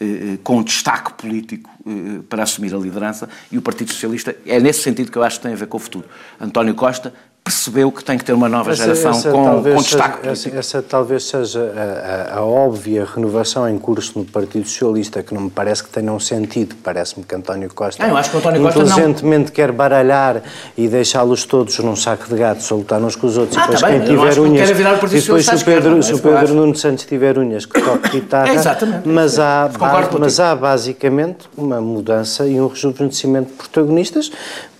eh, 0.00 0.04
eh, 0.04 0.38
com 0.42 0.62
destaque 0.62 1.12
político 1.12 1.70
eh, 1.86 2.22
para 2.28 2.42
assumir 2.42 2.74
a 2.74 2.78
liderança 2.78 3.28
e 3.52 3.58
o 3.58 3.62
Partido 3.62 3.92
Socialista 3.92 4.34
é 4.44 4.58
nesse 4.58 4.82
sentido 4.82 5.12
que 5.12 5.18
eu 5.18 5.22
acho 5.22 5.36
que 5.36 5.42
tem 5.44 5.52
a 5.52 5.56
ver 5.56 5.66
com 5.66 5.76
o 5.76 5.80
futuro. 5.80 6.08
António 6.40 6.74
Costa 6.74 7.14
percebeu 7.44 7.92
que 7.92 8.02
tem 8.02 8.16
que 8.16 8.24
ter 8.24 8.32
uma 8.32 8.48
nova 8.48 8.70
Essa- 8.72 8.84
geração 8.84 9.10
essa 9.10 9.30
com, 9.30 9.44
talvez 9.44 9.76
com 9.76 9.82
destaque 9.82 10.26
essa, 10.28 10.48
essa 10.48 10.82
talvez 10.82 11.24
seja 11.24 11.60
a, 11.76 12.36
a- 12.36 12.38
a 12.38 12.42
óbvia 12.42 13.04
renovação 13.14 13.68
em 13.68 13.76
curso 13.78 14.18
no 14.18 14.24
Partido 14.24 14.66
Socialista, 14.66 15.22
que 15.22 15.34
não 15.34 15.42
me 15.42 15.50
parece 15.50 15.84
que 15.84 15.90
tenha 15.90 16.10
um 16.10 16.18
sentido. 16.18 16.74
Parece-me 16.82 17.22
que 17.22 17.34
António 17.34 17.68
Costa, 17.74 18.02
Ah, 18.02 18.08
eu 18.08 18.16
acho 18.16 18.30
que 18.30 18.38
António 18.38 18.62
Costa 18.62 18.78
não- 18.78 18.86
inteligentemente 18.86 19.52
quer 19.52 19.72
baralhar 19.72 20.42
e 20.74 20.88
deixá-los 20.88 21.44
todos 21.44 21.78
num 21.80 21.94
saco 21.94 22.26
de 22.30 22.34
gatos 22.34 22.70
a 22.72 22.74
lutar 22.76 23.02
uns 23.02 23.14
com 23.14 23.26
os 23.26 23.36
outros. 23.36 23.58
Ah, 23.58 23.62
depois 23.62 23.80
tá 23.82 23.88
bem, 23.88 24.00
quem 24.00 24.08
não 24.16 24.20
tiver 24.22 24.34
que 24.34 24.40
unhas. 24.40 24.68
quer 24.68 24.74
virar 24.74 24.94
o 24.94 24.98
Partido 25.00 25.18
e 25.18 25.20
depois 25.20 25.44
se 25.44 25.54
o 25.54 25.64
Pedro, 25.66 25.90
não 25.90 25.98
é 25.98 26.02
se 26.02 26.14
o 26.14 26.18
que 26.18 26.26
eu 26.28 26.32
Pedro. 26.38 26.54
Nuno 26.54 26.74
Santos 26.76 27.04
tiver 27.04 27.38
unhas, 27.38 27.66
que 27.66 27.78
toque 27.78 28.08
guitarra. 28.20 28.48
É 28.48 28.54
exatamente, 28.54 29.06
mas, 29.06 29.38
há, 29.38 29.68
Concordo 29.70 29.96
contigo. 30.06 30.20
mas 30.20 30.40
há 30.40 30.56
basicamente 30.56 31.46
uma 31.58 31.78
mudança 31.78 32.46
e 32.46 32.58
um 32.58 32.68
rejuvenescimento 32.68 33.50
de 33.50 33.54
protagonistas 33.56 34.32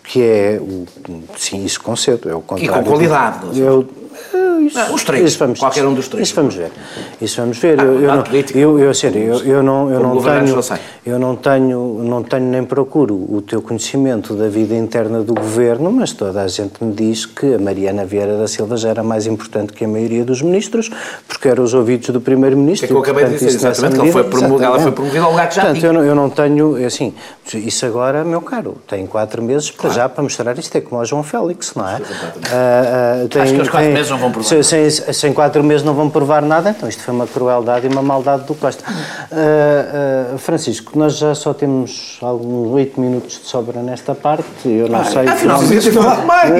que 0.05 0.23
é 0.23 0.59
o. 0.61 0.87
Sim, 1.37 1.65
isso 1.65 1.83
concedo. 1.83 2.31
É 2.31 2.35
o 2.35 2.43
contrário. 2.43 2.85
qualidade. 2.85 3.59
Eu, 3.59 3.89
isso, 4.67 4.79
Não, 4.79 4.95
os 4.95 5.03
três, 5.05 5.25
isso 5.31 5.39
vamos, 5.39 5.59
qualquer 5.59 5.85
um 5.87 5.95
dos 5.95 6.09
três. 6.09 6.29
Isso 6.29 6.37
vamos 6.37 6.55
ver. 6.55 6.71
Isso 7.21 7.41
vamos 7.41 7.59
ver. 7.59 7.81
Ah, 7.81 7.85
eu, 7.85 8.01
eu, 8.01 8.15
não, 8.17 8.23
política, 8.23 8.59
eu, 8.59 8.79
eu, 8.79 8.95
sério, 8.95 9.19
eu, 9.23 9.39
eu 9.45 9.63
não, 9.63 9.91
eu 9.91 10.01
não 10.01 10.23
tenho, 10.23 10.61
eu 11.07 11.19
não 11.19 11.37
tenho, 11.37 12.03
não 12.05 12.23
tenho 12.23 12.45
nem 12.47 12.65
procuro 12.65 13.15
o 13.15 13.43
teu 13.43 13.61
conhecimento 13.61 14.35
da 14.35 14.49
vida 14.49 14.75
interna 14.75 15.21
do 15.23 15.35
governo, 15.35 15.91
mas 15.93 16.13
toda 16.13 16.43
a 16.43 16.49
gente 16.49 16.83
me 16.83 16.93
diz 16.93 17.27
que 17.27 17.55
a 17.55 17.59
Mariana 17.59 18.05
Vieira 18.05 18.37
da 18.39 18.47
Silva 18.49 18.77
já 18.77 18.91
era 18.91 19.03
mais 19.03 19.27
importante 19.27 19.73
que 19.73 19.85
a 19.85 19.89
maioria 19.89 20.25
dos 20.25 20.41
ministros, 20.43 20.91
porque 21.29 21.49
eram 21.49 21.65
os 21.65 21.75
ouvidos 21.75 22.11
do 22.11 22.21
primeiro-ministro. 22.21 22.87
É 22.87 22.89
que 22.89 22.95
eu 22.95 22.99
acabei 23.01 23.25
de 23.25 23.31
portanto, 23.31 23.47
dizer, 23.47 23.57
isso 23.57 23.67
nessa 23.67 23.81
exatamente, 23.87 24.01
que 24.01 24.05
ele 24.07 24.13
foi 24.13 24.23
medida- 24.23 24.39
promovido- 24.41 24.65
ela 24.65 24.73
foi 24.75 24.81
exatamente. 24.83 24.95
promovida 24.97 25.25
ao 25.25 25.31
lugar 25.31 25.49
que 25.49 25.55
já 25.55 25.63
Portanto, 25.63 25.81
tinha. 25.81 25.89
eu 25.91 25.93
não, 25.95 26.05
eu 26.05 26.15
não 26.15 26.31
tenho, 26.31 26.79
é 26.79 26.85
assim, 26.87 27.15
isso 27.55 27.87
agora, 27.87 28.25
meu 28.25 28.41
caro, 28.41 28.77
tem 28.87 29.07
quatro 29.07 29.43
meses 29.43 29.71
para 29.71 29.91
já 29.91 30.09
para 30.09 30.23
mostrar 30.23 30.59
isto, 30.59 30.75
é 30.77 30.81
como 30.81 31.01
ao 31.01 31.05
João 31.07 31.23
Félix, 31.23 31.75
não 31.75 31.87
é? 31.89 31.95
Ah, 32.53 33.23
ah, 33.25 33.29
tem- 33.29 33.43
Acho 33.43 33.55
que 33.55 33.61
os 33.63 33.69
quatro 33.69 33.87
tem- 33.87 33.95
meses 33.95 34.04
não 34.11 34.19
vão 34.19 34.31
provar 34.31 34.49
Sem, 34.49 34.63
sem, 34.63 34.91
sem 34.91 35.33
quatro 35.33 35.63
meses 35.63 35.83
não 35.83 35.95
vão 35.95 36.09
provar 36.11 36.43
nada, 36.43 36.71
então 36.71 36.89
isto 36.89 37.03
foi 37.03 37.15
uma 37.15 37.27
crueldade 37.27 37.87
e 37.87 37.91
uma 37.91 38.03
maldade 38.03 38.45
do 38.45 38.55
Costa. 38.55 38.85
Ah, 38.87 40.35
ah, 40.35 40.39
Francisco, 40.39 40.99
nós 40.99 41.19
já 41.19 41.35
só 41.35 41.53
temos 41.53 42.19
alguns 42.21 42.71
oito 42.73 43.01
minutos 43.01 43.41
de 43.41 43.47
sobra 43.47 43.83
nesta 43.83 44.15
parte, 44.15 44.45
eu 44.65 44.89
não 44.89 45.05
sei... 45.05 45.29
Afinal, 45.29 45.61
devia 45.61 45.81
ter 45.81 45.93
falado 45.93 46.27
mais. 46.27 46.53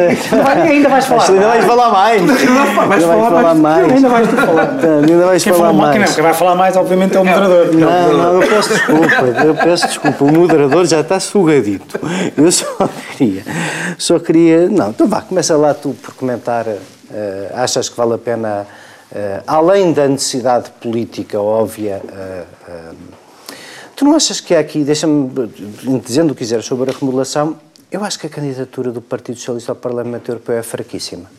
Ainda 0.71 0.89
vais 0.89 1.05
falar. 1.07 1.31
Ainda 1.31 1.47
vais 1.49 1.65
falar 1.65 1.91
mais. 1.91 2.21
Ainda 2.21 3.07
vais 3.07 3.29
falar 3.29 3.55
mais. 3.55 3.93
Ainda 3.93 4.09
vais 4.09 4.29
falar. 4.29 4.67
Portanto, 4.67 5.11
Ainda 5.11 5.27
vais 5.27 5.45
Quem, 5.45 5.53
falar 5.53 5.67
não, 5.69 5.75
mais. 5.75 6.15
quem 6.15 6.23
vai 6.23 6.35
falar 6.35 6.55
mais, 6.55 6.77
obviamente, 6.77 7.17
é 7.17 7.21
o 7.21 7.25
moderador. 7.25 7.75
Não, 7.75 8.13
não, 8.13 8.43
eu 8.43 8.49
peço 8.49 8.69
desculpa, 8.71 9.45
eu 9.45 9.55
peço 9.55 9.87
desculpa, 9.87 10.25
o 10.25 10.33
moderador 10.33 10.87
já 10.87 11.01
está 11.01 11.21
sugadito. 11.21 11.99
Eu 12.37 12.51
só 12.51 12.89
queria, 13.17 13.43
só 13.99 14.19
queria, 14.19 14.69
não, 14.69 14.91
então 14.91 15.07
vá, 15.07 15.21
começa 15.23 15.57
lá 15.57 15.75
tu 15.75 15.95
por 16.03 16.15
comentar, 16.15 16.67
eh, 16.67 16.79
achas 17.55 17.89
que 17.89 17.97
vale 17.97 18.15
a 18.15 18.19
pena, 18.19 18.67
eh, 19.15 19.41
além 19.47 19.93
da 19.93 20.09
necessidade 20.09 20.71
política 20.81 21.41
óbvia, 21.41 22.01
eh, 22.13 22.45
eh, 22.69 23.55
tu 23.97 24.05
não 24.05 24.15
achas 24.17 24.41
que 24.41 24.55
há 24.55 24.61
aqui, 24.61 24.83
deixa-me, 24.85 25.31
dizendo 26.05 26.31
o 26.33 26.35
que 26.35 26.41
quiser 26.41 26.63
sobre 26.63 26.91
a 26.91 26.95
remodelação, 26.95 27.57
eu 27.91 28.03
acho 28.05 28.19
que 28.19 28.27
a 28.27 28.31
candidatura 28.31 28.91
do 28.91 29.01
Partido 29.01 29.39
Socialista 29.39 29.73
ao 29.73 29.77
Parlamento 29.77 30.29
Europeu 30.31 30.57
é 30.57 30.63
fraquíssima. 30.63 31.31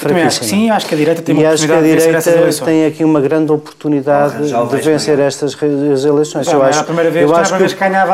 Também 0.00 0.24
acho 0.24 0.40
que 0.40 0.46
sim, 0.46 0.70
acho 0.70 0.86
que 0.86 0.94
a 0.94 0.98
direita 0.98 1.22
tem 1.22 1.34
e 1.36 1.38
uma 1.38 1.50
acho 1.52 1.64
que 1.66 1.72
a 1.72 1.80
direita 1.80 2.64
tem 2.64 2.86
aqui 2.86 3.04
uma 3.04 3.20
grande 3.20 3.52
oportunidade 3.52 4.34
Rangel 4.34 4.66
de 4.66 4.76
vencer 4.80 5.18
estas 5.20 5.56
eleições. 5.62 6.46
Eu 6.48 6.58
era 6.60 6.70
acho, 6.70 6.80
a 6.80 6.84
primeira 6.84 7.10
vez- 7.10 7.28
eu 7.28 7.36
a 7.36 7.40
acho 7.40 7.54
que, 7.56 7.62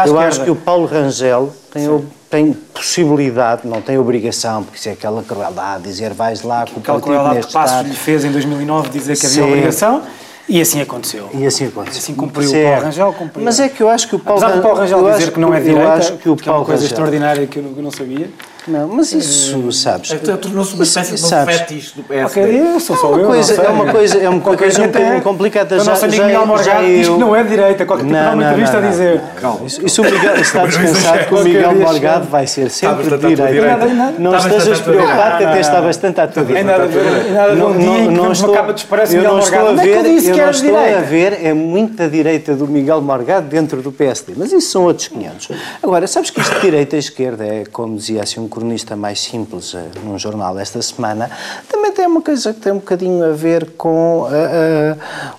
eu 0.09 0.19
acho 0.19 0.45
que 0.45 0.51
o 0.51 0.57
Paulo 0.57 0.85
Rangel 0.87 1.51
tem, 1.73 1.89
o- 1.89 2.05
tem 2.31 2.53
possibilidade, 2.53 3.67
não 3.67 3.81
tem 3.81 3.97
obrigação, 3.99 4.63
porque 4.63 4.79
isso 4.79 4.89
é 4.89 4.93
aquela 4.93 5.23
crueldade, 5.23 5.85
dizer 5.85 6.13
vais 6.13 6.43
lá 6.43 6.65
com 6.67 6.77
o 6.77 6.79
Aquela 6.81 7.01
crueldade 7.01 7.47
que 7.47 7.53
Passos 7.53 7.71
estado. 7.77 7.89
lhe 7.89 7.95
fez 7.97 8.25
em 8.25 8.31
2009 8.33 8.89
dizer 8.91 9.17
que 9.17 9.27
havia 9.27 9.43
Sim. 9.43 9.49
obrigação 9.49 10.03
e 10.49 10.61
assim 10.61 10.81
aconteceu. 10.81 11.29
E 11.35 11.47
assim 11.47 11.67
aconteceu. 11.67 11.99
Assim 12.01 12.15
cumpriu 12.15 12.49
o 12.49 12.51
Certo. 12.53 12.67
Paulo 12.71 12.85
Rangel, 12.87 13.13
cumpriu. 13.15 13.45
Mas 13.45 13.61
é 13.61 13.69
que 13.69 13.83
eu 13.83 13.89
acho 13.89 14.09
que 14.09 14.17
o 14.17 14.19
Paulo, 14.19 14.41
Apesar 14.43 14.57
do 14.57 14.63
Paulo 14.63 14.79
Rangel 14.79 15.11
dizer 15.13 15.33
que 15.33 15.41
não 15.41 15.55
é 15.55 15.59
eu 15.59 15.63
direita, 15.65 15.93
acho 15.95 16.17
que 16.19 16.29
o 16.29 16.37
que 16.37 16.49
é 16.49 16.53
uma 16.53 16.65
coisa 16.65 16.83
Rangel- 16.83 16.87
extraordinária 16.87 17.47
que 17.47 17.59
eu 17.59 17.63
não, 17.63 17.73
que 17.73 17.79
eu 17.79 17.85
não 17.85 17.91
sabia. 17.91 18.31
Não, 18.69 18.87
mas 18.89 19.13
isso, 19.13 19.73
sabes? 19.73 20.11
Então, 20.13 20.37
Tornou-se 20.37 20.75
uma 20.75 20.83
Isso, 20.85 20.99
espécie 20.99 21.15
de 21.21 21.25
um 21.25 21.29
sabes? 21.29 21.57
fetiche 21.57 21.93
do 21.97 22.03
PSD. 22.03 22.41
Qualquer 22.43 22.63
dia 22.63 22.81
sou 22.81 22.97
só 22.97 23.07
É 23.07 23.11
uma 23.11 23.21
eu. 23.21 23.27
coisa- 23.29 23.57
não 23.57 23.65
é 23.65 23.69
uma 23.69 23.93
coisa- 23.93 24.19
é 24.19 24.29
uma 24.29 24.41
coisa 24.41 24.83
um 24.83 24.87
bocadinho 24.87 25.13
é- 25.15 25.21
complicada. 25.21 25.75
O 25.81 25.85
nosso 25.85 26.05
amigo 26.05 26.25
Miguel 26.25 26.47
Morgado 26.47 26.85
diz 26.87 27.07
que 27.07 27.13
eu- 27.13 27.19
não 27.19 27.35
é 27.37 27.43
direita. 27.45 27.87
Qualquer 27.87 28.05
tipo 28.05 28.15
Não, 28.17 28.31
de 28.31 28.37
não, 28.37 28.43
entrevista 28.45 28.81
não, 28.81 28.87
a 28.87 28.91
dizer. 28.91 29.21
Isso, 29.65 29.87
isso 29.87 30.03
o 30.03 30.05
Miguel 30.05 30.35
está 30.41 30.67
descansado 30.67 31.25
que 31.27 31.35
o 31.35 31.45
Miguel 31.45 31.75
Morgado 31.75 32.27
vai 32.29 32.47
ser 32.47 32.71
sempre 32.71 33.05
de 33.05 33.17
direita. 33.17 33.47
direita. 33.53 33.87
Nada, 33.87 34.15
Não 34.19 34.35
Está 34.37 34.49
estejas 34.49 34.81
preocupado, 34.81 35.45
até 35.45 35.61
está 35.61 35.81
bastante 35.81 36.21
à 36.21 36.27
tua 36.29 36.43
Ainda 36.43 36.55
direita. 36.55 36.89
de 36.89 38.81
expresso 38.81 39.13
eu 39.15 39.19
Miguel 39.19 39.33
não 39.33 39.39
estou 39.41 39.59
Morgado. 39.61 39.81
a 39.81 39.83
é 39.83 39.87
ver, 39.87 39.91
eu 39.91 40.37
eu 40.37 40.37
não 40.45 40.51
estou 40.51 40.77
a 40.77 41.01
ver, 41.01 41.39
é 41.47 41.53
muito 41.55 41.95
da 41.97 42.07
direita 42.09 42.55
do 42.55 42.67
Miguel 42.69 43.01
Morgado 43.01 43.47
dentro 43.49 43.81
do 43.83 43.91
PSD, 43.93 44.35
mas 44.37 44.53
isso 44.53 44.71
são 44.71 44.85
outros 44.85 45.09
500. 45.09 45.49
Agora, 45.83 46.07
sabes 46.07 46.31
que 46.31 46.41
isto 46.41 46.55
de 46.57 46.61
direita 46.61 46.97
e 46.97 46.99
esquerda 46.99 47.45
é, 47.45 47.65
como 47.71 47.97
dizia 47.97 48.23
assim 48.23 48.41
um 48.41 48.49
cronista 48.59 48.97
mais 48.97 49.21
simples 49.21 49.75
eh, 49.75 49.85
num 50.05 50.19
jornal 50.19 50.59
esta 50.59 50.83
semana, 50.83 51.31
também 51.69 51.93
tem 51.93 52.07
uma 52.07 52.21
coisa 52.21 52.53
que 52.53 52.61
tem 52.61 52.73
um 52.73 52.77
bocadinho 52.79 53.25
a 53.25 53.33
ver 53.33 53.71
com 53.77 54.27
eh, 54.31 54.97
eh, 54.97 54.97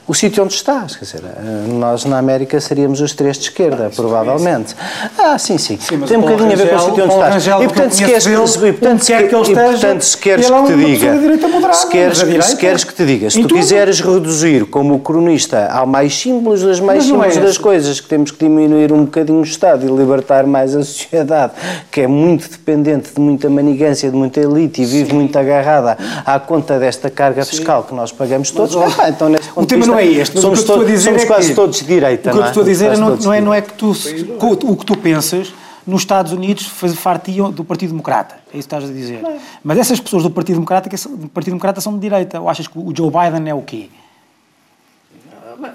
o 0.08 0.14
sítio 0.14 0.44
onde 0.44 0.54
estás. 0.54 0.96
Quer 0.96 1.06
dizer, 1.06 1.22
eh, 1.26 1.68
nós 1.74 2.06
na 2.06 2.18
América 2.18 2.60
seríamos 2.62 3.02
os 3.02 3.14
três 3.14 3.38
de 3.38 3.44
esquerda, 3.44 3.92
provavelmente. 3.94 4.76
Ah, 5.18 5.38
sim, 5.38 5.58
sim. 5.58 5.78
mas 6.00 6.10
tem 6.10 6.18
um 6.18 6.22
o 6.22 6.24
bocadinho 6.24 6.54
a 6.54 6.56
ver 6.56 6.70
com 6.70 6.76
o 6.76 6.78
Rangel- 6.78 6.90
sítio 6.90 7.04
onde 7.04 7.10
Paulo 7.10 7.26
estás. 7.26 7.34
Rangel, 7.34 7.58
e 7.64 7.68
que 7.68 7.74
portanto, 7.74 7.92
se 7.92 8.06
queres, 8.06 8.26
dele, 8.26 8.70
e, 8.70 8.74
portanto, 8.74 9.06
quer 9.06 9.28
que 9.28 9.36
ele 9.36 9.42
e, 9.42 9.50
esteja, 9.50 9.72
portanto, 9.72 10.02
se 10.02 10.18
queres 10.18 10.46
ele 10.50 10.56
é 10.56 10.62
que 10.62 10.68
te 10.68 10.86
diga, 10.86 11.48
moderada, 11.50 11.74
se 11.74 11.88
queres, 11.90 12.18
se 12.18 12.58
queres 12.58 12.84
que 12.84 12.94
te 12.94 13.06
diga, 13.06 13.30
se 13.30 13.42
tu 13.42 13.48
tudo. 13.48 13.60
quiseres 13.60 14.00
reduzir 14.00 14.66
como 14.66 15.00
cronista 15.00 15.68
ao 15.72 15.86
mais 15.86 16.18
simples 16.18 16.62
das 16.62 16.80
mais 16.80 17.08
não 17.08 17.24
é 17.24 17.30
simples 17.30 17.46
das 17.46 17.58
coisas, 17.58 18.00
que 18.00 18.08
temos 18.08 18.32
que 18.32 18.38
diminuir 18.40 18.94
um 18.94 19.04
bocadinho 19.06 19.40
o 19.40 19.44
Estado 19.44 19.86
e 19.86 19.92
libertar 19.92 20.46
mais 20.46 20.76
a 20.76 20.84
sociedade, 20.84 21.54
que 21.92 22.02
é 22.02 22.08
muito 22.08 22.50
dependente 22.50 23.09
de 23.16 23.22
muita 23.22 23.50
manigância, 23.50 24.10
de 24.10 24.16
muita 24.16 24.40
elite 24.40 24.82
e 24.82 24.86
vive 24.86 25.14
muito 25.14 25.38
agarrada 25.38 25.98
à 26.26 26.40
conta 26.40 26.78
desta 26.80 27.10
carga 27.10 27.44
fiscal 27.46 27.84
que 27.84 27.94
nós 27.94 28.12
pagamos 28.12 28.52
todos. 28.52 28.76
Ah, 29.00 29.10
então, 29.10 29.30
nesse 29.30 29.50
ponto 29.50 29.64
O 29.64 29.68
tema 29.68 29.84
de 29.84 29.88
não 29.90 29.98
é 30.00 30.06
vista, 30.06 30.22
este, 30.22 30.34
mas 30.36 30.42
somos 30.42 30.64
todos- 30.64 30.88
dizer 30.88 31.06
somos 31.10 31.24
é 31.24 31.26
quase 31.26 31.50
que- 31.50 31.56
todos 31.56 31.80
de 31.80 31.86
direita. 31.86 32.30
O 32.30 32.34
que 32.34 32.40
eu 32.40 32.44
te 32.44 32.48
estou 32.48 32.64
a 32.64 32.66
dizer 32.66 32.86
Quase 32.88 33.02
não, 33.02 33.16
não, 33.16 33.34
é, 33.34 33.42
não 33.42 33.54
é 33.54 33.62
que 33.62 33.74
tu, 33.74 33.92
o 33.92 34.76
que 34.78 34.86
tu 34.86 34.98
pensas 34.98 35.54
nos 35.88 36.02
Estados 36.02 36.32
Unidos 36.32 36.68
fartiam 36.96 37.52
do 37.52 37.64
Partido 37.64 37.90
Democrata. 37.92 38.36
É 38.54 38.58
isso 38.58 38.68
que 38.68 38.76
estás 38.76 38.84
a 38.84 38.94
dizer. 38.94 39.22
Mas 39.64 39.78
essas 39.80 40.00
pessoas 40.00 40.24
do 40.24 40.30
Partido 40.30 40.56
Democrata, 40.56 40.88
que 40.90 40.98
são- 40.98 41.16
do 41.16 41.28
Partido 41.30 41.52
Democrata 41.54 41.82
são 41.82 41.94
de 41.94 42.00
direita. 42.00 42.40
Ou 42.40 42.48
achas 42.50 42.68
que 42.68 42.78
o 42.78 42.94
Joe 42.96 43.10
Biden 43.10 43.50
é 43.50 43.54
o 43.56 43.62
quê? 43.62 43.90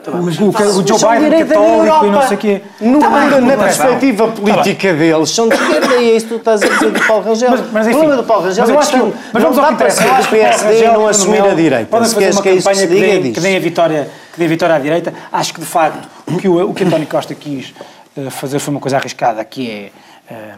O, 0.06 0.44
o, 0.44 0.48
o 0.48 0.86
Joe 0.86 0.98
Biden 0.98 1.30
na 1.30 1.46
católico 1.46 1.84
e 1.84 1.86
Europa. 1.86 2.06
não 2.06 2.22
sei 2.22 2.36
o 2.36 2.40
quê. 2.40 2.62
No, 2.80 2.98
Tá 3.00 3.08
bem, 3.10 3.28
na, 3.28 3.40
na 3.40 3.54
razão. 3.54 3.86
perspectiva 3.86 4.28
política 4.28 4.94
deles, 4.94 5.30
são 5.30 5.48
de 5.48 5.54
esquerda 5.54 5.96
e 5.96 6.10
é 6.10 6.16
isso 6.16 6.26
que 6.26 6.34
tu 6.34 6.38
estás 6.38 6.62
a 6.62 6.68
dizer 6.68 6.90
do 6.90 7.06
Paulo 7.06 7.24
Rangel. 7.24 7.50
Mas, 7.50 7.60
mas, 7.60 7.86
o 7.86 7.90
enfim, 7.90 7.98
problema 7.98 8.22
do 8.22 8.26
Paulo 8.26 8.44
Rangel 8.44 8.62
mas 8.62 8.70
eu 8.70 8.74
é 8.74 8.78
acho 8.78 8.90
que, 8.90 8.98
que 8.98 9.18
mas 9.32 9.42
não 9.42 9.52
vamos 9.52 9.58
ao 9.58 9.70
dá 9.70 9.76
para 9.76 9.90
ser 9.90 10.04
Eu 10.04 10.08
do 10.08 10.14
acho 10.14 10.28
que 10.28 10.34
o 10.34 10.38
PSD 10.38 10.84
e 10.84 10.88
não 10.88 11.04
o 11.04 11.08
assumir 11.08 11.42
a 11.44 11.54
direita. 11.54 11.86
Podem 11.86 12.08
fazer 12.08 12.32
uma 12.32 12.42
que 12.42 12.48
é 12.48 12.56
campanha 12.56 12.86
que, 12.86 13.40
dê, 13.40 13.56
a 13.56 13.60
vitória, 13.60 14.10
que 14.32 14.38
dê 14.38 14.44
a 14.44 14.48
vitória 14.48 14.74
à 14.74 14.78
direita. 14.78 15.14
Acho 15.30 15.54
que, 15.54 15.60
de 15.60 15.66
facto, 15.66 16.08
o 16.26 16.36
que 16.38 16.48
o, 16.48 16.70
o 16.70 16.74
que 16.74 16.84
António 16.84 17.06
Costa 17.06 17.34
quis 17.34 17.74
eh, 18.16 18.30
fazer 18.30 18.58
foi 18.58 18.72
uma 18.72 18.80
coisa 18.80 18.96
arriscada, 18.96 19.44
que 19.44 19.70
é... 19.70 19.90
eh, 20.34 20.54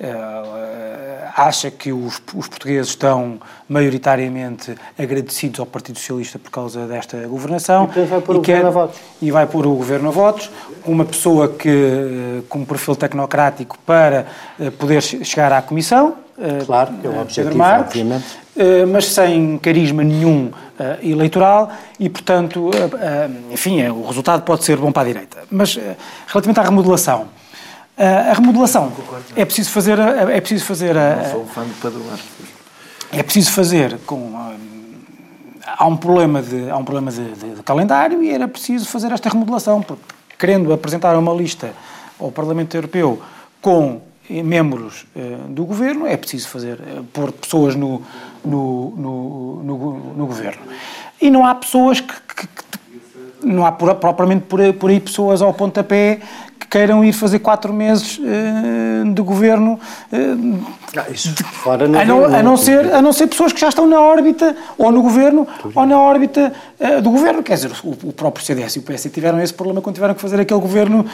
eh, 0.00 1.28
acha 1.36 1.70
que 1.70 1.92
os, 1.92 2.20
os 2.34 2.48
portugueses 2.48 2.88
estão 2.88 3.38
maioritariamente 3.72 4.74
agradecidos 4.98 5.58
ao 5.60 5.66
Partido 5.66 5.98
Socialista 5.98 6.38
por 6.38 6.50
causa 6.50 6.86
desta 6.86 7.16
governação 7.26 7.88
E, 7.96 8.00
vai 8.04 8.20
pôr 8.20 8.36
o 8.36 8.40
quer- 8.40 8.56
governo 8.62 8.68
a 8.68 8.70
votos. 8.84 9.00
e 9.20 9.30
vai 9.30 9.46
pôr 9.46 9.66
o 9.66 9.74
governo 9.74 10.08
a 10.08 10.12
votos, 10.12 10.50
uma 10.84 11.04
pessoa 11.04 11.48
que 11.48 11.68
eh, 11.68 12.42
com 12.48 12.60
um 12.60 12.64
perfil 12.64 12.94
tecnocrático 12.96 13.78
para 13.86 14.26
eh, 14.60 14.70
poder 14.70 15.00
che- 15.02 15.24
chegar 15.24 15.52
à 15.52 15.62
comissão, 15.62 16.14
eh, 16.38 16.64
Claro, 16.66 16.92
que 17.00 17.06
é 17.06 17.10
o 17.10 17.20
objetivo, 17.20 17.56
Marques, 17.56 17.88
obviamente. 18.00 18.26
mas 18.90 19.06
sem 19.06 19.56
carisma 19.58 20.04
nenhum 20.04 20.50
eleitoral 21.02 21.70
e, 21.98 22.08
portanto, 22.10 22.70
enfim, 23.50 23.86
o 23.88 24.04
resultado 24.06 24.42
pode 24.42 24.64
ser 24.64 24.76
bom 24.76 24.90
para 24.92 25.02
a 25.02 25.04
direita. 25.12 25.38
Mas 25.50 25.78
relativamente 26.26 26.60
à 26.60 26.62
remodelação, 26.64 27.28
a 27.96 28.32
remodelação 28.34 28.92
é 29.36 29.44
preciso 29.44 29.70
fazer, 29.70 29.98
a- 30.00 30.30
é 30.32 30.40
preciso 30.40 30.64
fazer 30.66 30.96
a, 30.98 31.30
Sou 31.30 31.42
um 31.42 31.46
fã 31.46 31.62
do 31.62 31.74
Pedro 31.80 32.00
Marques. 32.04 32.26
É 33.12 33.22
preciso 33.22 33.52
fazer 33.52 33.98
com 34.06 34.16
hum, 34.16 34.94
há 35.66 35.86
um 35.86 35.96
problema 35.96 36.42
de 36.42 36.70
há 36.70 36.76
um 36.76 36.84
problema 36.84 37.10
de, 37.10 37.24
de- 37.32 37.54
de 37.56 37.62
calendário 37.62 38.22
e 38.22 38.30
era 38.30 38.48
preciso 38.48 38.86
fazer 38.88 39.12
esta 39.12 39.28
remodelação 39.28 39.80
porque 39.82 40.02
querendo 40.38 40.72
apresentar 40.72 41.16
uma 41.16 41.32
lista 41.32 41.72
ao 42.18 42.30
Parlamento 42.32 42.74
Europeu 42.76 43.20
com 43.60 44.00
eh, 44.30 44.42
membros 44.42 45.06
eh, 45.14 45.36
do 45.48 45.64
governo 45.64 46.06
é 46.06 46.16
preciso 46.16 46.48
fazer 46.48 46.78
eh, 46.80 47.00
pôr 47.12 47.30
pessoas 47.32 47.74
no 47.76 48.02
no, 48.44 48.90
no, 48.96 49.62
no, 49.62 50.14
no 50.16 50.26
governo. 50.26 50.62
E 51.20 51.30
não 51.30 51.46
há 51.46 51.54
pessoas 51.54 52.00
que, 52.00 52.12
que- 52.12 52.46
que- 52.48 53.46
não 53.46 53.64
há 53.66 53.70
propriamente 53.72 54.46
por 54.46 54.60
por 54.74 54.90
aí 54.90 54.98
pessoas 55.00 55.42
ao 55.42 55.52
pontapé 55.54 56.20
que 56.62 56.68
queiram 56.68 57.04
ir 57.04 57.12
fazer 57.12 57.40
quatro 57.40 57.72
meses 57.72 58.20
eh, 58.24 59.04
de 59.12 59.20
governo 59.22 59.78
eh, 60.12 60.34
Ah, 60.96 61.06
isso 61.10 61.34
fora 61.44 61.88
não 61.88 61.98
a, 62.00 62.04
não, 62.04 62.24
a, 62.24 62.42
não 62.42 62.56
ser, 62.56 62.92
a 62.92 63.02
não 63.02 63.12
ser 63.12 63.26
pessoas 63.26 63.52
que 63.52 63.60
já 63.60 63.68
estão 63.68 63.86
na 63.86 64.00
órbita, 64.00 64.54
ou 64.78 64.92
no 64.92 65.02
governo, 65.02 65.46
ou 65.74 65.86
na 65.86 65.98
órbita 65.98 66.52
eh, 66.78 67.00
do 67.00 67.10
governo. 67.10 67.42
Quer 67.42 67.54
dizer, 67.54 67.72
o, 67.82 67.90
o 68.08 68.12
próprio 68.12 68.44
CDS 68.44 68.76
e 68.76 68.78
o 68.78 68.82
PS 68.82 69.08
tiveram 69.12 69.40
esse 69.40 69.52
problema 69.54 69.80
quando 69.80 69.94
tiveram 69.94 70.14
que 70.14 70.20
fazer 70.20 70.38
aquele 70.40 70.60
governo 70.60 71.04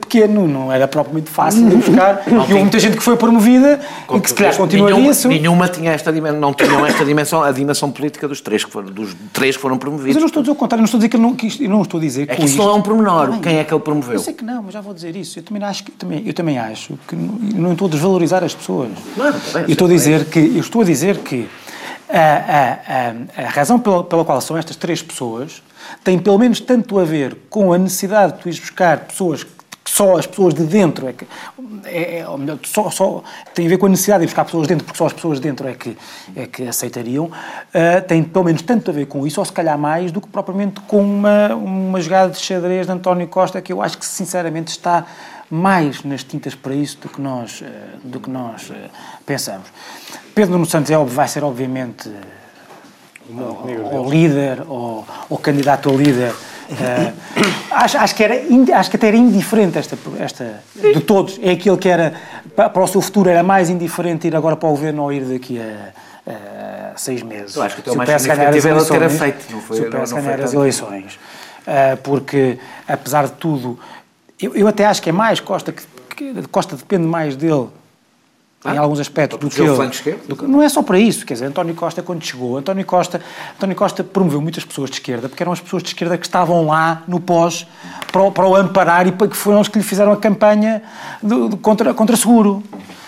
pequeno. 0.00 0.46
Não 0.46 0.72
era 0.72 0.86
propriamente 0.88 1.30
fácil 1.30 1.68
de 1.68 1.76
buscar. 1.76 2.22
e 2.26 2.34
houve 2.34 2.54
muita 2.54 2.78
gente 2.78 2.96
que 2.96 3.02
foi 3.02 3.16
promovida 3.16 3.80
e 4.12 4.20
que 4.20 4.28
se 4.28 4.34
calhar 4.34 4.56
continuaria 4.56 4.96
nenhuma, 4.96 5.12
isso. 5.12 5.28
nenhuma 5.28 5.68
tinha 5.68 5.92
esta 5.92 6.12
dimensão, 6.12 6.40
não 6.40 6.52
tinham 6.52 6.84
esta 6.86 7.04
dimensão, 7.04 7.42
a 7.42 7.52
dimensão 7.52 7.90
política 7.90 8.26
dos 8.28 8.40
três 8.40 8.64
que 8.64 8.70
foram, 8.70 8.90
dos 8.90 9.14
três 9.32 9.56
que 9.56 9.62
foram 9.62 9.76
Mas 9.76 9.80
promovidos. 9.84 10.16
eu 10.16 10.20
não 10.20 10.26
estou 10.26 10.40
a 10.40 10.42
dizer 10.42 10.52
o 10.52 10.56
contrário, 10.56 10.80
não 10.82 10.84
estou 10.86 10.98
a 10.98 11.00
dizer 11.00 11.08
que, 11.08 11.16
não, 11.18 11.34
que 11.34 11.46
isto, 11.46 11.62
não 11.68 11.82
estou 11.82 11.98
a 11.98 12.00
dizer 12.02 12.22
É 12.22 12.26
com 12.26 12.34
que 12.36 12.42
isso 12.44 12.54
isto- 12.54 12.62
não 12.64 12.70
é 12.70 12.74
um 12.74 12.82
pormenor. 12.82 13.30
Bem. 13.30 13.40
Quem 13.40 13.58
é 13.58 13.64
que 13.64 13.72
ele 13.72 13.80
promoveu? 13.82 14.14
Eu 14.14 14.18
sei 14.20 14.34
que 14.34 14.44
não, 14.44 14.62
mas 14.64 14.74
já 14.74 14.80
vou 14.80 14.92
dizer 14.98 15.16
isso. 15.16 15.38
Eu 15.38 15.42
também 15.42 15.62
acho 15.62 15.84
que, 15.84 15.90
também, 15.92 16.22
eu 16.26 16.34
também 16.34 16.58
acho 16.58 16.98
que 17.06 17.16
não, 17.16 17.72
estou 17.72 17.88
a 17.88 17.90
desvalorizar 17.90 18.44
as 18.44 18.54
pessoas. 18.54 18.90
Bem, 19.16 19.62
eu 19.62 19.72
estou 19.72 19.86
a 19.86 19.90
dizer 19.90 20.24
que 20.26 20.38
eu 20.38 20.60
estou 20.60 20.82
a 20.82 20.84
dizer 20.84 21.18
que 21.18 21.48
a, 22.08 22.18
a, 22.18 23.42
a, 23.42 23.46
a 23.46 23.48
razão 23.48 23.78
pela, 23.78 24.02
pela 24.02 24.24
qual 24.24 24.40
são 24.40 24.56
estas 24.56 24.76
três 24.76 25.02
pessoas 25.02 25.62
tem 26.02 26.18
pelo 26.18 26.38
menos 26.38 26.60
tanto 26.60 26.98
a 26.98 27.04
ver 27.04 27.36
com 27.48 27.72
a 27.72 27.78
necessidade 27.78 28.34
de 28.34 28.38
tu 28.40 28.48
ires 28.48 28.60
buscar 28.60 28.98
pessoas 29.00 29.46
só 29.88 30.16
as 30.16 30.26
pessoas 30.26 30.54
de 30.54 30.64
dentro 30.64 31.08
é 31.08 31.12
que 31.12 31.26
é, 31.84 32.18
é- 32.18 32.28
ou 32.28 32.36
melhor, 32.38 32.58
só, 32.64 32.90
só 32.90 33.22
tem 33.54 33.66
a 33.66 33.68
ver 33.68 33.78
com 33.78 33.86
a 33.86 33.88
necessidade 33.88 34.20
de 34.20 34.26
buscar 34.26 34.44
pessoas 34.44 34.66
de 34.66 34.74
dentro 34.74 34.84
porque 34.84 34.98
só 34.98 35.06
as 35.06 35.12
pessoas 35.12 35.40
de 35.40 35.48
dentro 35.48 35.66
é 35.66 35.74
que 35.74 35.96
é 36.36 36.46
que 36.46 36.68
aceitariam 36.68 37.30
ah, 37.74 38.00
tem 38.00 38.22
pelo 38.22 38.44
menos 38.44 38.62
tanto 38.62 38.90
a 38.90 38.94
ver 38.94 39.06
com 39.06 39.26
isso 39.26 39.40
ou 39.40 39.44
se 39.44 39.52
calhar 39.52 39.78
mais 39.78 40.12
do 40.12 40.20
que 40.20 40.28
propriamente 40.28 40.80
com 40.82 41.00
uma 41.00 41.54
uma 41.54 42.00
jogada 42.00 42.30
de 42.30 42.38
xadrez 42.38 42.86
de 42.86 42.92
António 42.92 43.26
Costa 43.28 43.60
que 43.60 43.72
eu 43.72 43.80
acho 43.82 43.98
que 43.98 44.06
sinceramente 44.06 44.68
está 44.68 45.06
mais 45.50 46.04
nas 46.04 46.22
tintas 46.22 46.54
para 46.54 46.74
isso 46.74 46.98
do 46.98 47.08
que 47.08 47.20
nós 47.20 47.62
eh, 47.62 47.96
do 48.04 48.20
que 48.20 48.28
nós 48.28 48.70
eh, 48.70 48.90
pensamos 49.24 49.68
Pedro 50.34 50.52
Nuno 50.52 50.66
Santos 50.66 50.90
é 50.90 50.98
vai 50.98 51.26
ser 51.26 51.42
obviamente 51.42 52.10
ou, 53.36 53.98
ou 53.98 54.10
líder 54.10 54.62
ou, 54.66 55.06
ou 55.28 55.38
candidato 55.38 55.90
a 55.90 55.92
líder. 55.92 56.34
Eh, 56.70 57.12
acho, 57.70 57.98
acho, 57.98 58.14
que 58.14 58.24
era, 58.24 58.34
acho 58.78 58.90
que 58.90 58.96
até 58.96 59.08
era 59.08 59.16
indiferente 59.16 59.78
esta, 59.78 59.96
esta 60.18 60.60
de 60.74 61.00
todos. 61.00 61.38
É 61.42 61.52
aquele 61.52 61.76
que 61.78 61.88
era 61.88 62.12
pa- 62.54 62.68
para 62.68 62.82
o 62.82 62.86
seu 62.86 63.00
futuro 63.00 63.28
era 63.30 63.42
mais 63.42 63.70
indiferente 63.70 64.26
ir 64.26 64.36
agora 64.36 64.56
para 64.56 64.68
o 64.68 64.72
governo 64.72 65.02
ou 65.04 65.12
ir 65.12 65.24
daqui 65.24 65.58
a, 65.60 65.92
a 66.30 66.96
seis 66.96 67.22
meses. 67.22 67.56
Eu 67.56 67.62
acho 67.62 67.76
que 67.80 67.88
o 67.90 67.96
mais 67.96 68.08
significativo 68.20 68.68
era 68.68 68.76
o 68.76 68.96
eleições- 68.96 69.18
feito, 69.18 69.52
não 69.52 69.60
foi- 69.62 69.76
se 69.78 69.82
o 69.82 69.90
PS 69.90 70.12
ganhar 70.12 70.40
as 70.40 70.52
eleições. 70.52 71.18
Eh, 71.66 71.96
porque, 72.02 72.58
apesar 72.86 73.26
de 73.26 73.32
tudo, 73.32 73.78
eu, 74.40 74.54
eu 74.54 74.68
até 74.68 74.84
acho 74.86 75.00
que 75.02 75.08
é 75.10 75.12
mais 75.12 75.40
Costa 75.40 75.72
que, 75.72 75.82
que 76.16 76.48
Costa 76.48 76.76
depende 76.76 77.06
mais 77.06 77.34
dele 77.36 77.68
em 78.64 78.76
alguns 78.76 78.98
aspectos 78.98 79.38
do 79.38 79.48
que 79.48 79.56
ele. 79.68 79.76
do 80.26 80.34
não 80.48 80.60
é 80.62 80.68
só 80.68 80.82
para 80.82 80.98
isso, 80.98 81.24
quer 81.24 81.34
dizer, 81.34 81.46
António 81.46 81.74
Costa 81.74 82.02
quando 82.02 82.24
chegou, 82.24 82.58
António 82.58 82.84
Costa, 82.84 83.20
António 83.56 83.76
Costa 83.76 84.02
promoveu 84.02 84.40
muitas 84.40 84.64
pessoas 84.64 84.90
de 84.90 84.96
esquerda, 84.96 85.28
porque 85.28 85.42
eram 85.42 85.52
as 85.52 85.60
pessoas 85.60 85.82
de 85.82 85.90
esquerda 85.90 86.18
que 86.18 86.26
estavam 86.26 86.66
lá 86.66 87.02
no 87.06 87.20
pós 87.20 87.66
para, 88.10 88.22
o- 88.22 88.32
para 88.32 88.46
o 88.48 88.56
amparar 88.56 89.06
e 89.06 89.12
para 89.12 89.28
que 89.28 89.36
foram 89.36 89.60
os 89.60 89.68
que 89.68 89.78
lhe 89.78 89.84
fizeram 89.84 90.10
a 90.12 90.16
campanha 90.16 90.82
do- 91.22 91.48
do- 91.50 91.56
contra, 91.56 91.94
contra 91.94 92.16
seguro. 92.16 92.62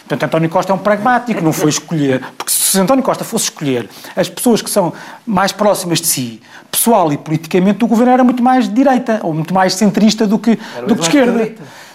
Portanto, 0.08 0.24
António 0.24 0.48
Costa 0.50 0.72
é 0.72 0.74
um 0.74 0.78
pragmático, 0.78 1.40
não 1.42 1.52
foi 1.52 1.68
escolher. 1.70 2.20
Porque 2.36 2.50
se 2.52 2.78
António 2.80 3.02
Costa 3.02 3.22
fosse 3.24 3.44
escolher 3.44 3.88
as 4.16 4.28
pessoas 4.28 4.60
que 4.60 4.68
são 4.70 4.92
mais 5.26 5.52
próximas 5.52 6.00
de 6.00 6.06
si, 6.08 6.40
pessoal 6.70 7.12
e 7.12 7.16
politicamente, 7.16 7.84
o 7.84 7.86
governo 7.88 8.12
era 8.12 8.24
muito 8.24 8.42
mais 8.42 8.68
de 8.68 8.74
direita, 8.74 9.20
ou 9.22 9.32
muito 9.32 9.54
mais 9.54 9.74
centrista 9.74 10.26
do 10.26 10.36
que, 10.38 10.56
do 10.86 10.94
que 10.96 11.00
de 11.00 11.06
esquerda. 11.06 11.38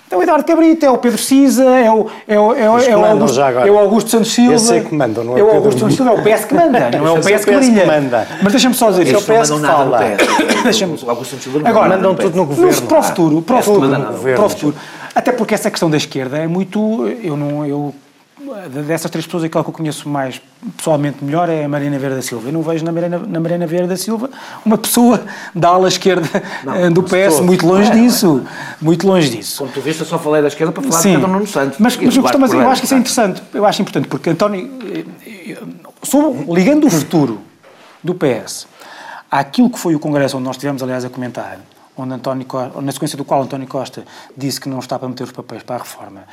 É 0.10 0.16
o 0.16 0.22
Eduardo 0.22 0.46
Cabrita, 0.46 0.86
é 0.86 0.90
o 0.90 0.98
Pedro 1.00 1.18
Cisa, 1.18 1.64
é 1.64 1.92
o, 1.92 2.06
é 2.28 2.40
o, 2.40 2.54
é 2.54 2.70
o, 2.70 2.78
é 2.80 2.96
o 2.96 3.06
Augusto, 3.06 3.42
é 3.42 3.72
o 3.72 3.78
Augusto 3.80 4.10
Santos 4.12 4.32
Silva. 4.34 4.54
Esse 4.54 4.76
é 4.76 4.80
que 4.82 4.90
comandam, 4.90 5.24
não 5.24 5.36
é 5.36 5.40
É 5.40 5.44
o 5.44 5.46
Pedro 5.48 5.58
Augusto 5.62 5.80
Santos 5.80 5.96
Silva, 5.96 6.12
é 6.12 6.14
o 6.14 6.24
PS 6.24 6.46
que 6.46 6.54
manda, 6.54 6.80
não 6.98 7.08
é 7.08 7.12
o 7.12 7.18
é 7.18 7.20
PS 7.20 7.26
que 7.26 7.34
PS 7.36 7.46
que 7.46 7.56
brilha. 7.56 7.86
manda. 7.88 8.28
Mas 8.44 8.52
deixa-me 8.54 8.76
só 8.76 8.90
dizer 8.92 9.02
Esse 9.04 9.14
é 9.14 9.18
o 9.18 9.20
isto. 9.20 9.34
PS 9.34 9.50
Não 9.50 9.60
que 9.62 9.68
fala. 9.68 10.00
O 11.06 11.10
Augusto 11.10 11.32
Santos 11.32 11.44
Silva 11.44 11.60
não 11.60 11.68
Agora, 11.68 11.90
manda 11.90 12.08
mandam 12.08 12.16
tudo 12.16 12.36
no 12.36 12.42
No- 12.44 12.48
governo. 12.48 12.82
para 12.84 13.00
o 13.00 13.04
futuro, 13.04 13.42
para 13.42 13.58
o 13.58 13.62
futuro, 13.64 13.82
manda 13.82 13.98
nada. 13.98 14.18
para 14.18 14.46
o 14.46 14.50
futuro. 14.50 14.76
Até 15.16 15.32
porque 15.32 15.54
essa 15.56 15.72
questão 15.72 15.90
da 15.90 15.98
esquerda 15.98 16.38
é 16.38 16.48
muito. 16.48 17.08
Eu 17.24 17.36
não. 17.38 17.66
Eu, 17.66 17.94
dessas 18.86 19.10
três 19.10 19.26
pessoas, 19.26 19.44
aquela 19.46 19.64
que 19.64 19.70
eu 19.70 19.74
conheço 19.74 20.10
mais 20.10 20.42
pessoalmente 20.76 21.24
melhor 21.24 21.48
é 21.50 21.64
a 21.64 21.70
Mariana 21.70 21.98
Vieira 21.98 22.16
da 22.16 22.22
Silva. 22.22 22.50
Eu 22.50 22.54
não 22.54 22.62
vejo 22.62 22.84
na 22.84 22.92
Mariana, 22.92 23.20
na 23.20 23.40
Mariana 23.40 23.66
Vieira 23.66 23.88
da 23.88 23.96
Silva 23.96 24.30
uma 24.66 24.78
pessoa 24.78 25.24
da 25.54 25.70
ala 25.70 25.88
esquerda 25.88 26.28
eh, 26.76 26.90
do 26.90 27.02
PS, 27.02 27.40
muito 27.42 27.66
longe 27.66 27.90
disso. 27.92 28.44
Muito 28.82 29.08
longe 29.08 29.30
disso. 29.30 29.60
Como 29.60 29.72
tu 29.72 29.80
viste, 29.82 30.02
eu 30.02 30.06
só 30.06 30.20
falei 30.20 30.42
da 30.42 30.50
esquerda 30.50 30.74
para 30.74 30.84
falar 30.84 31.02
Sim. 31.02 31.10
de 31.12 31.16
Pedro 31.16 31.32
Nuno 31.32 31.48
Santos. 31.48 31.80
Mas, 31.80 31.96
mas, 31.96 32.16
eu, 32.16 32.22
costumo 32.22 32.46
eu 32.46 32.70
acho 32.70 32.82
que 32.82 32.86
isso 32.86 32.94
é 32.94 32.98
interessante. 32.98 33.42
Eu 33.54 33.66
acho 33.66 33.82
importante, 33.82 34.08
porque 34.10 34.30
António. 34.30 34.70
eh, 34.94 35.58
sobre- 36.04 36.54
ligando 36.54 36.88
o 36.88 36.90
futuro 36.90 37.40
do 38.04 38.14
PS 38.14 38.68
àquilo 39.32 39.70
que 39.70 39.80
foi 39.80 39.96
o 39.96 40.00
Congresso 40.00 40.38
onde 40.38 40.46
nós 40.46 40.56
estivemos, 40.56 40.84
aliás, 40.84 41.04
a 41.06 41.10
comentar, 41.10 41.60
onde 41.98 42.14
António 42.14 42.46
Costa, 42.46 42.82
na 42.82 42.92
sequência 42.92 43.18
do 43.18 43.24
qual 43.26 43.42
António 43.42 43.68
Costa 43.68 44.04
disse 44.36 44.60
que 44.60 44.68
não 44.70 44.80
está 44.80 45.00
para 45.00 45.08
meter 45.08 45.24
os 45.24 45.32
papéis 45.32 45.64
para 45.64 45.78
a 45.78 45.80
reforma. 45.80 46.24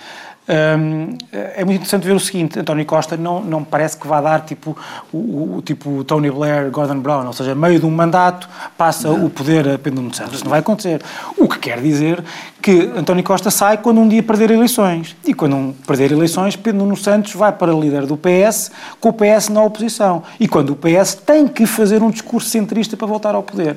É 0.47 1.65
muito 1.65 1.77
interessante 1.77 2.05
ver 2.05 2.13
o 2.13 2.21
seguinte: 2.21 2.59
António 2.59 2.85
Costa 2.85 3.17
não, 3.17 3.41
não 3.43 3.63
parece 3.63 3.97
que 3.97 4.07
vá 4.07 4.21
dar 4.21 4.41
tipo 4.41 4.77
o, 5.13 5.57
o- 5.59 5.63
tipo 5.65 6.03
Tony 6.05 6.31
Blair, 6.31 6.71
Gordon 6.71 6.99
Brown, 6.99 7.27
ou 7.27 7.33
seja, 7.33 7.55
meio 7.55 7.79
de 7.79 7.87
um 7.87 7.91
mandato 7.91 8.49
passa 8.77 9.11
o 9.11 9.31
poder 9.31 9.69
a 9.69 9.79
Pedro 9.79 10.03
Nuno 10.03 10.15
Santos. 10.15 10.43
Não 10.43 10.51
vai 10.51 10.61
acontecer. 10.61 11.01
O 11.39 11.49
que 11.49 11.59
quer 11.59 11.81
dizer 11.81 12.23
que 12.61 12.91
António 12.97 13.23
Costa 13.25 13.51
sai 13.51 13.79
quando 13.79 14.01
um 14.01 14.09
dia 14.09 14.23
perder 14.23 14.51
eleições. 14.51 15.17
E 15.25 15.33
quando 15.33 15.57
um 15.57 15.73
perder 15.87 16.13
eleições, 16.13 16.57
Pedro 16.57 16.81
Nuno 16.81 16.97
Santos 16.97 17.35
vai 17.35 17.53
para 17.53 17.73
líder 17.73 18.07
do 18.07 18.17
PS, 18.17 18.71
com 19.01 19.09
o 19.09 19.13
PS 19.13 19.49
na 19.49 19.63
oposição. 19.63 20.23
E 20.39 20.47
quando 20.49 20.71
o 20.71 20.77
PS 20.77 21.15
tem 21.15 21.47
que 21.49 21.67
fazer 21.67 22.03
um 22.03 22.11
discurso 22.11 22.49
centrista 22.51 22.97
para 22.97 23.07
voltar 23.07 23.35
ao 23.35 23.43
poder. 23.43 23.77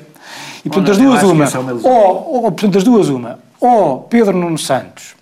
E 0.64 0.68
portanto, 0.68 0.98
não, 0.98 1.12
as 1.12 1.20
duas, 1.20 1.22
uma. 1.32 1.44
é 1.44 1.58
uma. 1.58 1.72
Ou, 1.88 2.34
ou, 2.34 2.52
portanto, 2.52 2.78
as 2.78 2.84
duas, 2.84 3.08
uma. 3.08 3.38
Ou 3.60 4.00
Pedro 4.02 4.36
Nuno 4.36 4.58
Santos 4.58 5.15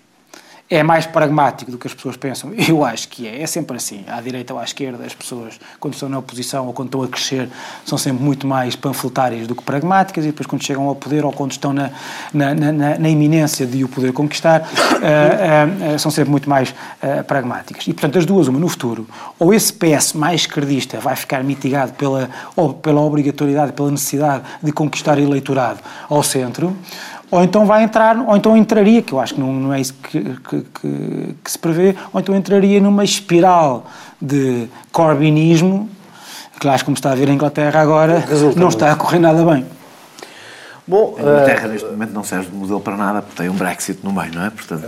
é 0.75 0.83
mais 0.83 1.05
pragmático 1.05 1.71
do 1.71 1.77
que 1.77 1.87
as 1.87 1.93
pessoas 1.93 2.17
pensam. 2.17 2.51
Eu 2.67 2.83
acho 2.83 3.07
que 3.07 3.27
é. 3.27 3.41
É 3.41 3.47
sempre 3.47 3.77
assim. 3.77 4.03
À 4.07 4.19
direita 4.21 4.53
ou 4.53 4.59
à 4.59 4.63
esquerda, 4.63 5.05
as 5.05 5.13
pessoas, 5.13 5.59
quando 5.79 5.93
estão 5.93 6.09
na 6.09 6.19
oposição 6.19 6.67
ou 6.67 6.73
quando 6.73 6.89
estão 6.89 7.03
a 7.03 7.07
crescer, 7.07 7.49
são 7.85 7.97
sempre 7.97 8.23
muito 8.23 8.45
mais 8.45 8.75
panfletárias 8.75 9.47
do 9.47 9.55
que 9.55 9.63
pragmáticas 9.63 10.25
e 10.25 10.27
depois, 10.27 10.47
quando 10.47 10.63
chegam 10.63 10.87
ao 10.87 10.95
poder 10.95 11.25
ou 11.25 11.31
quando 11.31 11.51
estão 11.51 11.73
na, 11.73 11.91
na, 12.33 12.53
na, 12.53 12.71
na- 12.97 13.09
iminência 13.09 13.65
de 13.65 13.83
o 13.83 13.87
poder 13.87 14.11
conquistar, 14.11 14.61
ah, 14.61 15.93
ah, 15.95 15.97
são 15.97 16.11
sempre 16.11 16.31
muito 16.31 16.49
mais 16.49 16.73
ah, 17.01 17.23
pragmáticas. 17.23 17.87
E, 17.87 17.93
portanto, 17.93 18.17
as 18.17 18.25
duas, 18.25 18.47
uma, 18.47 18.59
no 18.59 18.67
futuro, 18.67 19.07
ou 19.39 19.53
esse 19.53 19.71
PS 19.71 20.13
mais 20.13 20.41
esquerdista 20.41 20.99
vai 20.99 21.15
ficar 21.15 21.43
mitigado 21.43 21.93
pela, 21.93 22.29
ou 22.55 22.73
pela 22.73 23.01
obrigatoriedade, 23.01 23.73
pela 23.73 23.91
necessidade 23.91 24.43
de 24.61 24.71
conquistar 24.71 25.17
eleitorado 25.19 25.79
ao 26.09 26.21
centro, 26.23 26.75
ou 27.31 27.43
então 27.43 27.65
vai 27.65 27.83
entrar, 27.83 28.17
ou 28.17 28.35
então 28.37 28.55
entraria, 28.55 29.01
que 29.01 29.13
eu 29.13 29.19
acho 29.19 29.33
que 29.35 29.39
não, 29.39 29.51
não 29.51 29.73
é 29.73 29.79
isso 29.81 29.93
que, 29.95 30.19
que, 30.21 30.61
que- 30.61 31.35
que 31.43 31.51
se 31.51 31.57
prevê, 31.59 31.95
ou 32.13 32.19
então 32.19 32.35
entraria 32.35 32.79
numa 32.79 33.03
espiral 33.03 33.85
de 34.21 34.67
corbinismo, 34.91 35.89
que 36.59 36.67
acho 36.67 36.79
que 36.79 36.85
como 36.85 36.95
está 36.95 37.11
a 37.11 37.15
ver 37.15 37.29
a 37.29 37.33
Inglaterra 37.33 37.81
agora, 37.81 38.23
Resulta 38.27 38.59
não 38.59 38.69
está 38.69 38.91
a 38.91 38.95
correr 38.95 39.19
nada 39.19 39.43
bem. 39.43 39.65
Bom, 40.87 41.15
A 41.17 41.21
Inglaterra, 41.21 41.67
neste 41.67 41.89
momento, 41.89 42.13
não 42.13 42.23
serve 42.23 42.45
de 42.51 42.55
modelo 42.55 42.79
para 42.79 42.95
nada, 42.95 43.21
porque 43.23 43.41
tem 43.41 43.49
um 43.49 43.55
Brexit 43.55 44.01
no 44.03 44.13
meio, 44.13 44.31
não 44.35 44.45
é? 44.45 44.49
Portanto, 44.51 44.83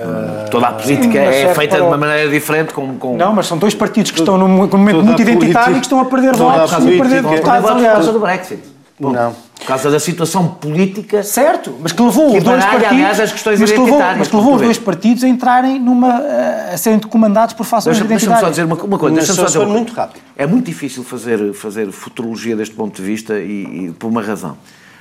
toda 0.51 0.67
a 0.67 0.73
política 0.73 1.23
mas 1.25 1.35
é 1.35 1.55
feita 1.55 1.75
para 1.75 1.83
de 1.85 1.89
uma 1.89 1.97
maneira 1.97 2.29
diferente, 2.29 2.71
com... 2.71 2.95
com... 2.99 3.17
Não, 3.17 3.33
mas 3.33 3.47
são 3.47 3.57
dois 3.57 3.73
partidos 3.73 4.11
que 4.11 4.19
estão 4.19 4.37
num 4.37 4.47
momento 4.47 4.77
muito 4.77 5.19
identitário 5.19 5.75
e 5.75 5.79
que 5.79 5.85
estão 5.87 5.99
a 5.99 6.05
perder 6.05 6.35
votos 6.35 6.71
e 6.71 6.75
a 6.75 6.79
perder 7.01 7.23
deputados, 7.23 7.61
por 7.67 7.77
aliás. 7.77 7.93
causa 7.95 8.11
do 8.13 8.19
Brexit. 8.19 8.61
Bom, 8.99 9.11
Não. 9.11 9.35
Por 9.59 9.65
causa 9.67 9.91
da 9.91 9.99
situação 9.99 10.47
política 10.47 11.21
Certo, 11.21 11.75
mas 11.81 11.91
que 11.91 12.01
levou 12.01 12.31
Que 12.31 12.37
os 12.37 12.43
dois 12.43 12.57
baralha, 12.59 12.79
partidos, 12.79 12.91
aliás, 12.97 13.19
as 13.19 13.31
questões 13.31 13.59
mas 13.59 13.71
que 13.71 13.77
levou, 13.79 13.99
mas 13.99 14.27
que 14.27 14.35
levou 14.35 14.55
os 14.55 14.61
dois 14.61 14.77
partidos 14.77 15.23
a 15.23 15.27
entrarem 15.27 15.79
numa 15.79 16.09
a, 16.09 16.73
a 16.73 16.77
serem 16.77 16.99
comandados 16.99 17.53
por 17.53 17.65
fações 17.65 17.97
Deixa- 17.97 18.07
Deixa-me 18.07 18.31
identitárias. 18.31 18.41
só 18.41 18.49
dizer 18.49 18.63
uma, 18.63 18.75
uma 18.83 18.97
coisa. 18.97 19.15
Deixa-me 19.17 19.37
só 19.37 19.45
dizer 19.45 19.65
muito 19.65 19.93
rápido. 19.93 20.21
É 20.37 20.47
muito 20.47 20.65
difícil 20.65 21.03
fazer, 21.03 21.53
fazer 21.53 21.91
futurologia 21.91 22.55
deste 22.55 22.73
ponto 22.75 22.95
de 22.95 23.03
vista 23.07 23.37
e, 23.39 23.87
e 23.87 23.93
por 23.99 24.07
uma 24.07 24.21
razão. 24.21 24.57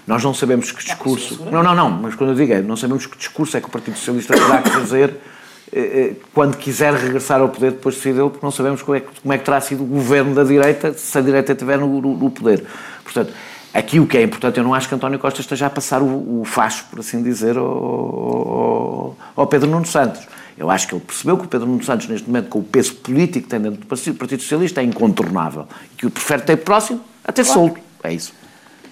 Nós 0.07 0.23
não 0.23 0.35
sabemos 0.35 0.71
que 0.73 0.85
discurso. 0.85 1.47
Não, 1.51 1.63
não, 1.63 1.75
não, 1.75 1.89
mas 1.91 2.15
quando 2.15 2.31
eu 2.31 2.37
digo 2.37 2.53
é, 2.53 2.61
não 2.61 2.77
sabemos 2.77 3.07
que 3.07 3.17
discurso 3.17 3.57
é 3.57 3.61
que 3.61 3.69
o 3.69 3.71
Partido 3.71 3.97
Socialista 3.97 4.35
terá 4.35 4.63
que 4.63 4.71
fazer 4.71 5.15
eh, 5.73 5.81
eh, 5.81 6.13
quando 6.35 6.57
quiser 6.57 6.93
regressar 6.95 7.41
ao 7.41 7.49
poder 7.49 7.73
depois 7.73 7.95
de 7.97 8.01
sair 8.03 8.13
dele, 8.15 8.31
porque 8.31 8.45
não 8.45 8.53
sabemos 8.53 8.83
como 8.83 8.97
é, 8.97 9.01
que, 9.01 9.09
como 9.23 9.33
é 9.33 9.39
que 9.39 9.45
terá 9.45 9.61
sido 9.61 9.83
o 9.83 9.87
governo 9.87 10.35
da 10.35 10.45
direita 10.45 10.93
se 10.93 11.17
a 11.19 11.21
direita 11.21 11.53
estiver 11.53 11.79
no, 11.79 12.01
no- 12.01 12.17
no 12.17 12.31
poder. 12.31 12.65
Portanto, 13.03 13.33
aqui 13.79 14.01
o 14.01 14.07
que 14.07 14.17
é 14.19 14.23
importante, 14.23 14.59
eu 14.59 14.65
não 14.65 14.75
acho 14.75 14.89
que 14.89 14.95
António 14.95 15.19
Costa 15.19 15.41
esteja 15.41 15.67
a 15.67 15.71
passar 15.71 16.03
o, 16.03 16.41
o 16.41 16.45
facho, 16.45 16.85
por 16.91 17.01
assim 17.01 17.23
dizer, 17.23 17.57
ao, 17.57 17.65
ao- 17.67 19.17
ao 19.37 19.47
Pedro 19.47 19.69
Nuno 19.71 19.87
Santos. 19.87 20.23
Eu 20.59 20.71
acho 20.71 20.89
que 20.89 20.95
ele 20.95 21.03
percebeu 21.07 21.37
que 21.37 21.45
o 21.45 21.49
Pedro 21.49 21.67
Nuno 21.67 21.85
Santos, 21.85 22.09
neste 22.09 22.27
momento, 22.27 22.49
com 22.49 22.59
o 22.61 22.63
peso 22.63 22.95
político 22.97 23.45
que 23.45 23.51
tem 23.51 23.61
dentro 23.61 23.81
do 23.81 23.87
Partido 23.87 24.17
Partido 24.17 24.41
Socialista, 24.43 24.81
é 24.81 24.85
incontornável. 24.85 25.67
E 25.93 25.97
que 25.97 26.07
o 26.07 26.11
prefere 26.11 26.43
ter 26.43 26.57
próximo 26.57 27.01
a 27.25 27.31
ter 27.33 27.45
solto. 27.45 27.79
É 28.03 28.13
isso. 28.15 28.33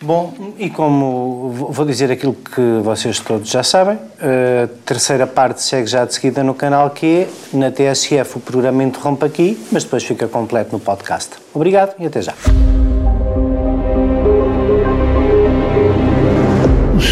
Bom, 0.02 0.34
e 0.58 0.68
como 0.68 1.48
vou 1.70 1.86
dizer 1.86 2.10
aquilo 2.10 2.34
que 2.34 2.60
vocês 2.82 3.18
todos 3.20 3.48
já 3.48 3.62
sabem, 3.62 3.94
a 4.20 4.68
terceira 4.84 5.26
parte 5.26 5.62
segue 5.62 5.86
já 5.86 6.04
de 6.04 6.12
seguida 6.12 6.44
no 6.44 6.52
canal 6.52 6.90
Q, 6.90 7.26
na 7.54 7.70
TSF 7.70 8.36
o 8.36 8.40
programa 8.40 8.82
interrompe 8.84 9.24
aqui, 9.24 9.58
mas 9.72 9.84
depois 9.84 10.04
fica 10.04 10.28
completo 10.28 10.72
no 10.72 10.80
podcast. 10.80 11.30
Obrigado 11.54 11.94
e 11.98 12.04
até 12.06 12.20
já. 12.20 12.34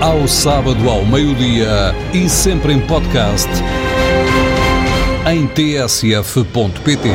Ao 0.00 0.28
sábado 0.28 0.88
ao 0.88 1.04
meio-dia 1.04 1.92
e 2.14 2.28
sempre 2.28 2.72
em 2.72 2.78
podcast 2.78 3.48
em 5.28 5.44
tsf.pt. 5.48 7.08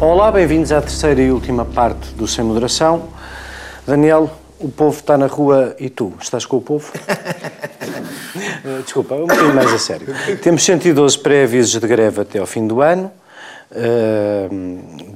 Olá, 0.00 0.32
bem-vindos 0.32 0.72
à 0.72 0.80
terceira 0.80 1.20
e 1.20 1.30
última 1.30 1.66
parte 1.66 2.14
do 2.14 2.26
Sem 2.26 2.42
Moderação. 2.42 3.10
Daniel, 3.86 4.30
o 4.58 4.70
povo 4.70 4.98
está 4.98 5.18
na 5.18 5.26
rua 5.26 5.76
e 5.78 5.90
tu 5.90 6.14
estás 6.22 6.46
com 6.46 6.56
o 6.56 6.62
povo? 6.62 6.90
Desculpa, 8.82 9.14
um 9.14 9.26
bocadinho 9.26 9.54
mais 9.54 9.74
a 9.74 9.78
sério. 9.78 10.06
Temos 10.42 10.64
112 10.64 11.18
pré-avisos 11.18 11.78
de 11.78 11.86
greve 11.86 12.22
até 12.22 12.38
ao 12.38 12.46
fim 12.46 12.66
do 12.66 12.80
ano. 12.80 13.12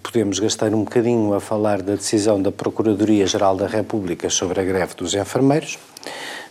Podemos 0.03 0.39
gastar 0.39 0.73
um 0.73 0.85
bocadinho 0.85 1.35
a 1.35 1.41
falar 1.41 1.83
da 1.83 1.97
decisão 1.97 2.41
da 2.41 2.53
Procuradoria-Geral 2.53 3.57
da 3.57 3.67
República 3.67 4.31
sobre 4.31 4.61
a 4.61 4.65
greve 4.65 4.95
dos 4.95 5.15
enfermeiros. 5.15 5.79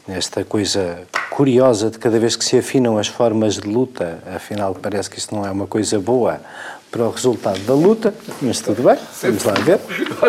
Nesta 0.06 0.43
coisa 0.43 1.08
curiosa 1.30 1.89
de 1.89 1.97
cada 1.97 2.20
vez 2.20 2.36
que 2.36 2.43
se 2.43 2.58
afinam 2.58 2.97
as 2.97 3.08
formas 3.08 3.56
de 3.56 3.70
luta, 3.70 4.20
afinal 4.36 4.76
parece 4.76 5.10
que 5.10 5.18
isto 5.18 5.34
não 5.34 5.45
é 5.45 5.51
uma 5.51 5.66
coisa 5.66 5.97
boa 5.97 6.41
para 6.93 7.05
o 7.05 7.09
resultado 7.09 7.59
da 7.61 7.73
luta, 7.73 8.13
mas 8.39 8.61
tudo 8.61 8.83
bem, 8.83 8.95
vamos 9.23 9.43
lá 9.45 9.53
ver. 9.53 9.79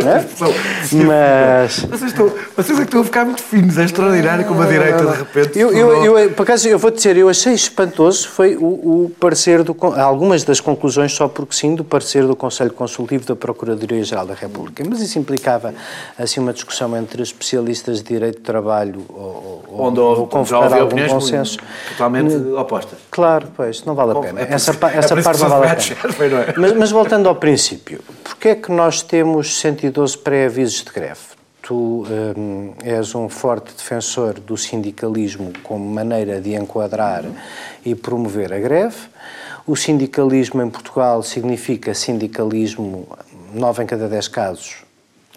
É? 0.03 0.97
Mas... 1.05 1.81
Vocês, 1.81 2.11
estão, 2.11 2.33
vocês 2.57 2.79
é 2.79 2.81
que 2.81 2.87
estão 2.87 3.03
a 3.03 3.05
ficar 3.05 3.27
muito 3.27 3.43
finos, 3.43 3.77
é 3.77 3.85
extraordinário 3.85 4.47
como 4.47 4.63
a 4.63 4.67
direita 4.67 5.05
de 5.05 5.19
repente... 5.19 5.59
Eu, 5.59 5.71
eu, 5.71 6.19
eu, 6.19 6.31
por 6.31 6.45
acaso, 6.45 6.67
eu 6.67 6.79
vou 6.79 6.91
dizer, 6.91 7.19
eu 7.19 7.29
achei 7.29 7.53
espantoso, 7.53 8.27
foi 8.31 8.57
o, 8.57 8.65
o 8.65 9.13
parecer, 9.21 9.63
do, 9.63 9.77
algumas 9.95 10.43
das 10.43 10.59
conclusões, 10.59 11.13
só 11.13 11.29
porque 11.29 11.55
sim, 11.55 11.75
do 11.75 11.85
parecer 11.85 12.27
do 12.27 12.35
Conselho 12.35 12.73
Consultivo 12.73 13.27
da 13.27 13.37
Procuradoria-Geral 13.37 14.27
da 14.27 14.35
República, 14.35 14.83
mas 14.89 15.03
isso 15.03 15.19
implicava, 15.19 15.75
assim, 16.19 16.41
uma 16.41 16.55
discussão 16.55 16.97
entre 16.97 17.23
especialistas 17.23 17.99
de 17.99 18.05
direito 18.05 18.39
de 18.39 18.43
trabalho 18.43 19.05
ou, 19.11 19.65
Onde 19.69 20.01
houve, 20.01 20.21
ou 20.23 20.27
convocar 20.29 20.73
algum 20.73 21.09
consenso. 21.09 21.59
Totalmente 21.91 22.35
opostas. 22.57 22.99
Claro, 23.11 23.49
pois, 23.55 23.85
não 23.85 23.95
vale 23.95 24.13
a 24.13 24.15
pena. 24.15 24.41
É 24.41 24.55
essa, 24.55 24.71
essa 24.71 25.17
parte 25.23 25.43
não 25.43 25.49
vale 25.51 25.67
a 25.67 25.75
pena. 25.75 26.54
Mas, 26.57 26.73
mas, 26.73 26.91
voltando 26.93 27.29
ao 27.29 27.35
princípio, 27.35 28.01
porquê 28.23 28.51
é 28.51 28.55
que 28.55 28.71
nós 28.71 29.03
temos 29.03 29.59
112 29.59 30.17
pré-avisos 30.19 30.85
de 30.85 30.93
greve? 30.93 31.35
Tu 31.61 31.75
um, 31.75 32.75
és 32.85 33.13
um 33.15 33.29
forte 33.29 33.75
defensor 33.75 34.35
do 34.35 34.57
sindicalismo 34.57 35.53
como 35.65 35.85
maneira 35.85 36.41
de 36.41 36.55
enquadrar 36.55 37.25
e 37.85 37.95
promover 37.95 38.53
a 38.53 38.61
greve. 38.61 38.97
O 39.67 39.75
sindicalismo 39.75 40.63
em 40.63 40.71
Portugal 40.71 41.23
significa 41.23 41.93
sindicalismo, 41.93 43.09
9 43.53 43.83
em 43.83 43.87
cada 43.87 44.07
10 44.07 44.29
casos, 44.29 44.85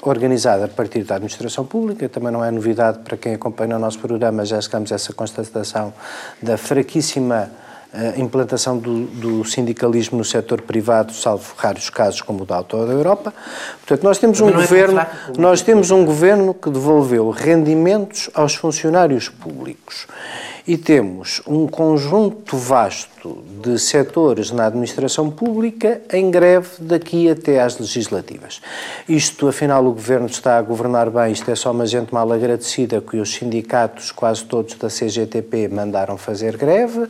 organizado 0.03 0.65
a 0.65 0.67
partir 0.67 1.03
da 1.03 1.15
administração 1.15 1.65
pública, 1.65 2.07
também 2.07 2.31
não 2.31 2.43
é 2.43 2.51
novidade 2.51 2.99
para 2.99 3.17
quem 3.17 3.33
acompanha 3.33 3.77
o 3.77 3.79
nosso 3.79 3.97
programa, 3.97 4.45
já 4.45 4.61
chegamos 4.61 4.91
a 4.91 4.95
essa 4.95 5.13
constatação 5.13 5.93
da 6.41 6.57
fraquíssima 6.57 7.49
a 7.97 8.19
implantação 8.19 8.77
do, 8.77 9.05
do, 9.05 9.43
sindicalismo 9.43 10.19
no 10.19 10.23
setor 10.23 10.61
privado, 10.61 11.13
salvo 11.13 11.53
raros 11.57 11.89
casos 11.89 12.21
como 12.21 12.43
o 12.43 12.45
da 12.45 12.57
Auto 12.57 12.85
da 12.85 12.93
Europa. 12.93 13.33
Portanto, 13.79 14.03
nós 14.03 14.19
temos 14.19 14.39
um 14.39 14.49
é 14.49 14.51
governo, 14.51 15.05
nós 15.37 15.61
temos 15.63 15.89
um 15.89 16.05
governo 16.05 16.53
que 16.53 16.69
devolveu 16.69 17.29
rendimentos 17.31 18.29
aos 18.35 18.53
funcionários 18.53 19.29
públicos 19.29 20.05
e 20.67 20.77
temos 20.77 21.41
um 21.47 21.65
conjunto 21.65 22.57
vasto 22.57 23.41
de 23.63 23.79
setores 23.79 24.51
na 24.51 24.65
administração 24.65 25.31
pública 25.31 26.01
em 26.11 26.29
greve 26.29 26.69
daqui 26.81 27.29
até 27.29 27.61
às 27.61 27.79
legislativas. 27.79 28.61
Isto, 29.07 29.47
afinal, 29.47 29.85
o 29.85 29.93
governo 29.93 30.27
está 30.27 30.57
a 30.57 30.61
governar 30.61 31.09
bem, 31.09 31.31
isto 31.31 31.49
é 31.49 31.55
só 31.55 31.71
uma 31.71 31.85
gente 31.85 32.13
mal 32.13 32.29
agradecida 32.31 32.99
que 32.99 33.17
os 33.17 33.33
sindicatos, 33.33 34.11
quase 34.11 34.43
todos 34.43 34.75
da 34.75 34.89
CGTP, 34.89 35.69
mandaram 35.69 36.17
fazer 36.17 36.57
greve, 36.57 37.07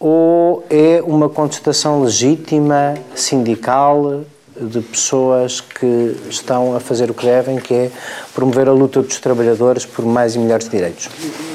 ou 0.00 0.66
é 0.70 1.02
uma 1.04 1.28
contestação 1.28 2.02
legítima, 2.02 2.94
sindical, 3.14 4.24
de 4.58 4.80
pessoas 4.80 5.60
que 5.60 6.16
estão 6.28 6.74
a 6.74 6.80
fazer 6.80 7.10
o 7.10 7.14
que 7.14 7.24
devem, 7.24 7.58
que 7.58 7.74
é 7.74 7.92
promover 8.34 8.68
a 8.68 8.72
luta 8.72 9.02
dos 9.02 9.20
trabalhadores 9.20 9.84
por 9.84 10.04
mais 10.04 10.34
e 10.34 10.38
melhores 10.38 10.68
direitos? 10.68 11.08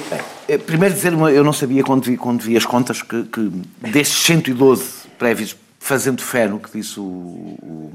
Bem, 0.09 0.19
eh, 0.47 0.57
primeiro 0.59 0.93
dizer, 0.93 1.11
eu 1.13 1.43
não 1.43 1.53
sabia 1.53 1.83
quando 1.83 2.03
vi, 2.03 2.17
quando 2.17 2.41
vi 2.41 2.55
as 2.55 2.65
contas 2.65 3.01
que, 3.01 3.23
que 3.23 3.51
destes 3.79 4.23
112 4.25 4.83
prévios, 5.17 5.55
fazendo 5.79 6.21
fé 6.21 6.47
no 6.47 6.59
que 6.59 6.77
disse 6.77 6.99
o, 6.99 7.03
o, 7.03 7.91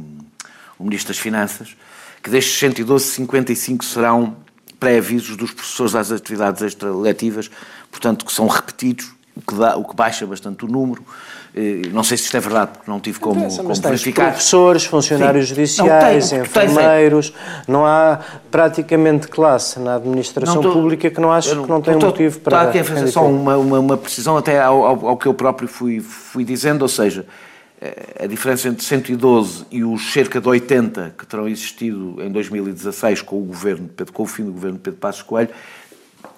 o 0.78 0.84
Ministro 0.84 1.12
das 1.12 1.18
Finanças, 1.18 1.76
que 2.22 2.28
destes 2.28 2.59
112, 2.59 3.05
55 3.05 3.84
serão 3.84 4.36
pré-avisos 4.78 5.36
dos 5.36 5.53
professores 5.53 5.94
às 5.94 6.11
atividades 6.11 6.62
extraletivas, 6.62 7.51
portanto, 7.90 8.24
que 8.24 8.32
são 8.32 8.46
repetidos 8.46 9.12
o 9.41 9.43
que, 9.43 9.55
dá, 9.59 9.76
o 9.76 9.84
que 9.84 9.97
baixa 9.97 10.26
bastante 10.26 10.64
o 10.64 10.68
número. 10.68 11.03
Eh, 11.55 11.88
não 11.93 12.05
sei 12.05 12.16
se 12.16 12.24
isto 12.24 12.36
é 12.36 12.41
verdade, 12.41 12.72
porque 12.74 12.91
não 12.91 13.01
tive 13.01 13.18
como, 13.18 13.41
Interessa, 13.41 13.62
como 13.62 13.74
verificar. 13.74 14.30
Professores, 14.30 14.84
funcionários 14.84 15.49
Sim. 15.49 15.55
judiciais, 15.55 16.30
não, 16.30 16.38
tem, 16.38 16.47
enfermeiros, 16.47 17.32
não 17.66 17.86
há 17.86 18.20
praticamente 18.51 19.26
classe 19.26 19.80
na 19.80 19.97
administração 19.97 20.61
tô, 20.62 20.72
pública 20.72 21.11
que 21.11 21.20
não 21.20 21.32
acho 21.32 21.55
não, 21.55 21.64
que 21.64 21.70
não 21.70 21.80
tem 21.80 21.99
tô, 21.99 22.07
motivo 22.07 22.38
para. 22.41 22.57
Está 22.59 22.68
aqui 22.68 22.78
a 22.78 22.84
fazer 22.84 23.09
só 23.09 23.26
uma, 23.26 23.57
uma, 23.57 23.80
uma, 23.80 23.97
precisão 23.97 24.36
até 24.36 24.61
ao, 24.61 24.84
ao, 24.84 25.07
ao, 25.09 25.16
que 25.16 25.26
eu 25.26 25.34
próprio 25.34 25.66
fui, 25.66 26.01
fui 26.01 26.45
dizendo, 26.45 26.82
ou 26.82 26.88
seja, 26.88 27.26
eh, 27.80 28.24
a 28.24 28.26
diferença 28.26 28.68
entre 28.68 28.84
112 28.84 29.66
e 29.72 29.82
os 29.82 30.12
cerca 30.12 30.41
de 30.41 30.49
80 30.49 31.14
que 31.18 31.26
terão 31.26 31.49
existido 31.49 32.16
em 32.20 32.30
2016 32.30 33.22
com 33.22 33.41
o 33.41 33.45
governo, 33.45 33.91
com 34.12 34.22
o 34.22 34.26
fim 34.26 34.45
do 34.45 34.53
governo 34.53 34.76
de 34.76 34.84
Pedro 34.84 35.01
Passos 35.01 35.22
Coelho, 35.22 35.51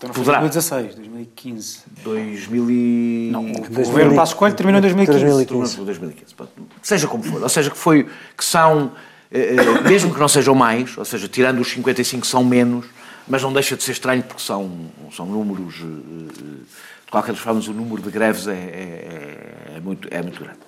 então 0.03 0.09
não 0.09 0.15
foi 0.15 0.25
Poderá. 0.25 0.41
2016, 0.41 0.95
2015. 0.97 1.83
2000 2.03 2.71
e... 2.71 3.29
Não, 3.31 3.53
o 3.53 3.85
governo 3.85 4.17
Passos 4.17 4.35
Coelho 4.35 4.57
terminou 4.57 4.79
em 4.79 4.83
2015. 4.83 5.25
2015. 5.25 5.77
2015. 5.85 6.35
Seja 6.83 7.07
como 7.07 7.23
for. 7.23 7.43
Ou 7.43 7.49
seja, 7.49 7.71
que, 7.71 7.79
foi, 7.79 8.09
que 8.37 8.45
são, 8.45 8.93
eh, 9.31 9.55
eh, 9.57 9.89
mesmo 9.89 10.13
que 10.13 10.19
não 10.19 10.27
sejam 10.27 10.55
mais, 10.57 10.99
ou 10.99 11.05
seja, 11.05 11.29
tirando 11.29 11.61
os 11.61 11.71
55 11.71 12.27
são 12.27 12.43
menos, 12.43 12.87
mas 13.29 13.43
não 13.43 13.53
deixa 13.53 13.77
de 13.77 13.85
ser 13.85 13.93
estranho 13.93 14.23
porque 14.25 14.43
são, 14.43 14.71
são 15.15 15.25
números... 15.27 15.77
Eh, 15.77 16.83
de 17.05 17.13
qualquer 17.13 17.35
forma, 17.35 17.61
o 17.61 17.73
número 17.75 18.01
de 18.01 18.11
greves 18.11 18.49
é, 18.49 18.53
é, 18.55 19.77
é, 19.77 19.81
muito, 19.81 20.09
é 20.11 20.23
muito 20.23 20.43
grande. 20.43 20.59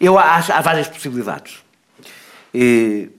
Eu 0.00 0.16
acho, 0.16 0.52
há 0.52 0.60
várias 0.60 0.86
possibilidades. 0.86 1.64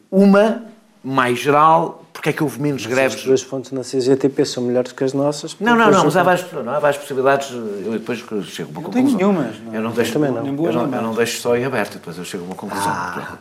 Uma, 0.10 0.64
mais 1.04 1.38
geral, 1.38 2.05
porque 2.26 2.30
é 2.30 2.34
que 2.34 2.44
houve 2.44 2.60
menos 2.60 2.84
mas 2.84 2.92
greves? 2.92 3.18
As 3.18 3.24
duas 3.24 3.42
fontes 3.44 3.72
na 3.72 3.82
CGTP 3.82 4.46
são 4.46 4.64
melhores 4.64 4.92
que 4.92 5.04
as 5.04 5.14
nossas. 5.14 5.56
Não, 5.60 5.76
não, 5.76 5.92
não, 5.92 6.06
mas 6.06 6.18
há 6.18 6.24
várias, 6.24 6.52
não, 6.52 6.74
há 6.74 6.80
várias 6.80 6.98
possibilidades. 6.98 7.52
Eu 7.52 7.92
depois 7.92 8.18
chego 8.18 8.70
a 8.70 8.72
uma 8.72 8.82
não 8.82 8.82
conclusão. 8.82 8.92
Tenho 8.92 9.18
nenhumas. 9.18 9.60
Não. 9.60 9.76
Eu 9.76 9.82
não 9.84 9.92
deixo, 9.92 10.14
também 10.14 10.32
não. 10.32 10.44
Eu, 10.44 10.74
não, 10.74 10.96
eu 10.96 11.02
não 11.04 11.14
deixo 11.14 11.40
só 11.40 11.56
em 11.56 11.64
aberto, 11.64 11.94
depois 11.94 12.18
eu 12.18 12.26
chego 12.26 12.44
a 12.44 12.48
uma 12.48 12.56
conclusão. 12.56 12.90
Ah, 12.90 13.38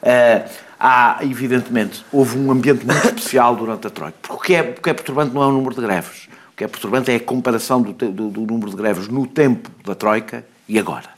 uh, 0.00 0.50
há, 0.78 1.18
evidentemente, 1.22 2.04
houve 2.12 2.38
um 2.38 2.52
ambiente 2.52 2.86
muito 2.86 3.04
especial 3.04 3.56
durante 3.56 3.88
a 3.88 3.90
Troika. 3.90 4.16
Porque 4.22 4.36
o 4.36 4.38
que, 4.38 4.54
é, 4.54 4.60
o 4.78 4.80
que 4.80 4.90
é 4.90 4.94
perturbante 4.94 5.34
não 5.34 5.42
é 5.42 5.46
o 5.46 5.52
número 5.52 5.74
de 5.74 5.80
greves. 5.80 6.28
O 6.52 6.56
que 6.56 6.62
é 6.62 6.68
perturbante 6.68 7.10
é 7.10 7.16
a 7.16 7.20
comparação 7.20 7.82
do, 7.82 7.92
do, 7.92 8.28
do 8.28 8.40
número 8.42 8.70
de 8.70 8.76
greves 8.76 9.08
no 9.08 9.26
tempo 9.26 9.68
da 9.84 9.96
Troika 9.96 10.44
e 10.68 10.78
agora. 10.78 11.08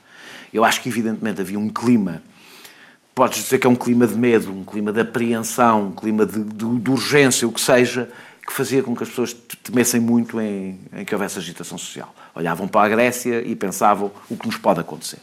Eu 0.51 0.65
acho 0.65 0.81
que, 0.81 0.89
evidentemente, 0.89 1.43
havia 1.43 1.59
um 1.59 1.69
clima 1.69 2.23
podes 3.15 3.43
dizer 3.43 3.59
que 3.59 3.67
é 3.67 3.71
um 3.71 3.77
clima 3.77 4.07
de 4.07 4.15
medo, 4.15 4.51
um 4.51 4.65
clima 4.65 4.93
de 4.93 5.01
apreensão, 5.01 5.89
um 5.89 5.93
clima 5.93 6.25
de, 6.25 6.43
de, 6.43 6.79
de 6.79 6.91
urgência, 6.91 7.47
o 7.47 7.53
que 7.53 7.61
seja, 7.61 8.11
que 8.47 8.53
fazia 8.53 8.83
com 8.83 8.95
que 8.95 9.03
as 9.03 9.09
pessoas 9.09 9.33
temessem 9.63 10.01
muito 10.01 10.41
em, 10.41 10.81
em 10.93 11.05
que 11.05 11.15
houvesse 11.15 11.39
agitação 11.39 11.79
social. 11.79 12.13
Olhavam 12.35 12.67
para 12.67 12.87
a 12.87 12.89
Grécia 12.89 13.41
e 13.41 13.55
pensavam 13.55 14.11
o 14.29 14.37
que 14.37 14.47
nos 14.47 14.57
pode 14.57 14.81
acontecer. 14.81 15.19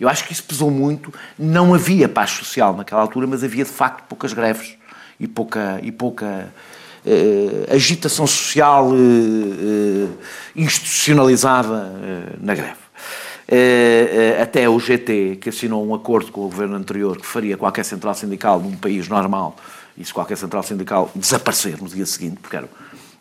Eu 0.00 0.08
acho 0.08 0.24
que 0.24 0.32
isso 0.32 0.42
pesou 0.42 0.70
muito. 0.70 1.12
Não 1.38 1.74
havia 1.74 2.08
paz 2.08 2.30
social 2.30 2.74
naquela 2.76 3.00
altura, 3.00 3.26
mas 3.26 3.44
havia 3.44 3.64
de 3.64 3.70
facto 3.70 4.04
poucas 4.08 4.32
greves 4.32 4.76
e 5.20 5.28
pouca, 5.28 5.78
e 5.82 5.92
pouca 5.92 6.52
eh, 7.06 7.66
agitação 7.72 8.26
social 8.26 8.90
eh, 8.92 8.96
eh, 8.96 10.08
institucionalizada 10.56 11.92
eh, 12.02 12.36
na 12.40 12.54
greve. 12.54 12.83
Eh, 13.46 14.36
eh, 14.38 14.42
até 14.42 14.68
o 14.68 14.78
GT, 14.78 15.36
que 15.36 15.50
assinou 15.50 15.86
um 15.86 15.94
acordo 15.94 16.32
com 16.32 16.42
o 16.42 16.44
governo 16.44 16.76
anterior 16.76 17.18
que 17.18 17.26
faria 17.26 17.56
qualquer 17.56 17.84
central 17.84 18.14
sindical 18.14 18.58
num 18.58 18.74
país 18.74 19.06
normal, 19.06 19.56
e 19.98 20.04
se 20.04 20.14
qualquer 20.14 20.36
central 20.36 20.62
sindical 20.62 21.10
desaparecer 21.14 21.80
no 21.80 21.88
dia 21.88 22.06
seguinte, 22.06 22.38
porque 22.40 22.56
era, 22.56 22.68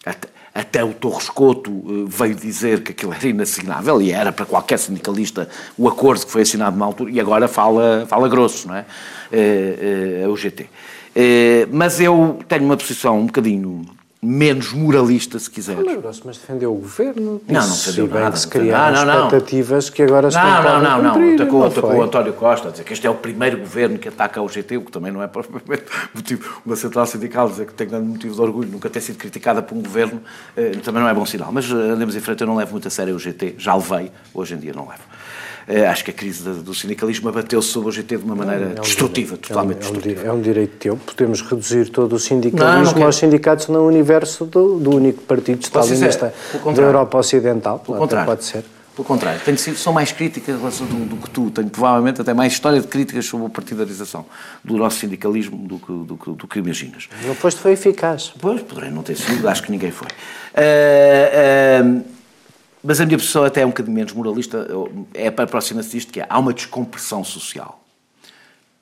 até, 0.06 0.30
até 0.56 0.84
o 0.84 0.94
Torres 0.94 1.30
Couto 1.30 1.72
eh, 1.72 2.06
veio 2.08 2.36
dizer 2.36 2.84
que 2.84 2.94
aquilo 2.94 3.14
era 3.14 3.28
inassignável, 3.28 4.02
e 4.02 4.14
era 4.14 4.32
para 4.32 4.46
qualquer 4.46 4.80
sindicalista 4.80 5.50
o 5.78 5.90
acordo 5.90 6.26
que 6.26 6.32
foi 6.32 6.44
assinado 6.44 6.78
na 6.78 6.86
altura, 6.86 7.12
e 7.12 7.20
agora 7.20 7.50
fala, 7.50 8.06
fala 8.08 8.30
grosso, 8.30 8.70
não 8.70 8.76
é? 8.76 8.86
é 9.32 10.26
o 10.28 10.38
GT. 10.38 10.70
Mas 11.72 12.00
eu 12.00 12.40
tenho 12.48 12.64
uma 12.64 12.78
posição 12.78 13.20
um 13.20 13.26
bocadinho 13.26 13.86
menos 14.24 14.72
moralista, 14.72 15.38
se 15.38 15.50
quiseres. 15.50 15.86
Não, 15.86 16.02
grosso, 16.02 16.22
mas 16.26 16.38
defendeu 16.38 16.74
o 16.74 16.78
governo. 16.78 17.42
Não, 17.48 17.62
não 17.62 17.70
defendeu 17.70 18.08
nada. 18.08 18.32
que 18.32 18.40
se 18.40 18.48
criaram 18.48 19.06
não, 19.06 19.06
não, 19.06 19.26
expectativas 19.26 19.90
que 19.90 20.02
agora 20.02 20.32
se 20.32 20.38
não, 20.38 20.64
não, 20.64 20.82
não, 20.82 21.04
não, 21.04 21.14
cumprir, 21.14 21.42
atacou, 21.42 21.66
atacou 21.66 21.96
o 21.96 22.02
António 22.02 22.34
Costa 22.34 22.70
a 22.70 22.72
dizer 22.72 22.84
que 22.84 22.94
este 22.94 23.06
é 23.06 23.10
o 23.10 23.16
primeiro 23.16 23.58
governo 23.58 24.00
que 24.00 24.08
ataca 24.08 24.42
o 24.42 24.48
GT, 24.48 24.78
o 24.78 24.82
que 24.82 24.92
também 24.92 25.12
não 25.12 25.22
é 25.22 25.28
propriamente 25.28 25.84
motivo. 26.16 26.62
Uma 26.66 26.76
central 26.76 27.06
sindical 27.06 27.50
dizer 27.50 27.66
que 27.66 27.74
tem 27.74 27.88
grande 27.88 28.08
motivo 28.08 28.34
de 28.34 28.42
orgulho, 28.42 28.70
nunca 28.70 28.90
ter 28.90 29.02
sido 29.02 29.18
criticada 29.18 29.62
por 29.62 29.78
um 29.78 29.82
governo, 29.82 30.22
eh, 30.56 30.72
também 30.84 31.02
não 31.02 31.10
é 31.10 31.14
bom 31.14 31.26
sinal. 31.26 31.52
Mas 31.52 31.70
eh, 31.70 31.74
andemos 31.74 32.16
em 32.16 32.20
frente, 32.20 32.42
eu 32.42 32.48
não 32.48 32.56
levo 32.56 32.72
muito 32.72 32.88
a 32.88 32.92
sério 32.92 33.16
o 33.16 33.20
GT, 33.20 33.56
já 33.58 33.76
levei, 33.76 34.12
hoje 34.34 34.54
em 34.54 34.58
dia 34.58 34.74
não 34.74 34.88
levo. 34.88 35.04
Uh, 35.68 35.86
acho 35.90 36.04
que 36.04 36.12
a 36.12 36.14
crise 36.14 36.44
do 36.44 36.74
sindicalismo 36.74 37.30
abateu-se 37.30 37.70
sobre 37.70 37.90
o 37.90 37.92
GT 37.92 38.18
de 38.18 38.24
uma 38.24 38.36
maneira 38.36 38.74
é 38.76 38.80
um 38.80 38.82
destrutiva, 38.82 39.36
direito, 39.36 39.48
totalmente 39.48 39.76
é 39.76 39.78
um, 39.78 39.92
destrutiva. 39.92 40.28
É 40.28 40.32
um 40.32 40.42
direito 40.42 40.78
teu. 40.78 40.98
Podemos 40.98 41.42
reduzir 41.42 41.90
todo 41.90 42.14
o 42.14 42.20
sindicalismo 42.20 43.00
não, 43.00 43.06
aos 43.06 43.16
sindicatos 43.16 43.68
no 43.68 43.86
universo 43.86 44.46
do, 44.46 44.80
do 44.80 44.96
único 44.96 45.22
partido 45.24 45.62
stalinista 45.64 46.34
da 46.76 46.82
Europa 46.82 47.18
Ocidental. 47.18 47.80
Pelo 47.80 47.98
contrário. 47.98 48.26
Pode 48.26 48.44
ser. 48.44 48.64
Pelo 48.96 49.08
contrário, 49.08 49.42
tenho 49.44 49.58
sido, 49.58 49.76
sou 49.76 49.92
mais 49.92 50.12
crítica 50.12 50.54
do, 50.54 51.06
do, 51.06 51.18
que 51.18 51.30
tu, 51.32 51.50
tenho 51.50 51.68
provavelmente 51.68 52.22
até 52.22 52.32
mais 52.32 52.54
história 52.54 52.80
de 52.80 52.86
críticas 52.86 53.26
sobre 53.26 53.48
a 53.48 53.50
partidarização 53.50 54.24
do 54.64 54.78
nosso 54.78 55.00
sindicalismo 55.00 55.58
do 55.68 55.80
que, 55.80 55.92
do, 55.92 56.16
que, 56.16 56.30
do 56.32 56.48
que 56.48 56.60
imaginas. 56.60 57.10
Não 57.26 57.34
foste, 57.34 57.60
foi 57.60 57.72
eficaz. 57.72 58.32
Pois, 58.40 58.62
poderei 58.62 58.92
não 58.92 59.02
ter 59.02 59.16
sido, 59.16 59.50
acho 59.50 59.64
que 59.64 59.72
ninguém 59.72 59.90
foi. 59.90 60.08
Uh, 60.08 61.90
uh, 61.90 62.13
mas 62.84 63.00
a 63.00 63.06
minha 63.06 63.18
posição 63.18 63.44
até 63.44 63.62
é 63.62 63.66
um 63.66 63.70
bocadinho 63.70 63.96
menos 63.96 64.14
moralista, 64.14 64.68
é 65.14 65.28
aproxima-se 65.28 65.92
disto 65.92 66.12
que 66.12 66.20
é, 66.20 66.28
há 66.30 66.38
uma 66.38 66.54
descompressão 66.54 67.24
social 67.24 67.84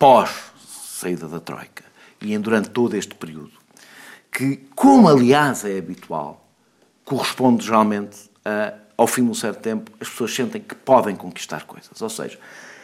pós 0.02 0.32
saída 0.58 1.28
da 1.28 1.40
Troika 1.40 1.84
e 2.20 2.36
durante 2.40 2.72
todo 2.72 2.96
este 2.96 3.14
período, 3.14 3.52
que, 4.32 4.58
como 4.76 5.08
aliás 5.08 5.64
é 5.64 5.78
habitual, 5.78 6.44
corresponde 7.06 7.66
geralmente 7.66 8.18
a, 8.44 8.74
ao 8.98 9.06
fim 9.06 9.24
de 9.24 9.30
um 9.30 9.34
certo 9.34 9.60
tempo, 9.60 9.92
as 10.00 10.10
pessoas 10.10 10.34
sentem 10.34 10.62
que 10.62 10.74
podem 10.74 11.16
conquistar 11.16 11.66
coisas. 11.66 12.02
Ou 12.02 12.10
seja, 12.10 12.40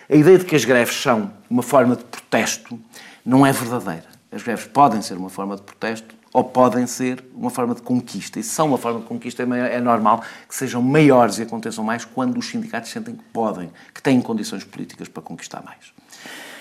a 0.09 0.15
ideia 0.15 0.38
de 0.38 0.45
que 0.45 0.55
as 0.55 0.65
greves 0.65 0.95
são 0.95 1.32
uma 1.49 1.63
forma 1.63 1.95
de 1.95 2.03
protesto 2.03 2.80
não 3.26 3.45
é 3.45 3.51
verdadeira. 3.51 4.07
As 4.32 4.43
greves 4.43 4.65
podem 4.65 5.01
ser 5.01 5.18
uma 5.18 5.30
forma 5.30 5.55
de 5.55 5.61
protesto, 5.61 6.15
ou 6.38 6.43
podem 6.43 6.85
ser 6.85 7.23
uma 7.33 7.49
forma 7.49 7.73
de 7.73 7.81
conquista. 7.81 8.39
E 8.39 8.43
se 8.43 8.49
são 8.49 8.67
uma 8.67 8.77
forma 8.77 8.99
de 8.99 9.07
conquista, 9.07 9.41
é, 9.41 9.77
é 9.77 9.81
normal 9.81 10.21
que 10.47 10.55
sejam 10.55 10.83
maiores 10.83 11.39
e 11.39 11.41
aconteçam 11.41 11.83
mais 11.83 12.05
quando 12.05 12.38
os 12.38 12.45
sindicatos 12.45 12.91
sentem 12.91 13.15
que 13.15 13.23
podem, 13.33 13.71
que 13.91 14.03
têm 14.03 14.21
condições 14.21 14.63
políticas 14.63 15.07
para 15.07 15.23
conquistar 15.23 15.63
mais. 15.63 15.91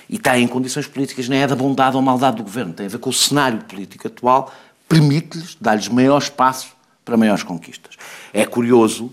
E 0.08 0.18
têm 0.18 0.48
condições 0.48 0.86
políticas, 0.86 1.28
nem 1.28 1.42
é 1.42 1.46
da 1.46 1.54
bondade 1.54 1.94
ou 1.94 2.00
maldade 2.00 2.38
do 2.38 2.42
governo, 2.42 2.72
tem 2.72 2.86
a 2.86 2.88
ver 2.88 2.96
com 2.96 3.10
o 3.10 3.12
cenário 3.12 3.58
político 3.64 4.06
atual, 4.06 4.50
permite-lhes, 4.88 5.58
dá-lhes 5.60 5.88
maior 5.88 6.22
espaço 6.22 6.74
para 7.04 7.18
maiores 7.18 7.42
conquistas. 7.42 7.96
É 8.32 8.46
curioso 8.46 9.12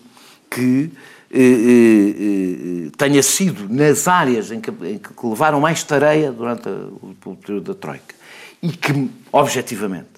que 0.49 0.93
eh, 1.29 1.39
eh, 1.39 2.85
eh, 2.85 2.91
tenha 2.97 3.21
sido 3.21 3.67
nas 3.67 4.07
áreas 4.07 4.49
em 4.49 4.61
que, 4.61 4.69
em 4.69 4.97
que 4.97 5.11
levaram 5.25 5.59
mais 5.59 5.83
tareia 5.83 6.31
durante 6.31 6.69
o 6.69 7.35
período 7.35 7.73
da 7.73 7.77
Troika 7.77 8.15
e 8.61 8.69
que, 8.69 9.09
objetivamente, 9.29 10.12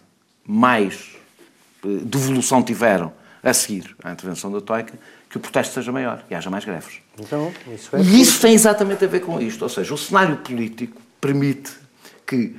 mais 0.45 1.15
eh, 1.83 1.99
devolução 2.03 2.61
tiveram 2.61 3.11
a 3.43 3.53
seguir 3.53 3.95
à 4.03 4.11
intervenção 4.11 4.51
da 4.51 4.59
Troika, 4.59 4.93
que 5.29 5.37
o 5.37 5.39
protesto 5.39 5.73
seja 5.73 5.91
maior 5.91 6.23
e 6.29 6.35
haja 6.35 6.49
mais 6.49 6.65
greves. 6.65 6.99
Então, 7.19 7.53
isso 7.73 7.95
é 7.95 8.01
e 8.01 8.21
isso 8.21 8.41
tem 8.41 8.53
exatamente 8.53 9.05
a 9.05 9.07
ver 9.07 9.19
com 9.19 9.39
isto. 9.39 9.61
Ou 9.61 9.69
seja, 9.69 9.93
o 9.93 9.97
cenário 9.97 10.37
político 10.37 10.99
permite 11.21 11.71
que 12.25 12.55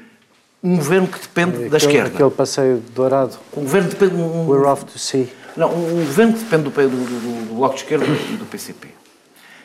um 0.63 0.77
governo 0.77 1.09
que 1.09 1.19
depende 1.19 1.57
aquele, 1.57 1.69
da 1.71 1.77
esquerda. 1.77 2.15
Aquele 2.15 2.31
passeio 2.31 2.83
dourado. 2.95 3.37
Um 3.57 3.63
governo 3.63 3.89
que 3.89 3.97
depende. 3.97 4.21
Um, 4.21 4.47
We're 4.47 4.67
off 4.67 4.85
to 4.85 4.99
see. 4.99 5.29
Não, 5.57 5.75
um 5.75 6.05
governo 6.05 6.35
que 6.35 6.41
depende 6.41 6.65
do, 6.65 6.71
do, 6.71 6.89
do, 6.89 7.47
do 7.49 7.55
Bloco 7.55 7.75
de 7.75 7.83
Esquerda 7.83 8.07
e 8.07 8.37
do 8.37 8.45
PCP. 8.47 8.89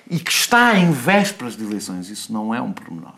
E 0.09 0.19
que 0.19 0.31
está 0.31 0.75
em 0.77 0.91
vésperas 0.91 1.55
de 1.55 1.63
eleições, 1.63 2.09
isso 2.09 2.33
não 2.33 2.53
é 2.53 2.61
um 2.61 2.71
pormenor 2.71 3.13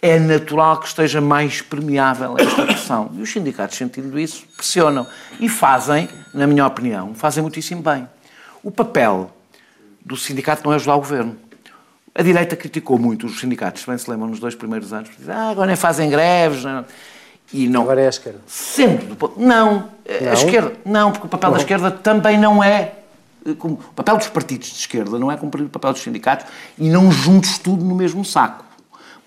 é 0.00 0.18
natural 0.18 0.78
que 0.78 0.86
esteja 0.86 1.20
mais 1.20 1.60
permeável 1.60 2.36
a 2.38 2.42
esta 2.42 2.62
pressão. 2.64 3.10
E 3.14 3.22
os 3.22 3.30
sindicatos, 3.30 3.76
sentindo 3.76 4.18
isso, 4.18 4.44
pressionam. 4.56 5.06
E 5.40 5.48
fazem, 5.48 6.08
na 6.32 6.46
minha 6.46 6.66
opinião, 6.66 7.14
fazem 7.14 7.42
muitíssimo 7.42 7.82
bem. 7.82 8.08
O 8.62 8.70
papel 8.70 9.30
do 10.04 10.16
sindicato 10.16 10.64
não 10.64 10.72
é 10.72 10.76
ajudar 10.76 10.94
o 10.94 10.98
governo. 10.98 11.36
A 12.14 12.22
direita 12.22 12.56
criticou 12.56 12.98
muito 12.98 13.26
os 13.26 13.38
sindicatos, 13.38 13.84
bem 13.84 13.98
se 13.98 14.10
lembram, 14.10 14.28
nos 14.28 14.40
dois 14.40 14.54
primeiros 14.54 14.92
anos. 14.92 15.10
Ah, 15.28 15.50
agora 15.50 15.66
nem 15.66 15.76
fazem 15.76 16.08
greves. 16.10 16.64
Não. 16.64 16.84
E 17.52 17.68
não. 17.68 17.82
Agora 17.82 18.00
é 18.00 18.06
a 18.06 18.10
esquerda. 18.10 18.40
Sempre. 18.46 19.16
Não, 19.36 19.72
não. 19.74 19.90
a 20.30 20.32
esquerda. 20.32 20.72
Não, 20.84 21.12
porque 21.12 21.26
o 21.26 21.30
papel 21.30 21.50
não. 21.50 21.56
da 21.56 21.62
esquerda 21.62 21.90
também 21.90 22.38
não 22.38 22.62
é. 22.62 22.94
O 23.46 23.76
papel 23.76 24.16
dos 24.16 24.28
partidos 24.28 24.68
de 24.68 24.74
esquerda 24.74 25.18
não 25.18 25.30
é 25.30 25.36
cumprir 25.36 25.64
o 25.64 25.68
papel 25.68 25.92
dos 25.92 26.02
sindicatos 26.02 26.46
e 26.76 26.88
não 26.90 27.10
juntos 27.10 27.58
tudo 27.58 27.84
no 27.84 27.94
mesmo 27.94 28.24
saco 28.24 28.67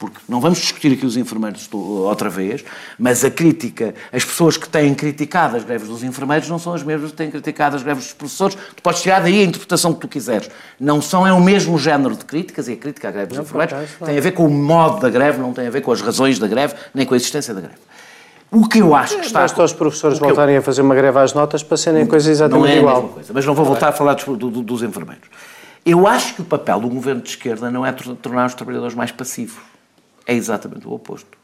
porque 0.01 0.17
não 0.27 0.41
vamos 0.41 0.57
discutir 0.57 0.91
aqui 0.93 1.05
os 1.05 1.15
enfermeiros 1.15 1.69
outra 1.71 2.27
vez, 2.27 2.65
mas 2.97 3.23
a 3.23 3.29
crítica, 3.29 3.93
as 4.11 4.25
pessoas 4.25 4.57
que 4.57 4.67
têm 4.67 4.95
criticado 4.95 5.55
as 5.55 5.63
greves 5.63 5.87
dos 5.87 6.03
enfermeiros 6.03 6.49
não 6.49 6.57
são 6.57 6.73
as 6.73 6.81
mesmas 6.81 7.11
que 7.11 7.17
têm 7.17 7.29
criticado 7.29 7.75
as 7.75 7.83
greves 7.83 8.05
dos 8.05 8.13
professores. 8.13 8.57
Tu 8.75 8.81
podes 8.81 9.03
tirar 9.03 9.21
daí 9.21 9.41
a 9.41 9.43
interpretação 9.43 9.93
que 9.93 9.99
tu 9.99 10.07
quiseres. 10.07 10.49
Não 10.79 11.03
são, 11.03 11.27
é 11.27 11.31
o 11.31 11.39
mesmo 11.39 11.77
género 11.77 12.15
de 12.15 12.25
críticas, 12.25 12.67
e 12.67 12.73
a 12.73 12.77
crítica 12.77 13.09
à 13.09 13.11
greve 13.11 13.27
dos 13.27 13.37
não, 13.37 13.43
enfermeiros 13.43 13.91
tem 14.03 14.17
a 14.17 14.21
ver 14.21 14.31
com 14.31 14.47
o 14.47 14.49
modo 14.49 15.01
da 15.01 15.09
greve, 15.11 15.37
não 15.37 15.53
tem 15.53 15.67
a 15.67 15.69
ver 15.69 15.81
com 15.81 15.91
as 15.91 16.01
razões 16.01 16.39
da 16.39 16.47
greve, 16.47 16.73
nem 16.95 17.05
com 17.05 17.13
a 17.13 17.17
existência 17.17 17.53
da 17.53 17.61
greve. 17.61 17.77
O 18.49 18.67
que 18.67 18.79
eu 18.79 18.95
acho 18.95 19.19
que 19.19 19.27
está. 19.27 19.41
Basta 19.41 19.63
os 19.63 19.71
professores 19.71 20.17
voltarem 20.17 20.55
eu... 20.55 20.61
a 20.61 20.63
fazer 20.63 20.81
uma 20.81 20.95
greve 20.95 21.19
às 21.19 21.31
notas 21.31 21.61
para 21.61 21.77
serem 21.77 22.07
coisas 22.07 22.27
exatamente 22.27 22.69
não 22.69 22.75
é 22.75 22.79
igual. 22.79 22.95
A 22.95 23.01
mesma 23.01 23.13
coisa, 23.13 23.33
mas 23.35 23.45
não 23.45 23.53
vou 23.53 23.65
voltar 23.65 23.89
a 23.89 23.91
falar 23.91 24.15
dos, 24.15 24.25
do, 24.25 24.49
dos 24.49 24.81
enfermeiros. 24.81 25.29
Eu 25.85 26.07
acho 26.07 26.33
que 26.33 26.41
o 26.41 26.45
papel 26.45 26.79
do 26.79 26.89
governo 26.89 27.21
de 27.21 27.29
esquerda 27.29 27.69
não 27.69 27.85
é 27.85 27.91
tornar 27.91 28.47
os 28.47 28.55
trabalhadores 28.55 28.95
mais 28.95 29.11
passivos 29.11 29.70
é 30.26 30.34
exatamente 30.34 30.88
o 30.88 30.91
oposto. 30.91 31.38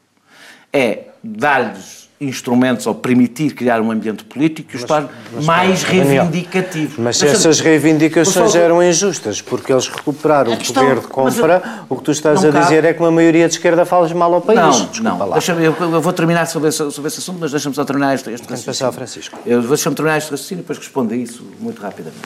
É 0.72 1.06
dar-lhes 1.22 2.08
instrumentos 2.20 2.86
ou 2.86 2.94
permitir 2.94 3.54
criar 3.54 3.80
um 3.80 3.90
ambiente 3.92 4.24
político 4.24 4.70
que 4.70 4.76
os 4.76 4.84
torne 4.84 5.08
mais 5.44 5.84
reivindicativos. 5.84 6.98
Mas, 6.98 7.22
mas 7.22 7.22
essas 7.22 7.60
reivindicações 7.60 8.54
eram 8.56 8.82
injustas, 8.82 9.40
porque 9.40 9.72
eles 9.72 9.86
recuperaram 9.86 10.52
o 10.52 10.56
poder 10.56 10.98
de 10.98 11.06
compra. 11.06 11.62
Eu, 11.64 11.84
o 11.88 11.96
que 11.96 12.02
tu 12.02 12.10
estás 12.10 12.44
a 12.44 12.50
dizer 12.50 12.76
cabe... 12.76 12.86
é 12.88 12.94
que 12.94 13.00
uma 13.00 13.10
maioria 13.12 13.46
de 13.46 13.54
esquerda 13.54 13.84
fala 13.84 14.12
mal 14.14 14.34
ao 14.34 14.40
país. 14.40 14.58
Não, 14.58 14.70
Desculpa 14.70 15.02
não. 15.26 15.32
Deixa 15.32 15.52
eu, 15.52 15.74
eu, 15.78 16.00
vou 16.00 16.12
terminar 16.12 16.46
sobre 16.46 16.70
esse, 16.70 16.90
sobre 16.90 17.08
esse 17.08 17.20
assunto, 17.20 17.38
mas 17.40 17.52
deixa-me 17.52 17.74
só 17.74 17.84
terminar 17.84 18.14
este, 18.14 18.30
este 18.30 18.48
raciocínio. 18.48 18.92
Francisco. 18.92 19.38
Eu 19.46 19.62
deixa-me 19.62 19.94
terminar 19.94 20.18
este 20.18 20.30
raciocínio 20.30 20.60
e 20.60 20.62
depois 20.62 20.78
respondo 20.78 21.14
a 21.14 21.16
isso 21.16 21.46
muito 21.60 21.80
rapidamente. 21.80 22.18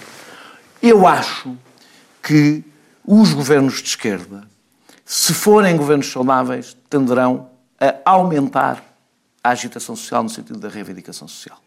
Eu 0.82 1.06
acho 1.06 1.54
que 2.22 2.64
os 3.06 3.34
governos 3.34 3.82
de 3.82 3.88
esquerda 3.88 4.51
se 5.04 5.34
forem 5.34 5.76
governos 5.76 6.10
saudáveis, 6.10 6.76
tenderão 6.88 7.48
a 7.80 8.10
aumentar 8.10 8.82
a 9.42 9.50
agitação 9.50 9.96
social 9.96 10.22
no 10.22 10.28
sentido 10.28 10.58
da 10.58 10.68
reivindicação 10.68 11.26
social. 11.26 11.58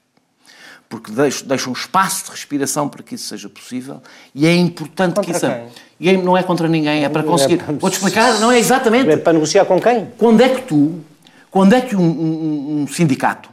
Porque 0.88 1.12
deixam, 1.12 1.72
um 1.72 1.76
espaço 1.76 2.26
de 2.26 2.32
respiração 2.32 2.88
para 2.88 3.02
que 3.02 3.16
isso 3.16 3.28
seja 3.28 3.50
possível 3.50 4.02
e 4.34 4.46
é 4.46 4.56
importante 4.56 5.16
contra 5.16 5.24
que 5.24 5.32
isso. 5.32 5.46
Quem? 5.46 5.68
E 6.00 6.10
é, 6.10 6.18
não 6.18 6.38
é 6.38 6.44
contra 6.44 6.68
ninguém, 6.68 7.04
é 7.04 7.10
para 7.10 7.24
conseguir. 7.24 7.60
É 7.68 7.74
Vou-te 7.74 7.96
explicar, 7.96 8.40
não 8.40 8.52
é 8.52 8.60
exatamente. 8.60 9.10
É 9.10 9.18
para 9.18 9.34
negociar 9.34 9.66
com 9.66 9.82
quem? 9.82 10.12
Quando 10.18 10.42
é 10.42 10.50
que 10.50 10.62
tu, 10.62 11.04
quando 11.50 11.74
é 11.74 11.82
que 11.82 11.96
um, 11.96 12.02
um, 12.02 12.82
um 12.82 12.88
sindicato 12.88 13.50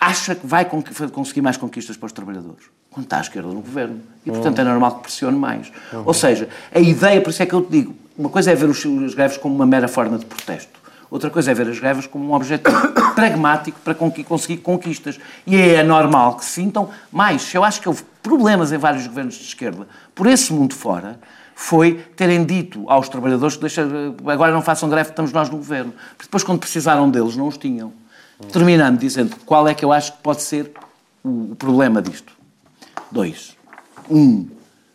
acha 0.00 0.34
que 0.34 0.46
vai 0.46 0.64
conseguir 0.64 1.42
mais 1.42 1.56
conquistas 1.56 1.96
para 1.96 2.06
os 2.06 2.12
trabalhadores? 2.12 2.64
Quando 2.90 3.04
está 3.04 3.18
à 3.18 3.20
esquerda 3.20 3.48
no 3.48 3.60
governo. 3.60 4.00
E, 4.24 4.30
portanto, 4.30 4.60
é 4.60 4.64
normal 4.64 4.96
que 4.96 5.02
pressione 5.02 5.38
mais. 5.38 5.70
Uhum. 5.92 6.04
Ou 6.06 6.14
seja, 6.14 6.48
a 6.74 6.80
ideia, 6.80 7.20
por 7.20 7.30
isso 7.30 7.42
é 7.42 7.46
que 7.46 7.52
eu 7.52 7.62
te 7.62 7.70
digo, 7.70 7.94
uma 8.18 8.28
coisa 8.28 8.50
é 8.50 8.54
ver 8.54 8.68
os, 8.68 8.84
os 8.84 9.14
greves 9.14 9.36
como 9.36 9.54
uma 9.54 9.64
mera 9.64 9.86
forma 9.86 10.18
de 10.18 10.26
protesto. 10.26 10.78
Outra 11.10 11.30
coisa 11.30 11.52
é 11.52 11.54
ver 11.54 11.68
as 11.68 11.78
greves 11.78 12.06
como 12.06 12.28
um 12.28 12.34
objetivo 12.34 12.76
pragmático 13.14 13.80
para 13.82 13.94
conseguir 13.94 14.58
conquistas. 14.58 15.18
E 15.46 15.56
é 15.56 15.82
normal 15.82 16.36
que 16.36 16.44
se 16.44 16.50
sintam 16.52 16.90
mais. 17.10 17.54
Eu 17.54 17.64
acho 17.64 17.80
que 17.80 17.88
houve 17.88 18.02
problemas 18.22 18.72
em 18.72 18.76
vários 18.76 19.06
governos 19.06 19.34
de 19.34 19.44
esquerda 19.44 19.86
por 20.14 20.26
esse 20.26 20.52
mundo 20.52 20.74
fora, 20.74 21.18
foi 21.54 21.94
terem 22.14 22.44
dito 22.44 22.88
aos 22.88 23.08
trabalhadores 23.08 23.56
que 23.56 23.62
deixa, 23.62 23.82
agora 24.26 24.52
não 24.52 24.62
façam 24.62 24.88
greve, 24.88 25.10
estamos 25.10 25.32
nós 25.32 25.48
no 25.48 25.56
governo. 25.56 25.92
Porque 26.10 26.24
depois, 26.24 26.44
quando 26.44 26.58
precisaram 26.60 27.10
deles, 27.10 27.36
não 27.36 27.46
os 27.46 27.56
tinham. 27.56 27.92
Terminando 28.52 28.98
dizendo 28.98 29.36
qual 29.44 29.66
é 29.66 29.74
que 29.74 29.84
eu 29.84 29.92
acho 29.92 30.12
que 30.12 30.18
pode 30.18 30.42
ser 30.42 30.72
o 31.24 31.56
problema 31.56 32.00
disto. 32.00 32.32
Dois. 33.10 33.56
Um, 34.08 34.48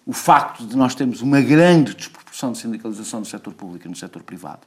o 0.05 0.13
facto 0.13 0.65
de 0.65 0.77
nós 0.77 0.95
termos 0.95 1.21
uma 1.21 1.41
grande 1.41 1.95
desproporção 2.33 2.51
de 2.51 2.57
sindicalização 2.57 3.19
no 3.19 3.25
setor 3.25 3.53
público 3.53 3.85
e 3.85 3.89
no 3.89 3.95
setor 3.95 4.23
privado 4.23 4.61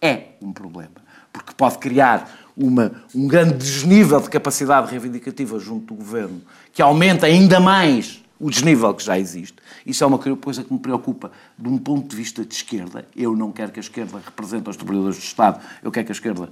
é 0.00 0.30
um 0.42 0.52
problema, 0.52 0.96
porque 1.32 1.52
pode 1.56 1.78
criar 1.78 2.28
uma, 2.56 2.90
um 3.14 3.28
grande 3.28 3.54
desnível 3.54 4.20
de 4.20 4.28
capacidade 4.28 4.90
reivindicativa 4.90 5.60
junto 5.60 5.94
do 5.94 5.94
governo, 5.94 6.42
que 6.72 6.82
aumenta 6.82 7.26
ainda 7.26 7.60
mais 7.60 8.20
o 8.40 8.50
desnível 8.50 8.92
que 8.92 9.04
já 9.04 9.16
existe. 9.16 9.54
Isso 9.86 10.02
é 10.02 10.06
uma 10.06 10.18
coisa 10.18 10.64
que 10.64 10.72
me 10.72 10.80
preocupa 10.80 11.30
de 11.56 11.68
um 11.68 11.78
ponto 11.78 12.08
de 12.08 12.16
vista 12.16 12.44
de 12.44 12.52
esquerda. 12.52 13.06
Eu 13.14 13.36
não 13.36 13.52
quero 13.52 13.70
que 13.70 13.78
a 13.78 13.80
esquerda 13.80 14.20
represente 14.24 14.68
os 14.68 14.76
trabalhadores 14.76 15.16
do 15.16 15.22
Estado, 15.22 15.60
eu 15.84 15.92
quero 15.92 16.06
que 16.06 16.12
a 16.12 16.16
esquerda 16.16 16.48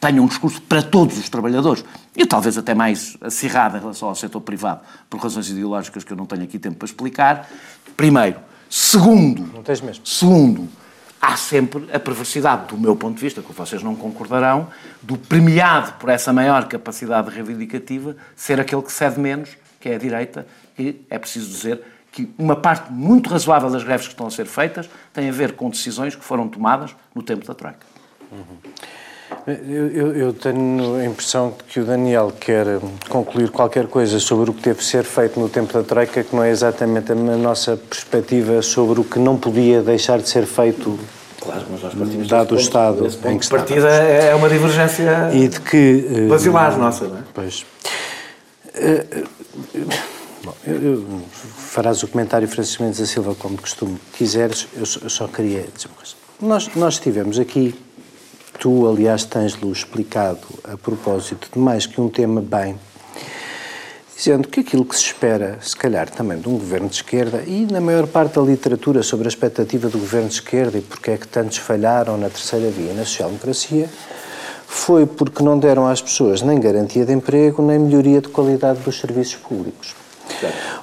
tenha 0.00 0.22
um 0.22 0.26
discurso 0.28 0.62
para 0.62 0.82
todos 0.82 1.18
os 1.18 1.28
trabalhadores 1.28 1.84
e 2.16 2.24
talvez 2.24 2.56
até 2.56 2.74
mais 2.74 3.18
acirrado 3.20 3.76
em 3.76 3.80
relação 3.80 4.08
ao 4.08 4.14
setor 4.14 4.40
privado, 4.40 4.82
por 5.10 5.20
razões 5.20 5.50
ideológicas 5.50 6.04
que 6.04 6.12
eu 6.12 6.16
não 6.16 6.26
tenho 6.26 6.44
aqui 6.44 6.60
tempo 6.60 6.76
para 6.76 6.86
explicar. 6.86 7.50
Primeiro. 7.96 8.49
Segundo. 8.70 9.50
Segundo 10.04 10.68
há 11.20 11.36
sempre 11.36 11.86
a 11.92 12.00
perversidade, 12.00 12.68
do 12.68 12.78
meu 12.78 12.96
ponto 12.96 13.16
de 13.16 13.20
vista, 13.20 13.42
que 13.42 13.52
vocês 13.52 13.82
não 13.82 13.94
concordarão, 13.94 14.68
do 15.02 15.18
premiado 15.18 15.92
por 15.94 16.08
essa 16.08 16.32
maior 16.32 16.66
capacidade 16.66 17.30
reivindicativa 17.30 18.16
ser 18.34 18.58
aquele 18.58 18.82
que 18.82 18.90
cede 18.90 19.20
menos, 19.20 19.50
que 19.78 19.90
é 19.90 19.96
a 19.96 19.98
direita, 19.98 20.46
e 20.78 21.04
é 21.10 21.18
preciso 21.18 21.50
dizer 21.50 21.82
que 22.10 22.32
uma 22.38 22.56
parte 22.56 22.90
muito 22.90 23.28
razoável 23.28 23.70
das 23.70 23.84
greves 23.84 24.06
que 24.06 24.14
estão 24.14 24.26
a 24.26 24.30
ser 24.30 24.46
feitas 24.46 24.88
tem 25.12 25.28
a 25.28 25.32
ver 25.32 25.52
com 25.52 25.68
decisões 25.68 26.16
que 26.16 26.24
foram 26.24 26.48
tomadas 26.48 26.96
no 27.14 27.22
tempo 27.22 27.46
da 27.46 27.54
Troika. 27.54 27.86
Uhum. 28.32 28.56
Eu, 29.46 30.14
eu, 30.14 30.32
tenho 30.32 30.96
a 30.96 31.04
impressão 31.04 31.54
de 31.56 31.64
que 31.64 31.80
o 31.80 31.84
Daniel 31.84 32.32
quer 32.38 32.66
concluir 33.08 33.50
qualquer 33.50 33.86
coisa 33.86 34.20
sobre 34.20 34.50
o 34.50 34.54
que 34.54 34.62
teve 34.62 34.80
de 34.80 34.84
ser 34.84 35.04
feito 35.04 35.40
no 35.40 35.48
tempo 35.48 35.72
da 35.72 35.82
Troika, 35.82 36.22
que 36.22 36.34
não 36.34 36.42
é 36.42 36.50
exatamente 36.50 37.12
a 37.12 37.14
nossa 37.14 37.76
perspectiva 37.76 38.60
sobre 38.60 39.00
o 39.00 39.04
que 39.04 39.18
não 39.18 39.36
podia 39.36 39.82
deixar 39.82 40.18
de 40.18 40.28
ser 40.28 40.46
feito 40.46 40.98
Claro, 41.40 41.64
mas 41.70 41.82
nós 41.82 41.94
partimos 41.94 42.28
dado 42.28 42.54
o 42.54 42.58
Estado 42.58 43.08
em 43.24 43.38
que 43.38 43.48
partida 43.48 43.88
é 43.88 44.34
uma 44.34 44.48
divergência 44.48 45.30
e 45.32 45.48
de 45.48 45.58
que 45.60 46.26
basilar 46.28 46.74
uh, 46.74 46.78
nossa, 46.78 47.08
não 47.08 47.16
é? 47.16 47.22
Pois. 47.32 47.64
Uh, 48.66 49.26
bom, 50.44 50.54
eu, 50.66 50.82
eu, 50.82 51.22
farás 51.56 52.02
o 52.02 52.08
comentário 52.08 52.46
Francisco 52.46 52.82
Mendes 52.82 53.00
da 53.00 53.06
Silva 53.06 53.34
como 53.34 53.56
de 53.56 53.62
costume 53.62 53.98
quiseres, 54.12 54.68
eu 54.76 54.84
só, 54.84 55.00
eu 55.02 55.08
só 55.08 55.26
queria 55.28 55.64
dizer 55.74 55.88
uma 55.88 55.96
coisa. 55.96 56.14
Nós, 56.42 56.70
nós 56.76 56.98
tivemos 56.98 57.38
aqui 57.38 57.74
Tu, 58.60 58.86
aliás, 58.86 59.24
tens-lo 59.24 59.72
explicado 59.72 60.46
a 60.70 60.76
propósito 60.76 61.48
de 61.50 61.58
mais 61.58 61.86
que 61.86 61.98
um 61.98 62.10
tema 62.10 62.42
bem, 62.42 62.78
dizendo 64.14 64.48
que 64.48 64.60
aquilo 64.60 64.84
que 64.84 64.94
se 64.94 65.04
espera, 65.04 65.58
se 65.62 65.74
calhar 65.74 66.10
também 66.10 66.38
de 66.38 66.46
um 66.46 66.58
governo 66.58 66.86
de 66.86 66.96
esquerda, 66.96 67.42
e 67.46 67.66
na 67.72 67.80
maior 67.80 68.06
parte 68.06 68.34
da 68.34 68.42
literatura 68.42 69.02
sobre 69.02 69.26
a 69.26 69.30
expectativa 69.30 69.88
do 69.88 69.96
governo 69.96 70.28
de 70.28 70.34
esquerda 70.34 70.76
e 70.76 70.82
porque 70.82 71.12
é 71.12 71.16
que 71.16 71.26
tantos 71.26 71.56
falharam 71.56 72.18
na 72.18 72.28
terceira 72.28 72.70
via 72.70 72.92
na 72.92 73.06
social-democracia, 73.06 73.88
foi 74.66 75.06
porque 75.06 75.42
não 75.42 75.58
deram 75.58 75.88
às 75.88 76.02
pessoas 76.02 76.42
nem 76.42 76.60
garantia 76.60 77.06
de 77.06 77.14
emprego, 77.14 77.62
nem 77.62 77.78
melhoria 77.78 78.20
de 78.20 78.28
qualidade 78.28 78.80
dos 78.80 79.00
serviços 79.00 79.36
públicos. 79.36 79.94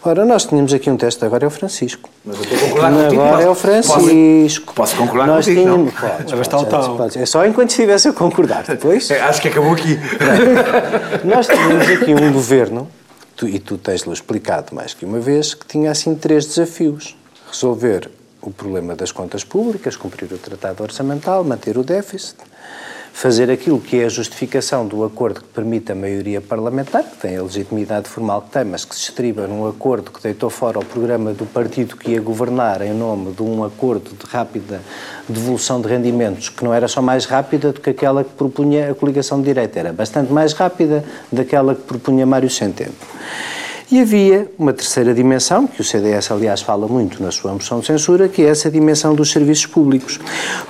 Ora, 0.04 0.26
nós 0.26 0.46
tínhamos 0.46 0.74
aqui 0.74 0.90
um 0.90 0.98
teste, 0.98 1.24
agora 1.26 1.46
é 1.46 1.48
o 1.48 1.50
Francisco. 1.50 2.10
Mas 2.26 2.38
eu 2.38 2.44
estou 2.44 2.58
a 2.58 2.62
concordar 2.62 2.92
contigo. 2.92 3.22
Agora 3.22 3.44
é 3.44 3.50
o 3.50 3.56
Francisco. 3.56 4.74
Posso, 4.74 4.76
posso 4.76 4.98
concordar 4.98 5.28
nós 5.28 5.46
contigo, 5.46 5.62
tínhamos, 5.62 5.94
não? 5.94 6.02
Podes, 6.02 6.48
podes, 6.48 6.70
podes, 6.70 6.88
podes, 6.88 7.18
É 7.18 7.26
só 7.26 7.46
enquanto 7.46 7.70
estivesse 7.70 8.08
a 8.08 8.14
concordar. 8.14 8.64
Depois... 8.68 9.10
É, 9.12 9.22
acho 9.22 9.42
que 9.42 9.48
acabou 9.48 9.74
aqui. 9.74 10.00
nós 11.24 11.48
tínhamos 11.48 11.90
aqui 11.90 12.14
um 12.14 12.32
governo, 12.32 12.88
tu, 13.36 13.48
e 13.48 13.60
tu 13.60 13.78
tens-lo 13.78 14.14
explicado 14.14 14.74
mais 14.76 14.94
que 14.94 15.06
uma 15.06 15.20
vez, 15.20 15.54
que 15.54 15.66
tinha 15.66 15.92
assim 15.92 16.16
três 16.16 16.46
desafios. 16.46 17.16
Resolver 17.52 18.10
o 18.42 18.52
problema 18.52 18.96
das 18.96 19.12
contas 19.12 19.44
públicas, 19.44 19.96
cumprir 19.96 20.32
o 20.32 20.38
tratado 20.38 20.84
orçamental, 20.84 21.44
manter 21.44 21.78
o 21.78 21.84
déficit 21.84 22.38
fazer 23.18 23.50
aquilo 23.50 23.82
que 23.82 24.00
é 24.00 24.06
a 24.06 24.10
justificação 24.10 24.86
do 24.86 25.04
acordo 25.04 25.42
que 25.42 25.48
permite 25.48 25.92
a 25.92 25.96
maioria 25.96 26.40
parlamentar, 26.40 27.04
que 27.04 27.18
tem 27.18 27.36
a 27.36 27.42
legitimidade 27.42 28.08
formal 28.08 28.44
que 28.44 28.52
tem, 28.52 28.64
mas 28.64 28.86
que 28.86 28.94
se 28.94 29.10
estriba 29.10 29.48
num 29.48 29.68
acordo 29.68 30.12
que 30.12 30.22
deitou 30.22 30.52
fora 30.52 30.78
o 30.78 30.86
programa 30.86 31.34
do 31.34 31.44
partido 31.48 31.98
que 31.98 32.12
ia 32.12 32.22
governar 32.22 32.84
em 32.84 32.94
nome 32.94 33.34
de 33.34 33.42
um 33.42 33.64
acordo 33.64 34.12
de 34.12 34.24
rápida 34.32 34.82
devolução 35.28 35.82
de 35.82 35.88
rendimentos, 35.88 36.50
que 36.50 36.64
não 36.64 36.72
era 36.72 36.88
só 36.88 37.02
mais 37.02 37.26
rápida 37.26 37.74
do 37.74 37.82
que 37.82 37.90
aquela 37.90 38.24
que 38.24 38.36
propunha 38.36 38.92
a 38.92 38.94
coligação 38.94 39.40
de 39.40 39.46
direita, 39.46 39.80
era 39.80 39.92
bastante 39.92 40.32
mais 40.32 40.54
rápida 40.54 41.04
daquela 41.32 41.74
que 41.74 41.82
propunha 41.82 42.24
Mário 42.24 42.52
Centeno. 42.52 42.94
E 43.90 44.02
havia 44.02 44.52
uma 44.60 44.74
terceira 44.74 45.14
dimensão, 45.14 45.66
que 45.66 45.80
o 45.80 45.84
CDS, 45.84 46.30
aliás, 46.30 46.62
fala 46.62 46.86
muito 46.90 47.24
na 47.24 47.32
sua 47.32 47.54
moção 47.54 47.80
de 47.80 47.86
censura, 47.86 48.28
que 48.28 48.42
é 48.42 48.50
essa 48.50 48.70
dimensão 48.70 49.16
dos 49.16 49.32
serviços 49.32 49.66
públicos. 49.66 50.20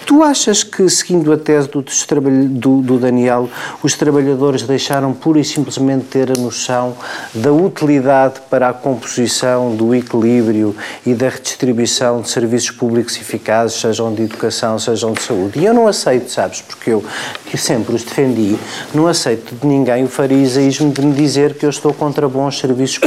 Tu 0.05 0.21
achas 0.21 0.63
que, 0.63 0.87
seguindo 0.87 1.33
a 1.33 1.37
tese 1.37 1.67
do, 1.67 1.81
do, 1.81 2.81
do 2.83 2.99
Daniel, 2.99 3.49
os 3.81 3.95
trabalhadores 3.95 4.61
deixaram 4.61 5.13
pura 5.13 5.39
e 5.39 5.43
simplesmente 5.43 6.05
ter 6.05 6.31
a 6.31 6.39
noção 6.39 6.95
da 7.33 7.51
utilidade 7.51 8.35
para 8.51 8.69
a 8.69 8.73
composição, 8.73 9.75
do 9.75 9.95
equilíbrio 9.95 10.75
e 11.03 11.15
da 11.15 11.29
redistribuição 11.29 12.21
de 12.21 12.29
serviços 12.29 12.69
públicos 12.69 13.17
eficazes, 13.17 13.81
sejam 13.81 14.13
de 14.13 14.21
educação, 14.21 14.77
sejam 14.77 15.13
de 15.13 15.23
saúde? 15.23 15.57
E 15.57 15.65
eu 15.65 15.73
não 15.73 15.87
aceito, 15.87 16.29
sabes, 16.29 16.61
porque 16.61 16.91
eu, 16.91 17.03
que 17.47 17.57
sempre 17.57 17.95
os 17.95 18.03
defendi, 18.03 18.55
não 18.93 19.07
aceito 19.07 19.55
de 19.55 19.65
ninguém 19.65 20.03
o 20.03 20.07
fariseísmo 20.07 20.91
de 20.91 21.01
me 21.01 21.15
dizer 21.15 21.55
que 21.55 21.65
eu 21.65 21.71
estou 21.71 21.91
contra 21.91 22.29
bons 22.29 22.59
serviços 22.59 22.99
públicos 22.99 23.06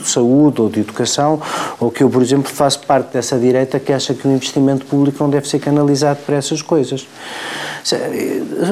de 0.00 0.08
saúde 0.08 0.60
ou 0.60 0.68
de 0.68 0.80
educação, 0.80 1.40
ou 1.80 1.90
que 1.90 2.02
eu, 2.02 2.10
por 2.10 2.22
exemplo, 2.22 2.50
faço 2.52 2.80
parte 2.80 3.12
dessa 3.12 3.38
direita 3.38 3.78
que 3.78 3.92
acha 3.92 4.14
que 4.14 4.26
o 4.26 4.30
investimento 4.30 4.84
público 4.86 5.22
não 5.22 5.30
deve 5.30 5.48
ser 5.48 5.58
canalizado 5.58 6.20
para 6.24 6.36
essas 6.36 6.62
coisas. 6.62 7.06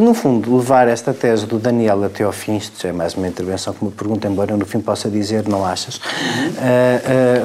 No 0.02 0.12
fundo, 0.12 0.56
levar 0.56 0.88
esta 0.88 1.14
tese 1.14 1.46
do 1.46 1.56
Daniel 1.56 2.02
até 2.02 2.24
ao 2.24 2.32
fim, 2.32 2.56
isto 2.56 2.84
é 2.84 2.92
mais 2.92 3.14
uma 3.14 3.28
intervenção 3.28 3.72
que 3.72 3.84
me 3.84 3.90
pergunta, 3.92 4.26
embora 4.26 4.50
eu 4.50 4.56
no 4.56 4.66
fim 4.66 4.80
possa 4.80 5.08
dizer 5.08 5.46
não 5.46 5.64
achas, 5.64 5.96
uh, 5.96 6.00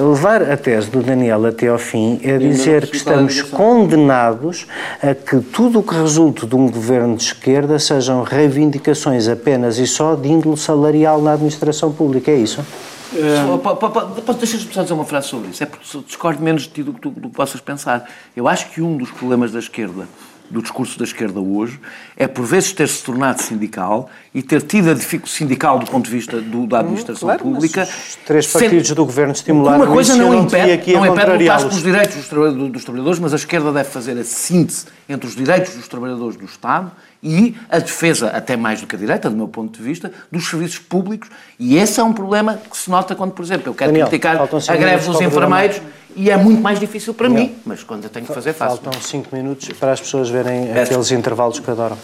uh, 0.01 0.09
levar 0.09 0.41
a 0.49 0.57
tese 0.57 0.89
do 0.89 1.03
Daniel 1.03 1.45
até 1.45 1.67
ao 1.67 1.77
fim 1.77 2.19
é 2.23 2.39
dizer 2.39 2.87
que 2.87 2.95
estamos 2.95 3.43
condenados 3.43 4.65
a 4.99 5.13
que 5.13 5.39
tudo 5.41 5.79
o 5.79 5.83
que 5.83 5.93
resulte 5.93 6.47
de 6.47 6.55
um 6.55 6.67
governo 6.71 7.15
de 7.15 7.23
esquerda 7.23 7.77
sejam 7.77 8.23
reivindicações 8.23 9.27
apenas 9.27 9.77
e 9.77 9.85
só 9.85 10.15
de 10.15 10.27
índole 10.27 10.57
salarial 10.57 11.21
na 11.21 11.33
administração 11.33 11.91
pública, 11.91 12.31
é 12.31 12.35
isso? 12.35 12.65
Uh, 13.13 14.33
Deixa-me 14.33 14.73
só 14.73 14.83
dizer 14.83 14.93
uma 14.93 15.05
frase 15.05 15.27
sobre 15.27 15.49
isso. 15.49 15.63
É 15.63 15.65
porque 15.65 15.85
discordo 16.05 16.41
menos 16.41 16.63
de 16.63 16.69
ti 16.69 16.83
do 16.83 16.93
que 16.93 17.01
tu, 17.01 17.09
do 17.09 17.29
que 17.29 17.35
possas 17.35 17.61
pensar. 17.61 18.09
Eu 18.35 18.47
acho 18.47 18.69
que 18.69 18.81
um 18.81 18.97
dos 18.97 19.11
problemas 19.11 19.51
da 19.51 19.59
esquerda 19.59 20.07
do 20.49 20.61
discurso 20.61 20.97
da 20.97 21.05
esquerda 21.05 21.39
hoje 21.39 21.79
é, 22.17 22.27
por 22.27 22.43
vezes, 22.45 22.73
ter-se 22.73 23.03
tornado 23.03 23.41
sindical 23.41 24.09
e 24.33 24.41
ter 24.41 24.61
tido 24.61 24.89
a 24.89 24.93
dificuldade 24.93 25.19
sindical 25.37 25.79
do 25.79 25.85
ponto 25.85 26.05
de 26.05 26.11
vista 26.11 26.41
do, 26.41 26.65
da 26.65 26.79
administração 26.79 27.27
claro, 27.27 27.43
pública. 27.43 27.83
Os 27.83 28.17
três 28.25 28.47
partidos 28.47 28.87
sempre, 28.87 28.95
do 28.95 29.05
governo 29.05 29.33
estimularam 29.33 29.83
Uma 29.83 29.93
coisa 29.93 30.15
não 30.15 30.33
impede, 30.33 30.93
não 30.93 31.05
impede 31.05 31.43
lutar 31.43 31.59
pelos 31.59 31.83
direitos 31.83 32.15
dos, 32.15 32.71
dos 32.71 32.83
trabalhadores, 32.83 33.19
mas 33.19 33.33
a 33.33 33.35
esquerda 33.35 33.71
deve 33.71 33.89
fazer 33.89 34.17
a 34.17 34.23
síntese 34.23 34.85
entre 35.07 35.27
os 35.27 35.35
direitos 35.35 35.75
dos 35.75 35.87
trabalhadores 35.87 36.35
do 36.35 36.45
Estado 36.45 36.91
e 37.21 37.55
a 37.69 37.79
defesa, 37.79 38.29
até 38.29 38.55
mais 38.55 38.81
do 38.81 38.87
que 38.87 38.95
a 38.95 38.99
direita, 38.99 39.29
do 39.29 39.35
meu 39.35 39.47
ponto 39.47 39.77
de 39.77 39.83
vista, 39.83 40.11
dos 40.31 40.47
serviços 40.49 40.79
públicos. 40.79 41.29
E 41.59 41.77
esse 41.77 41.99
é 41.99 42.03
um 42.03 42.13
problema 42.13 42.57
que 42.57 42.77
se 42.77 42.89
nota 42.89 43.15
quando, 43.15 43.33
por 43.33 43.43
exemplo, 43.43 43.69
eu 43.69 43.73
quero 43.73 43.91
Daniel, 43.91 44.07
criticar 44.07 44.37
a 44.41 44.75
greve 44.75 45.05
dos 45.05 45.19
enfermeiros 45.21 45.81
e 46.15 46.29
é 46.29 46.37
muito 46.37 46.61
mais 46.61 46.79
difícil 46.79 47.13
para 47.13 47.27
Daniel, 47.27 47.47
mim, 47.47 47.55
mas 47.65 47.83
quando 47.83 48.05
eu 48.05 48.09
tenho 48.09 48.25
que 48.25 48.33
fazer, 48.33 48.53
faço. 48.53 48.81
Faltam 48.81 49.01
cinco 49.01 49.35
minutos 49.35 49.69
para 49.73 49.91
as 49.91 49.99
pessoas 49.99 50.29
verem 50.29 50.69
é. 50.69 50.83
aqueles 50.83 51.11
intervalos 51.11 51.59
que 51.59 51.69
adoram. 51.69 51.97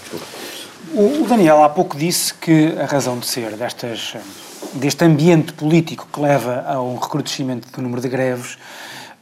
O 0.93 1.25
Daniel 1.27 1.63
há 1.63 1.69
pouco 1.69 1.97
disse 1.97 2.33
que 2.33 2.73
a 2.79 2.85
razão 2.85 3.17
de 3.17 3.25
ser 3.25 3.51
destas, 3.57 4.15
deste 4.73 5.03
ambiente 5.03 5.53
político 5.53 6.07
que 6.11 6.19
leva 6.19 6.63
a 6.67 6.81
um 6.81 6.97
recrudescimento 6.97 7.69
do 7.71 7.81
número 7.81 8.01
de 8.01 8.07
greves 8.07 8.57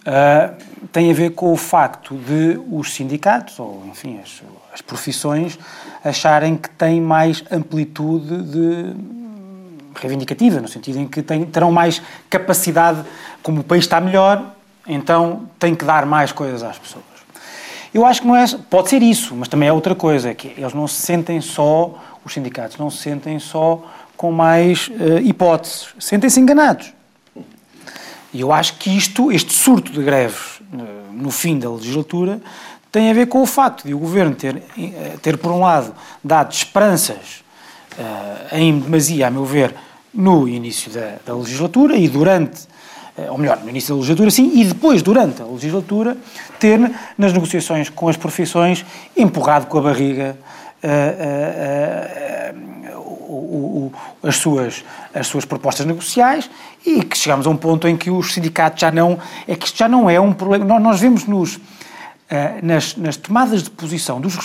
uh, 0.01 0.53
tem 0.91 1.09
a 1.09 1.13
ver 1.13 1.31
com 1.31 1.51
o 1.51 1.57
facto 1.57 2.15
de 2.15 2.59
os 2.69 2.93
sindicatos, 2.93 3.57
ou 3.59 3.83
enfim, 3.87 4.19
as, 4.21 4.41
as 4.74 4.82
profissões, 4.82 5.57
acharem 6.03 6.57
que 6.57 6.69
têm 6.69 6.99
mais 6.99 7.43
amplitude 7.51 8.43
de 8.43 8.95
reivindicativa, 9.95 10.59
no 10.59 10.67
sentido 10.67 10.99
em 10.99 11.07
que 11.07 11.21
têm, 11.21 11.45
terão 11.45 11.71
mais 11.71 12.01
capacidade, 12.30 13.03
como 13.41 13.61
o 13.61 13.63
país 13.63 13.84
está 13.84 14.01
melhor, 14.01 14.53
então 14.88 15.47
tem 15.59 15.76
que 15.76 15.86
dar 15.86 16.05
mais 16.05 16.32
coisas 16.32 16.63
às 16.63 16.78
pessoas. 16.78 17.05
Eu 17.93 18.05
acho 18.05 18.21
que 18.21 18.28
não 18.28 18.36
é. 18.36 18.45
Pode 18.69 18.89
ser 18.89 19.03
isso, 19.03 19.36
mas 19.36 19.47
também 19.47 19.69
é 19.69 19.71
outra 19.71 19.93
coisa, 19.93 20.32
é 20.32 20.34
que 20.34 20.47
eles 20.57 20.74
não 20.74 20.88
se 20.88 21.01
sentem 21.01 21.39
só, 21.39 21.93
os 22.26 22.34
sindicatos 22.34 22.78
não 22.78 22.89
se 22.89 22.97
sentem 22.97 23.38
só 23.38 23.86
com 24.17 24.32
mais 24.32 24.88
uh, 24.88 25.19
hipóteses, 25.24 25.89
sentem-se 25.99 26.39
enganados. 26.39 26.91
E 28.34 28.41
eu 28.41 28.51
acho 28.51 28.78
que 28.78 28.89
isto, 28.89 29.32
este 29.32 29.53
surto 29.53 29.91
de 29.91 30.01
greves 30.01 30.59
uh, 30.74 31.13
no 31.13 31.30
fim 31.30 31.59
da 31.59 31.69
legislatura, 31.69 32.41
tem 32.93 33.11
a 33.11 33.13
ver 33.13 33.27
com 33.27 33.41
o 33.41 33.45
facto 33.45 33.85
de 33.85 33.93
o 33.93 33.99
governo 33.99 34.33
ter, 34.33 34.55
uh, 34.55 35.17
ter 35.21 35.37
por 35.37 35.51
um 35.51 35.59
lado, 35.59 35.93
dado 36.23 36.53
esperanças 36.53 37.43
em 38.51 38.79
demasia, 38.79 39.27
a 39.27 39.29
meu 39.29 39.45
ver, 39.45 39.75
no 40.11 40.47
início 40.47 40.91
da, 40.91 41.17
da 41.23 41.35
legislatura 41.35 41.95
e 41.95 42.09
durante 42.09 42.67
ou 43.29 43.37
melhor, 43.37 43.59
no 43.61 43.69
início 43.69 43.93
da 43.93 43.99
legislatura, 43.99 44.31
sim, 44.31 44.51
e 44.55 44.65
depois, 44.65 45.03
durante 45.03 45.41
a 45.41 45.45
legislatura, 45.45 46.17
ter, 46.59 46.79
nas 47.15 47.31
negociações 47.31 47.87
com 47.87 48.09
as 48.09 48.17
profissões, 48.17 48.83
empurrado 49.15 49.67
com 49.67 49.77
a 49.77 49.81
barriga 49.81 50.35
uh, 50.83 50.87
uh, 52.57 52.59
uh, 52.59 53.93
as, 54.23 54.37
suas, 54.37 54.83
as 55.13 55.27
suas 55.27 55.45
propostas 55.45 55.85
negociais 55.85 56.49
e 56.85 57.03
que 57.03 57.17
chegamos 57.17 57.45
a 57.45 57.49
um 57.49 57.57
ponto 57.57 57.87
em 57.87 57.95
que 57.95 58.09
os 58.09 58.33
sindicatos 58.33 58.81
já 58.81 58.91
não. 58.91 59.19
É 59.47 59.55
que 59.55 59.65
isto 59.65 59.77
já 59.77 59.87
não 59.87 60.09
é 60.09 60.19
um 60.19 60.33
problema. 60.33 60.65
Nós, 60.65 60.81
nós 60.81 60.99
vemos 60.99 61.25
nos. 61.25 61.59
Nas, 62.61 62.95
nas, 62.95 63.15
tomadas 63.15 63.63
de 63.63 63.69
posição 63.69 64.19
dos 64.19 64.36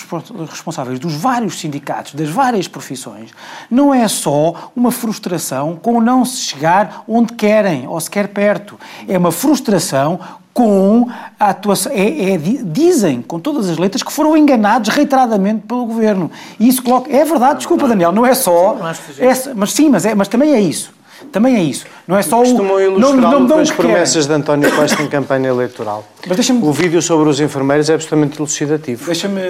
responsáveis 0.49 0.99
dos 0.99 1.13
vários 1.13 1.59
sindicatos, 1.59 2.13
das 2.13 2.29
várias 2.29 2.67
profissões, 2.67 3.31
não 3.69 3.93
é 3.93 4.07
só 4.07 4.71
uma 4.75 4.91
frustração 4.91 5.75
com 5.75 5.99
não 5.99 6.23
se 6.23 6.37
chegar 6.37 7.03
onde 7.07 7.33
querem 7.33 7.87
ou 7.87 7.99
sequer 7.99 8.27
perto. 8.27 8.79
É 9.07 9.17
uma 9.17 9.31
frustração 9.31 10.19
com 10.53 11.09
a 11.39 11.49
atuação. 11.49 11.91
É, 11.93 12.33
é, 12.33 12.37
dizem, 12.37 13.21
com 13.21 13.39
todas 13.39 13.69
as 13.69 13.77
letras, 13.77 14.03
que 14.03 14.11
foram 14.11 14.35
enganados 14.35 14.89
reiteradamente 14.89 15.63
pelo 15.65 15.85
governo. 15.85 16.29
E 16.59 16.67
isso 16.67 16.83
coloca. 16.83 17.09
É 17.09 17.23
verdade, 17.23 17.59
desculpa, 17.59 17.87
Daniel, 17.87 18.11
não 18.11 18.25
é 18.25 18.33
só. 18.33 18.77
É, 19.17 19.53
mas 19.55 19.71
sim, 19.71 19.89
mas, 19.89 20.05
é, 20.05 20.13
mas 20.13 20.27
também 20.27 20.53
é 20.53 20.59
isso. 20.59 20.91
Também 21.31 21.55
é 21.55 21.61
isso. 21.61 21.85
Não 22.07 22.17
é 22.17 22.21
só 22.21 22.37
Costumam 22.37 22.75
o. 22.75 22.99
Não, 22.99 23.13
não, 23.13 23.39
não 23.41 23.59
as 23.59 23.71
promessas 23.71 24.25
de 24.25 24.33
António 24.33 24.73
Costa 24.75 25.01
em 25.01 25.07
campanha 25.07 25.49
eleitoral. 25.49 26.03
Mas 26.27 26.35
deixa-me. 26.35 26.61
O 26.63 26.73
vídeo 26.73 27.01
sobre 27.01 27.29
os 27.29 27.39
enfermeiros 27.39 27.89
é 27.89 27.93
absolutamente 27.93 28.37
elucidativo. 28.37 29.05
Deixa-me. 29.05 29.41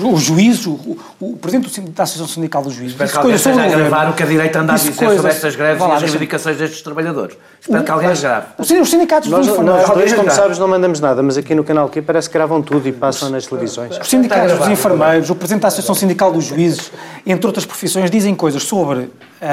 O, 0.00 0.14
o 0.14 0.16
juiz, 0.16 0.64
o, 0.66 0.96
o, 1.20 1.36
presidente 1.36 1.80
da 1.90 2.04
Associação 2.04 2.32
Sindical 2.32 2.62
dos 2.62 2.74
Juízes. 2.74 2.92
Espero 2.92 3.10
que 3.10 3.16
alguém 3.16 3.34
esteja 3.34 3.62
a 3.62 3.68
gravar 3.68 4.10
o 4.10 4.12
que 4.12 4.22
a 4.22 4.26
direita 4.26 4.60
anda 4.60 4.74
a 4.74 4.76
dizer 4.76 4.94
coisas, 4.94 5.16
sobre 5.16 5.30
estas 5.32 5.56
greves 5.56 5.82
lá, 5.82 5.88
e 5.88 5.92
as 5.92 6.02
reivindicações 6.02 6.56
destes 6.56 6.82
trabalhadores. 6.82 7.36
Espero 7.60 7.82
que 7.82 7.90
alguém 7.90 8.14
grave. 8.14 8.46
Os 8.58 8.68
sindicatos 8.90 9.28
nós, 9.28 9.46
dos 9.46 9.54
enfermeiros. 9.54 9.88
Nós 9.88 9.96
dois, 9.96 10.12
como 10.12 10.30
sabes, 10.30 10.58
não 10.58 10.68
mandamos 10.68 11.00
nada, 11.00 11.22
mas 11.22 11.36
aqui 11.36 11.54
no 11.54 11.64
canal 11.64 11.88
Q 11.88 12.02
parece 12.02 12.28
que 12.28 12.34
gravam 12.34 12.62
tudo 12.62 12.86
e 12.86 12.92
passam 12.92 13.30
nas 13.30 13.46
televisões. 13.46 13.98
Os 13.98 14.08
sindicatos 14.08 14.56
dos 14.56 14.68
enfermeiros, 14.68 15.30
o 15.30 15.34
presidente 15.34 15.62
da 15.62 15.68
Associação 15.68 15.94
Sindical 15.94 16.32
dos 16.32 16.44
Juízes, 16.44 16.92
entre 17.26 17.46
outras 17.46 17.66
profissões, 17.66 18.10
dizem 18.10 18.34
coisas 18.34 18.62
sobre 18.62 19.10
a, 19.40 19.46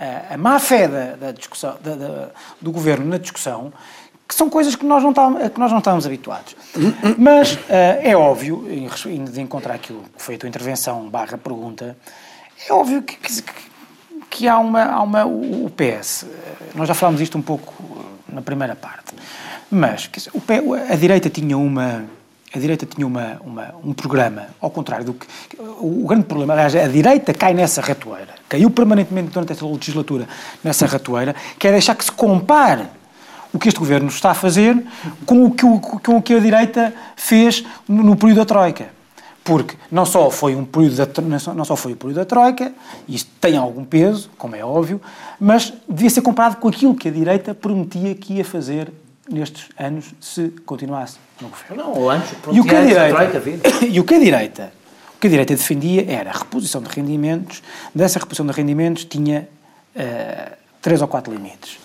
a, 0.00 0.04
a, 0.32 0.34
a 0.34 0.36
má 0.36 0.58
fé 0.58 0.86
da, 0.86 1.26
da 1.26 1.32
discussão, 1.32 1.74
da, 1.82 1.94
da, 1.94 2.28
do 2.60 2.70
governo 2.70 3.06
na 3.06 3.18
discussão 3.18 3.72
que 4.34 4.38
são 4.38 4.50
coisas 4.50 4.74
que 4.74 4.84
nós 4.84 5.00
não 5.00 5.10
estamos, 5.10 5.48
que 5.48 5.60
nós 5.60 5.70
não 5.70 5.78
estamos 5.78 6.04
habituados. 6.04 6.56
Mas 7.16 7.54
uh, 7.54 7.60
é 8.02 8.16
óbvio, 8.16 8.66
indo 9.06 9.30
de 9.30 9.40
encontrar 9.40 9.74
aquilo 9.74 10.02
que 10.16 10.20
foi 10.20 10.34
a 10.34 10.38
tua 10.38 10.48
intervenção 10.48 11.08
barra 11.08 11.38
pergunta, 11.38 11.96
é 12.68 12.72
óbvio 12.72 13.00
que, 13.02 13.16
que, 13.16 13.42
que 14.28 14.48
há, 14.48 14.58
uma, 14.58 14.82
há 14.82 15.02
uma... 15.02 15.24
O 15.24 15.70
PS, 15.70 16.24
eh, 16.24 16.26
nós 16.74 16.88
já 16.88 16.94
falámos 16.94 17.20
isto 17.20 17.38
um 17.38 17.42
pouco 17.42 17.72
na 18.28 18.42
primeira 18.42 18.74
parte, 18.74 19.14
mas 19.70 20.10
dizer, 20.12 20.32
a 20.90 20.96
direita 20.96 21.30
tinha 21.30 21.56
uma 21.56 22.04
a 22.52 22.58
direita 22.58 22.86
tinha 22.86 23.04
uma, 23.04 23.40
uma, 23.44 23.74
um 23.84 23.92
programa, 23.92 24.46
ao 24.60 24.70
contrário 24.70 25.04
do 25.04 25.14
que. 25.14 25.26
O 25.80 26.06
grande 26.06 26.24
problema, 26.24 26.52
aliás, 26.52 26.74
a 26.76 26.86
direita 26.86 27.34
cai 27.34 27.52
nessa 27.52 27.80
ratoeira, 27.80 28.34
caiu 28.48 28.70
permanentemente 28.70 29.30
durante 29.30 29.52
esta 29.52 29.66
legislatura 29.66 30.28
nessa 30.62 30.86
ratoeira, 30.86 31.34
que 31.58 31.66
é 31.66 31.72
deixar 31.72 31.96
que 31.96 32.04
se 32.04 32.12
compare 32.12 32.86
o 33.54 33.58
que 33.58 33.68
este 33.68 33.78
governo 33.78 34.08
está 34.08 34.32
a 34.32 34.34
fazer 34.34 34.76
com 35.24 35.44
o 35.44 35.50
que, 35.52 35.62
com 35.62 36.16
o 36.16 36.20
que 36.20 36.34
a 36.34 36.40
direita 36.40 36.92
fez 37.14 37.64
no 37.88 38.16
período 38.16 38.38
da 38.38 38.44
Troika. 38.44 38.88
Porque 39.44 39.76
não 39.90 40.04
só 40.04 40.28
foi 40.30 40.56
um 40.56 40.64
período 40.64 40.96
da, 40.96 41.54
não 41.54 41.64
só 41.64 41.76
foi 41.76 41.92
o 41.92 41.96
período 41.96 42.16
da 42.16 42.24
Troika, 42.24 42.72
isto 43.08 43.30
tem 43.40 43.56
algum 43.56 43.84
peso, 43.84 44.28
como 44.36 44.56
é 44.56 44.64
óbvio, 44.64 45.00
mas 45.38 45.72
devia 45.88 46.10
ser 46.10 46.22
comparado 46.22 46.56
com 46.56 46.66
aquilo 46.66 46.94
que 46.94 47.08
a 47.08 47.10
direita 47.12 47.54
prometia 47.54 48.14
que 48.14 48.34
ia 48.34 48.44
fazer 48.44 48.92
nestes 49.30 49.68
anos 49.78 50.06
se 50.20 50.48
continuasse 50.66 51.18
no 51.40 51.48
governo. 51.48 51.76
Não, 51.76 51.92
ou 51.92 52.10
antes, 52.10 52.32
e 52.50 52.60
o 52.60 52.64
que 52.64 52.74
a 52.74 52.84
direita, 52.84 53.42
e 53.86 54.00
o 54.00 54.04
que 54.04 54.14
a 54.14 54.18
direita, 54.18 54.72
o 55.16 55.20
que 55.20 55.26
a 55.28 55.30
direita 55.30 55.54
defendia 55.54 56.10
era 56.10 56.30
a 56.30 56.38
reposição 56.38 56.82
de 56.82 56.88
rendimentos. 56.88 57.62
Dessa 57.94 58.18
reposição 58.18 58.46
de 58.46 58.52
rendimentos 58.52 59.04
tinha 59.04 59.48
uh, 59.94 60.56
três 60.82 61.00
ou 61.00 61.06
quatro 61.08 61.32
limites 61.32 61.83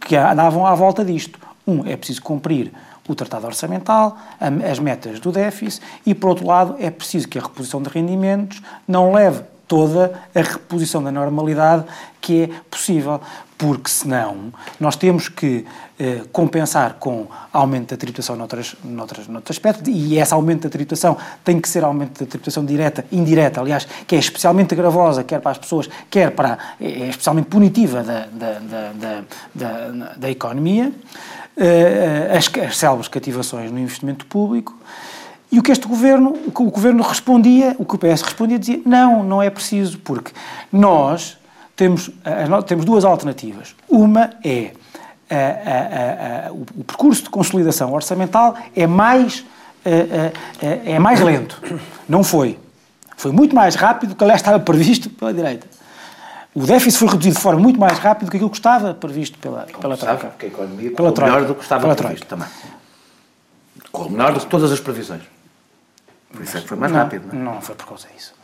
que 0.00 0.16
andavam 0.16 0.66
à 0.66 0.74
volta 0.74 1.04
disto. 1.04 1.38
Um, 1.66 1.86
é 1.86 1.96
preciso 1.96 2.22
cumprir 2.22 2.72
o 3.08 3.14
tratado 3.14 3.46
orçamental, 3.46 4.16
as 4.40 4.78
metas 4.78 5.18
do 5.18 5.32
déficit 5.32 5.82
e, 6.06 6.14
por 6.14 6.30
outro 6.30 6.46
lado, 6.46 6.76
é 6.78 6.90
preciso 6.90 7.28
que 7.28 7.38
a 7.38 7.42
reposição 7.42 7.82
de 7.82 7.88
rendimentos 7.88 8.62
não 8.86 9.12
leve 9.12 9.42
toda 9.70 10.20
a 10.34 10.40
reposição 10.40 11.00
da 11.00 11.12
normalidade 11.12 11.84
que 12.20 12.42
é 12.42 12.50
possível, 12.68 13.20
porque 13.56 13.88
senão 13.88 14.52
nós 14.80 14.96
temos 14.96 15.28
que 15.28 15.64
eh, 15.96 16.22
compensar 16.32 16.94
com 16.94 17.28
aumento 17.52 17.90
da 17.90 17.96
tributação 17.96 18.34
noutras, 18.34 18.74
noutras, 18.82 19.28
noutros 19.28 19.56
aspectos, 19.56 19.86
e 19.86 20.18
esse 20.18 20.34
aumento 20.34 20.62
da 20.62 20.70
tributação 20.70 21.16
tem 21.44 21.60
que 21.60 21.68
ser 21.68 21.84
aumento 21.84 22.18
da 22.18 22.26
tributação 22.28 22.64
direta, 22.64 23.04
indireta, 23.12 23.60
aliás, 23.60 23.86
que 24.08 24.16
é 24.16 24.18
especialmente 24.18 24.74
gravosa, 24.74 25.22
quer 25.22 25.40
para 25.40 25.52
as 25.52 25.58
pessoas, 25.58 25.88
quer 26.10 26.32
para. 26.32 26.58
é, 26.80 27.02
é 27.02 27.08
especialmente 27.08 27.46
punitiva 27.46 28.02
da, 28.02 28.26
da, 28.26 28.58
da, 28.58 29.22
da, 29.54 30.14
da 30.16 30.30
economia, 30.30 30.92
eh, 31.56 32.36
as, 32.36 32.50
as 32.66 32.76
célebres 32.76 33.06
cativações 33.06 33.70
no 33.70 33.78
investimento 33.78 34.26
público. 34.26 34.76
E 35.52 35.58
o 35.58 35.62
que 35.62 35.72
este 35.72 35.86
governo, 35.86 36.36
o 36.46 36.52
que 36.52 36.62
o 36.62 36.70
governo 36.70 37.02
respondia, 37.02 37.74
o 37.78 37.84
que 37.84 37.94
o 37.96 37.98
PS 37.98 38.22
respondia, 38.22 38.58
dizia: 38.58 38.80
não, 38.86 39.24
não 39.24 39.42
é 39.42 39.50
preciso, 39.50 39.98
porque 39.98 40.32
nós 40.72 41.36
temos, 41.74 42.10
temos 42.66 42.84
duas 42.84 43.04
alternativas. 43.04 43.74
Uma 43.88 44.30
é 44.44 44.72
a, 45.30 46.46
a, 46.46 46.48
a, 46.48 46.52
o, 46.52 46.84
percurso 46.84 47.24
de 47.24 47.30
consolidação 47.30 47.92
orçamental 47.92 48.56
é 48.76 48.86
mais, 48.86 49.44
é 50.60 50.98
mais 50.98 51.20
lento. 51.20 51.60
Não 52.08 52.22
foi. 52.22 52.58
Foi 53.16 53.32
muito 53.32 53.54
mais 53.54 53.74
rápido 53.74 54.10
do 54.10 54.16
que, 54.16 54.24
aliás, 54.24 54.40
estava 54.40 54.58
previsto 54.58 55.10
pela 55.10 55.32
direita. 55.32 55.66
O 56.54 56.66
déficit 56.66 56.98
foi 56.98 57.08
reduzido 57.08 57.36
de 57.36 57.42
forma 57.42 57.60
muito 57.60 57.78
mais 57.78 57.98
rápida 57.98 58.26
do 58.26 58.30
que 58.30 58.36
aquilo 58.36 58.50
que 58.50 58.56
estava 58.56 58.92
previsto 58.92 59.38
pela, 59.38 59.66
pela 59.80 59.96
Troika. 59.96 60.26
Porque 60.28 60.46
a 60.46 60.48
economia 60.48 60.90
pela 60.90 61.12
melhor 61.12 61.44
do 61.44 61.54
que 61.54 61.62
estava 61.62 61.94
previsto 61.94 62.26
também. 62.26 62.48
Com 63.92 64.08
melhor 64.08 64.32
do 64.32 64.40
que 64.40 64.46
todas 64.46 64.72
as 64.72 64.80
previsões. 64.80 65.22
Por 66.32 66.42
isso 66.42 66.56
é 66.56 66.60
que 66.60 66.68
foi 66.68 66.76
mais 66.76 66.92
não, 66.92 67.00
rápido. 67.00 67.24
Não, 67.32 67.40
é? 67.40 67.54
não 67.54 67.60
foi 67.60 67.74
por 67.74 67.86
causa 67.86 68.06
disso. 68.14 68.34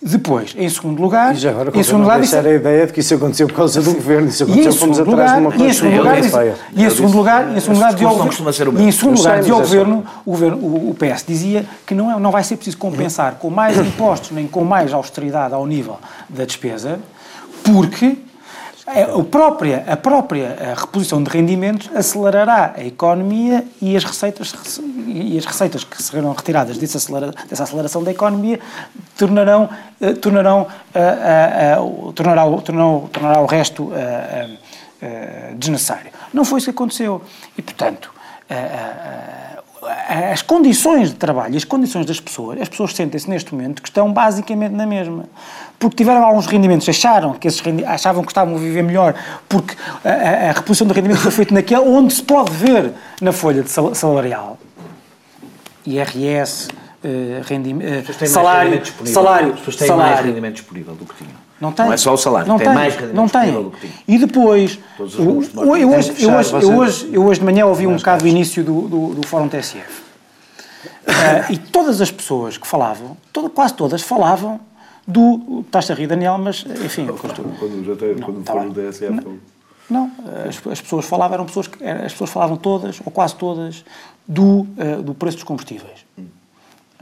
Depois, 0.00 0.54
em 0.56 0.68
segundo 0.68 1.02
lugar. 1.02 1.34
E 1.34 1.38
já 1.38 1.50
agora, 1.50 1.72
em 1.74 1.82
segundo 1.82 2.02
lugar, 2.02 2.18
deixar 2.18 2.46
a 2.46 2.52
ideia 2.52 2.86
de 2.86 2.92
que 2.92 3.00
isso 3.00 3.14
aconteceu 3.14 3.48
por 3.48 3.56
causa 3.56 3.82
do 3.82 3.94
governo, 3.94 4.28
isso 4.28 4.44
aconteceu, 4.44 4.72
fomos 4.72 4.98
lugar, 4.98 5.12
atrás 5.12 5.32
de 5.32 5.38
uma 5.40 5.50
coisa. 5.50 5.64
E 5.64 5.68
em 5.68 5.72
segundo 5.72 5.96
lugar, 5.96 6.16
e 6.16 6.86
em 6.86 6.90
segundo 6.90 7.16
lugar, 7.16 7.56
em 7.56 7.60
segundo 7.60 7.76
lugar, 7.76 8.80
e 8.80 8.84
em 8.84 8.92
segundo 8.92 9.16
lugar, 9.18 9.42
o 9.42 9.48
governo, 9.48 10.06
o 10.24 10.30
governo, 10.30 10.56
o 10.90 10.94
PS 10.94 11.24
dizia 11.26 11.66
que 11.84 11.96
não, 11.96 12.12
é, 12.12 12.20
não 12.20 12.30
vai 12.30 12.44
ser 12.44 12.54
preciso 12.54 12.78
compensar 12.78 13.34
com 13.40 13.50
mais 13.50 13.76
impostos 13.76 14.30
nem 14.30 14.46
com 14.46 14.62
mais 14.62 14.92
austeridade 14.92 15.52
ao 15.52 15.66
nível 15.66 15.98
da 16.28 16.44
despesa, 16.44 17.00
porque 17.64 18.06
é, 18.06 18.27
a 18.88 19.24
própria, 19.24 19.84
a 19.86 19.96
própria 19.96 20.56
a 20.72 20.80
reposição 20.80 21.22
de 21.22 21.28
rendimentos 21.30 21.90
acelerará 21.94 22.74
a 22.76 22.84
economia 22.84 23.64
e 23.82 23.94
as 23.94 24.02
receitas, 24.02 24.80
e 25.06 25.36
as 25.36 25.44
receitas 25.44 25.84
que 25.84 26.02
serão 26.02 26.32
retiradas 26.32 26.78
dessa, 26.78 26.96
acelera, 26.96 27.32
dessa 27.48 27.64
aceleração 27.64 28.02
da 28.02 28.10
economia 28.10 28.58
tornarão, 29.16 29.68
uh, 30.00 30.14
tornarão, 30.16 30.62
uh, 30.62 32.12
tornará, 32.12 32.44
tornará, 32.62 33.08
tornará 33.12 33.40
o 33.40 33.46
resto 33.46 33.90
desnecessário. 35.56 36.10
Não 36.32 36.44
foi 36.44 36.58
isso 36.58 36.66
que 36.66 36.70
aconteceu. 36.70 37.22
E, 37.56 37.62
portanto, 37.62 38.12
as 40.32 40.42
condições 40.42 41.10
de 41.10 41.14
trabalho 41.14 41.56
as 41.56 41.64
condições 41.64 42.04
das 42.04 42.18
pessoas, 42.18 42.60
as 42.60 42.68
pessoas 42.68 42.94
sentem-se 42.94 43.28
neste 43.30 43.54
momento 43.54 43.80
que 43.80 43.88
estão 43.88 44.12
basicamente 44.12 44.72
na 44.72 44.86
mesma. 44.86 45.26
Porque 45.78 45.96
tiveram 45.96 46.24
alguns 46.24 46.46
rendimentos, 46.46 46.88
acharam 46.88 47.34
que 47.34 47.46
esses 47.46 47.62
achavam 47.86 48.24
que 48.24 48.30
estavam 48.32 48.56
a 48.56 48.58
viver 48.58 48.82
melhor, 48.82 49.14
porque 49.48 49.76
a, 50.04 50.08
a, 50.08 50.50
a 50.50 50.52
reposição 50.52 50.86
de 50.86 50.92
rendimentos 50.92 51.22
foi 51.22 51.30
feita 51.30 51.54
naquele 51.54 51.82
onde 51.82 52.14
se 52.14 52.22
pode 52.22 52.50
ver 52.50 52.92
na 53.20 53.32
folha 53.32 53.62
de 53.62 53.70
salarial. 53.70 54.58
IRS, 55.86 56.68
uh, 56.68 57.42
rendi, 57.44 57.72
uh, 57.72 58.26
salário, 58.26 58.82
salário, 59.06 59.52
As 59.52 59.58
pessoas 59.60 59.76
têm 59.76 59.86
salário. 59.86 60.14
mais 60.14 60.26
rendimento 60.26 60.54
disponível 60.54 60.94
do 60.94 61.04
que 61.04 61.14
tinham. 61.14 61.48
Não 61.60 61.72
tem. 61.72 61.86
Não 61.86 61.92
é 61.92 61.96
só 61.96 62.12
o 62.12 62.16
salário, 62.16 62.48
não 62.48 62.58
tem, 62.58 62.66
tem 62.66 62.74
mais 62.74 62.94
rendimento 62.94 63.16
não 63.16 63.28
tem. 63.28 63.52
do 63.52 63.70
que 63.70 63.80
tinha. 63.80 63.92
E 64.06 64.18
depois, 64.18 64.78
o, 64.98 65.76
eu, 65.76 65.90
hoje, 65.90 66.14
eu, 66.18 66.32
hoje, 66.32 66.52
eu, 66.60 66.76
hoje, 66.76 67.10
eu 67.12 67.24
hoje 67.24 67.40
de 67.40 67.46
manhã 67.46 67.66
ouvi 67.66 67.86
um 67.86 67.96
bocado 67.96 68.24
do 68.24 68.28
início 68.28 68.64
do, 68.64 68.82
do, 68.82 69.14
do 69.14 69.26
Fórum 69.26 69.48
TSF. 69.48 70.08
Uh, 71.06 71.52
e 71.52 71.56
todas 71.56 72.00
as 72.00 72.10
pessoas 72.10 72.58
que 72.58 72.66
falavam, 72.66 73.16
todo, 73.32 73.48
quase 73.48 73.74
todas 73.74 74.02
falavam 74.02 74.60
do. 75.08 75.64
Estás 75.66 75.90
a 75.90 75.94
rir, 75.94 76.06
Daniel, 76.06 76.36
mas 76.38 76.64
enfim. 76.84 77.06
Quando, 77.06 77.58
quando, 77.58 77.84
já 77.84 77.96
tem, 77.96 78.18
quando 78.18 78.44
tá 78.44 78.52
for 78.52 78.66
o 78.66 78.70
DSF. 78.70 79.10
Não, 79.10 79.38
não 79.88 80.12
as, 80.46 80.66
as, 80.66 80.80
pessoas 80.82 81.06
falavam, 81.06 81.34
eram 81.34 81.46
pessoas 81.46 81.66
que, 81.66 81.82
as 81.82 82.12
pessoas 82.12 82.30
falavam 82.30 82.56
todas, 82.58 83.00
ou 83.04 83.10
quase 83.10 83.34
todas, 83.36 83.84
do, 84.26 84.60
uh, 84.60 85.02
do 85.02 85.14
preço 85.14 85.38
dos 85.38 85.44
combustíveis. 85.44 86.04
Hum. 86.18 86.26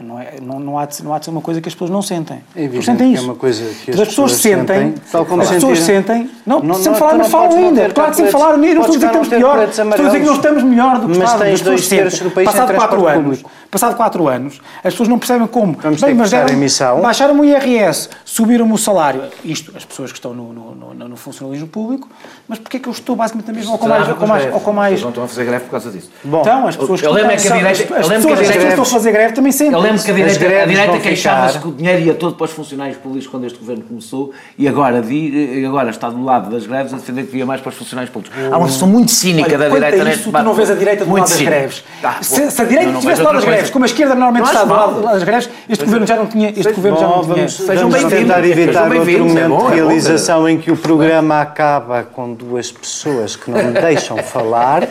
Não, 0.03 0.21
é, 0.21 0.35
não, 0.43 0.61
não, 0.61 0.79
há 0.79 0.85
de, 0.85 1.03
não 1.03 1.15
há 1.15 1.19
de 1.19 1.25
ser 1.25 1.31
uma 1.31 1.41
coisa 1.41 1.59
que 1.59 1.69
as 1.69 1.75
pessoas 1.75 1.91
não 1.91 2.03
sentem. 2.03 2.45
É 2.55 2.65
evidente 2.65 2.85
sentem 2.85 3.15
isso. 3.15 3.23
é 3.23 3.25
uma 3.25 3.35
coisa 3.35 3.65
que 3.83 3.91
as, 3.93 3.99
as 3.99 4.09
pessoas, 4.09 4.33
sentem, 4.33 4.95
tal 5.11 5.25
como 5.25 5.41
as 5.41 5.49
pessoas 5.49 5.79
sentiram. 5.79 6.03
sentem. 6.03 6.31
Não, 6.45 6.63
Não, 6.63 6.75
sem 6.75 6.93
não, 6.93 6.99
falar, 6.99 7.13
tu 7.13 7.17
mas 7.17 7.33
não 7.33 7.41
falam 7.41 7.51
não 7.51 7.69
ainda. 7.69 7.89
Claro 7.89 8.11
que 8.11 8.17
sem 8.17 8.27
tapetes, 8.27 8.33
falar 8.33 8.59
nisso, 8.59 8.75
não 8.75 8.81
estou 8.83 8.95
a 8.95 8.99
dizer 8.99 9.09
que 9.09 9.15
não 9.15 9.23
estamos 9.23 9.47
pior. 9.47 9.69
Estou 9.69 9.85
a 9.87 10.09
dizer 10.09 10.21
que 10.21 10.27
não 10.27 10.35
estamos 10.35 10.63
melhor 10.65 11.01
do 11.01 11.01
que 11.01 11.07
Mas 11.07 11.17
estávamos. 11.17 11.41
tens 11.41 11.55
As 11.55 11.59
pessoas 11.61 11.81
dois 11.81 11.89
terços 11.89 12.21
do 12.21 12.31
país 12.31 12.51
sem 12.51 12.61
Passado 12.61 12.75
quatro 12.77 12.97
transporte 12.99 13.19
anos, 13.19 13.39
público. 13.39 13.51
Passado 13.71 13.97
quatro 13.97 14.29
anos, 14.29 14.61
as 14.79 14.93
pessoas 14.93 15.09
não 15.09 15.19
percebem 15.19 15.47
como. 15.47 15.77
Vamos 15.81 16.01
Bem, 16.01 16.15
mas 16.15 16.31
deram- 16.31 16.49
emissão. 16.49 17.01
baixaram 17.01 17.39
o 17.41 17.45
IRS, 17.45 18.09
subiram 18.25 18.71
o 18.73 18.79
salário. 18.79 19.23
Isto, 19.45 19.73
as 19.77 19.85
pessoas 19.85 20.13
que 20.13 20.19
estão 20.19 20.33
no, 20.35 20.53
no, 20.53 20.75
no, 20.95 21.09
no 21.09 21.17
funcionalismo 21.17 21.67
público. 21.69 22.09
Mas 22.49 22.59
porquê 22.61 22.77
é 22.77 22.81
que 22.81 22.89
eu 22.89 22.93
estou 22.93 23.17
basicamente 23.17 23.49
na 23.49 23.53
mesma 23.55 23.73
ou 23.73 23.79
com 23.79 23.89
mais... 23.89 24.09
Ou 24.09 24.15
com 24.15 24.27
mais, 24.27 24.55
ou 24.55 24.61
com 24.61 24.73
mais 24.73 25.03
não 25.03 25.09
estão 25.09 25.25
a 25.25 25.29
fazer 25.29 25.45
greve 25.45 25.65
por 25.65 25.71
causa 25.73 25.91
disso. 25.91 26.11
Bom, 26.23 26.41
então, 26.43 26.69
as 26.69 26.77
pessoas 26.77 27.01
que 27.01 27.07
eu 27.07 27.13
lembro 27.13 27.33
é 27.33 27.37
que 27.37 27.43
a 27.43 27.45
estão- 27.45 27.57
direita- 27.59 27.83
as 27.83 27.89
eu 27.89 27.95
lembro 27.97 28.09
pessoas 28.09 28.23
que 28.23 28.29
a 28.29 28.33
as 28.33 28.39
pessoas 28.39 28.47
direita- 28.47 28.67
que 28.67 28.69
estão 28.69 28.83
a 28.85 28.87
fazer 29.01 29.13
greve 29.13 29.33
também 29.35 29.53
sentem. 29.53 29.73
Eu 29.75 29.81
lembro 29.81 30.03
que 30.03 30.11
a 30.11 30.15
direita, 30.15 30.37
a 30.45 30.49
greves 30.49 30.69
direita 30.69 30.99
queixava-se 31.01 31.59
que 31.59 31.69
o 31.69 31.73
dinheiro 31.73 32.03
ia 32.03 32.15
todo 32.15 32.37
para 32.37 32.45
os 32.45 32.53
funcionários 32.53 32.97
públicos 32.99 33.27
quando 33.29 33.47
este 33.47 33.59
governo 33.59 33.83
começou 33.83 34.33
e 34.57 34.69
agora, 34.69 35.03
di- 35.03 35.65
agora 35.67 35.91
está 35.91 36.09
do 36.09 36.23
lado 36.23 36.51
das 36.51 36.67
greves 36.67 36.93
a 36.95 36.97
defender 36.97 37.25
que 37.27 37.37
ia 37.37 37.45
mais 37.47 37.61
para 37.61 37.71
os 37.71 37.75
funcionários 37.77 38.13
públicos. 38.13 38.39
Há 38.45 38.57
uma 38.57 38.67
posição 38.67 38.87
muito 38.89 39.11
cínica 39.11 39.49
Olha, 39.49 39.59
da 39.59 39.65
quanto 39.69 39.85
a 39.85 39.91
direita 39.91 40.11
isso, 40.13 40.31
tu 40.31 40.43
não 40.43 40.55
vês 40.55 40.71
a 40.71 40.75
direita 40.75 41.05
do 41.05 41.13
lado 41.13 41.29
das 41.29 41.41
greves. 41.41 41.85
Tá, 42.01 42.19
se, 42.23 42.43
a 42.63 42.65
direita 42.65 42.93
vejo 42.93 43.01
do 43.01 43.07
lado 43.07 43.17
das 43.17 43.27
outra 43.45 43.56
greves, 43.57 43.71
coisa. 43.71 43.73
como 43.73 43.85
a 43.85 43.87
esquerda 43.87 44.15
normalmente 44.15 44.47
está 44.47 44.65
do 44.65 44.73
lado 44.73 45.03
das 45.03 45.23
greves, 45.23 45.51
este 45.69 45.85
governo 45.85 46.07
já 46.07 46.17
não 46.17 46.27
tinha. 46.27 46.51
Este 46.51 46.73
governo 46.73 46.99
já 46.99 47.07
não 47.07 47.23
tinha. 47.23 47.35
vamos, 47.35 47.53
Sejam 47.55 47.89
bem-vindos. 47.91 48.19
tentar 48.19 48.45
evitar 48.45 48.83
outro 48.85 49.11
é 49.11 49.19
momento 49.19 49.67
é 49.67 49.71
de 49.71 49.75
realização 49.75 50.49
em 50.49 50.59
que 50.59 50.71
o 50.71 50.77
programa 50.77 51.41
acaba 51.41 52.03
com 52.05 52.33
duas 52.33 52.71
pessoas 52.71 53.37
que 53.37 53.51
não 53.51 53.63
me 53.63 53.73
deixam 53.73 54.17
falar. 54.19 54.89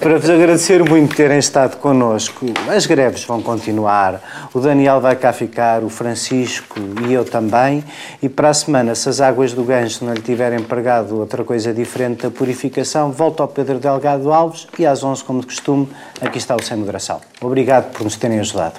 Para 0.00 0.18
vos 0.18 0.28
agradecer 0.28 0.82
muito 0.82 1.14
terem 1.16 1.38
estado 1.38 1.76
connosco. 1.76 2.46
As 2.68 2.86
greves 2.86 3.24
vão 3.24 3.40
continuar. 3.40 4.20
O 4.52 4.60
Daniel 4.60 5.00
vai 5.00 5.16
cá 5.16 5.32
ficar, 5.32 5.82
o 5.82 5.88
Francisco 5.88 6.78
e 7.06 7.12
eu 7.12 7.24
também. 7.24 7.82
E 8.22 8.28
para 8.28 8.50
a 8.50 8.54
semana, 8.54 8.94
se 8.94 9.08
as 9.08 9.20
águas 9.20 9.52
do 9.52 9.64
Gancho 9.64 10.04
não 10.04 10.12
lhe 10.12 10.20
tiverem 10.20 10.60
pregado 10.60 11.18
outra 11.18 11.42
coisa 11.44 11.72
diferente 11.72 12.22
da 12.22 12.30
purificação, 12.30 13.10
volta 13.12 13.42
ao 13.42 13.48
Pedro 13.48 13.78
Delgado 13.78 14.32
Alves 14.32 14.66
e 14.78 14.84
às 14.84 15.02
11, 15.02 15.24
como 15.24 15.40
de 15.40 15.46
costume, 15.46 15.88
aqui 16.20 16.38
está 16.38 16.54
o 16.54 16.62
Sem 16.62 16.76
Moderação. 16.76 17.20
Obrigado 17.40 17.92
por 17.92 18.04
nos 18.04 18.16
terem 18.16 18.40
ajudado. 18.40 18.74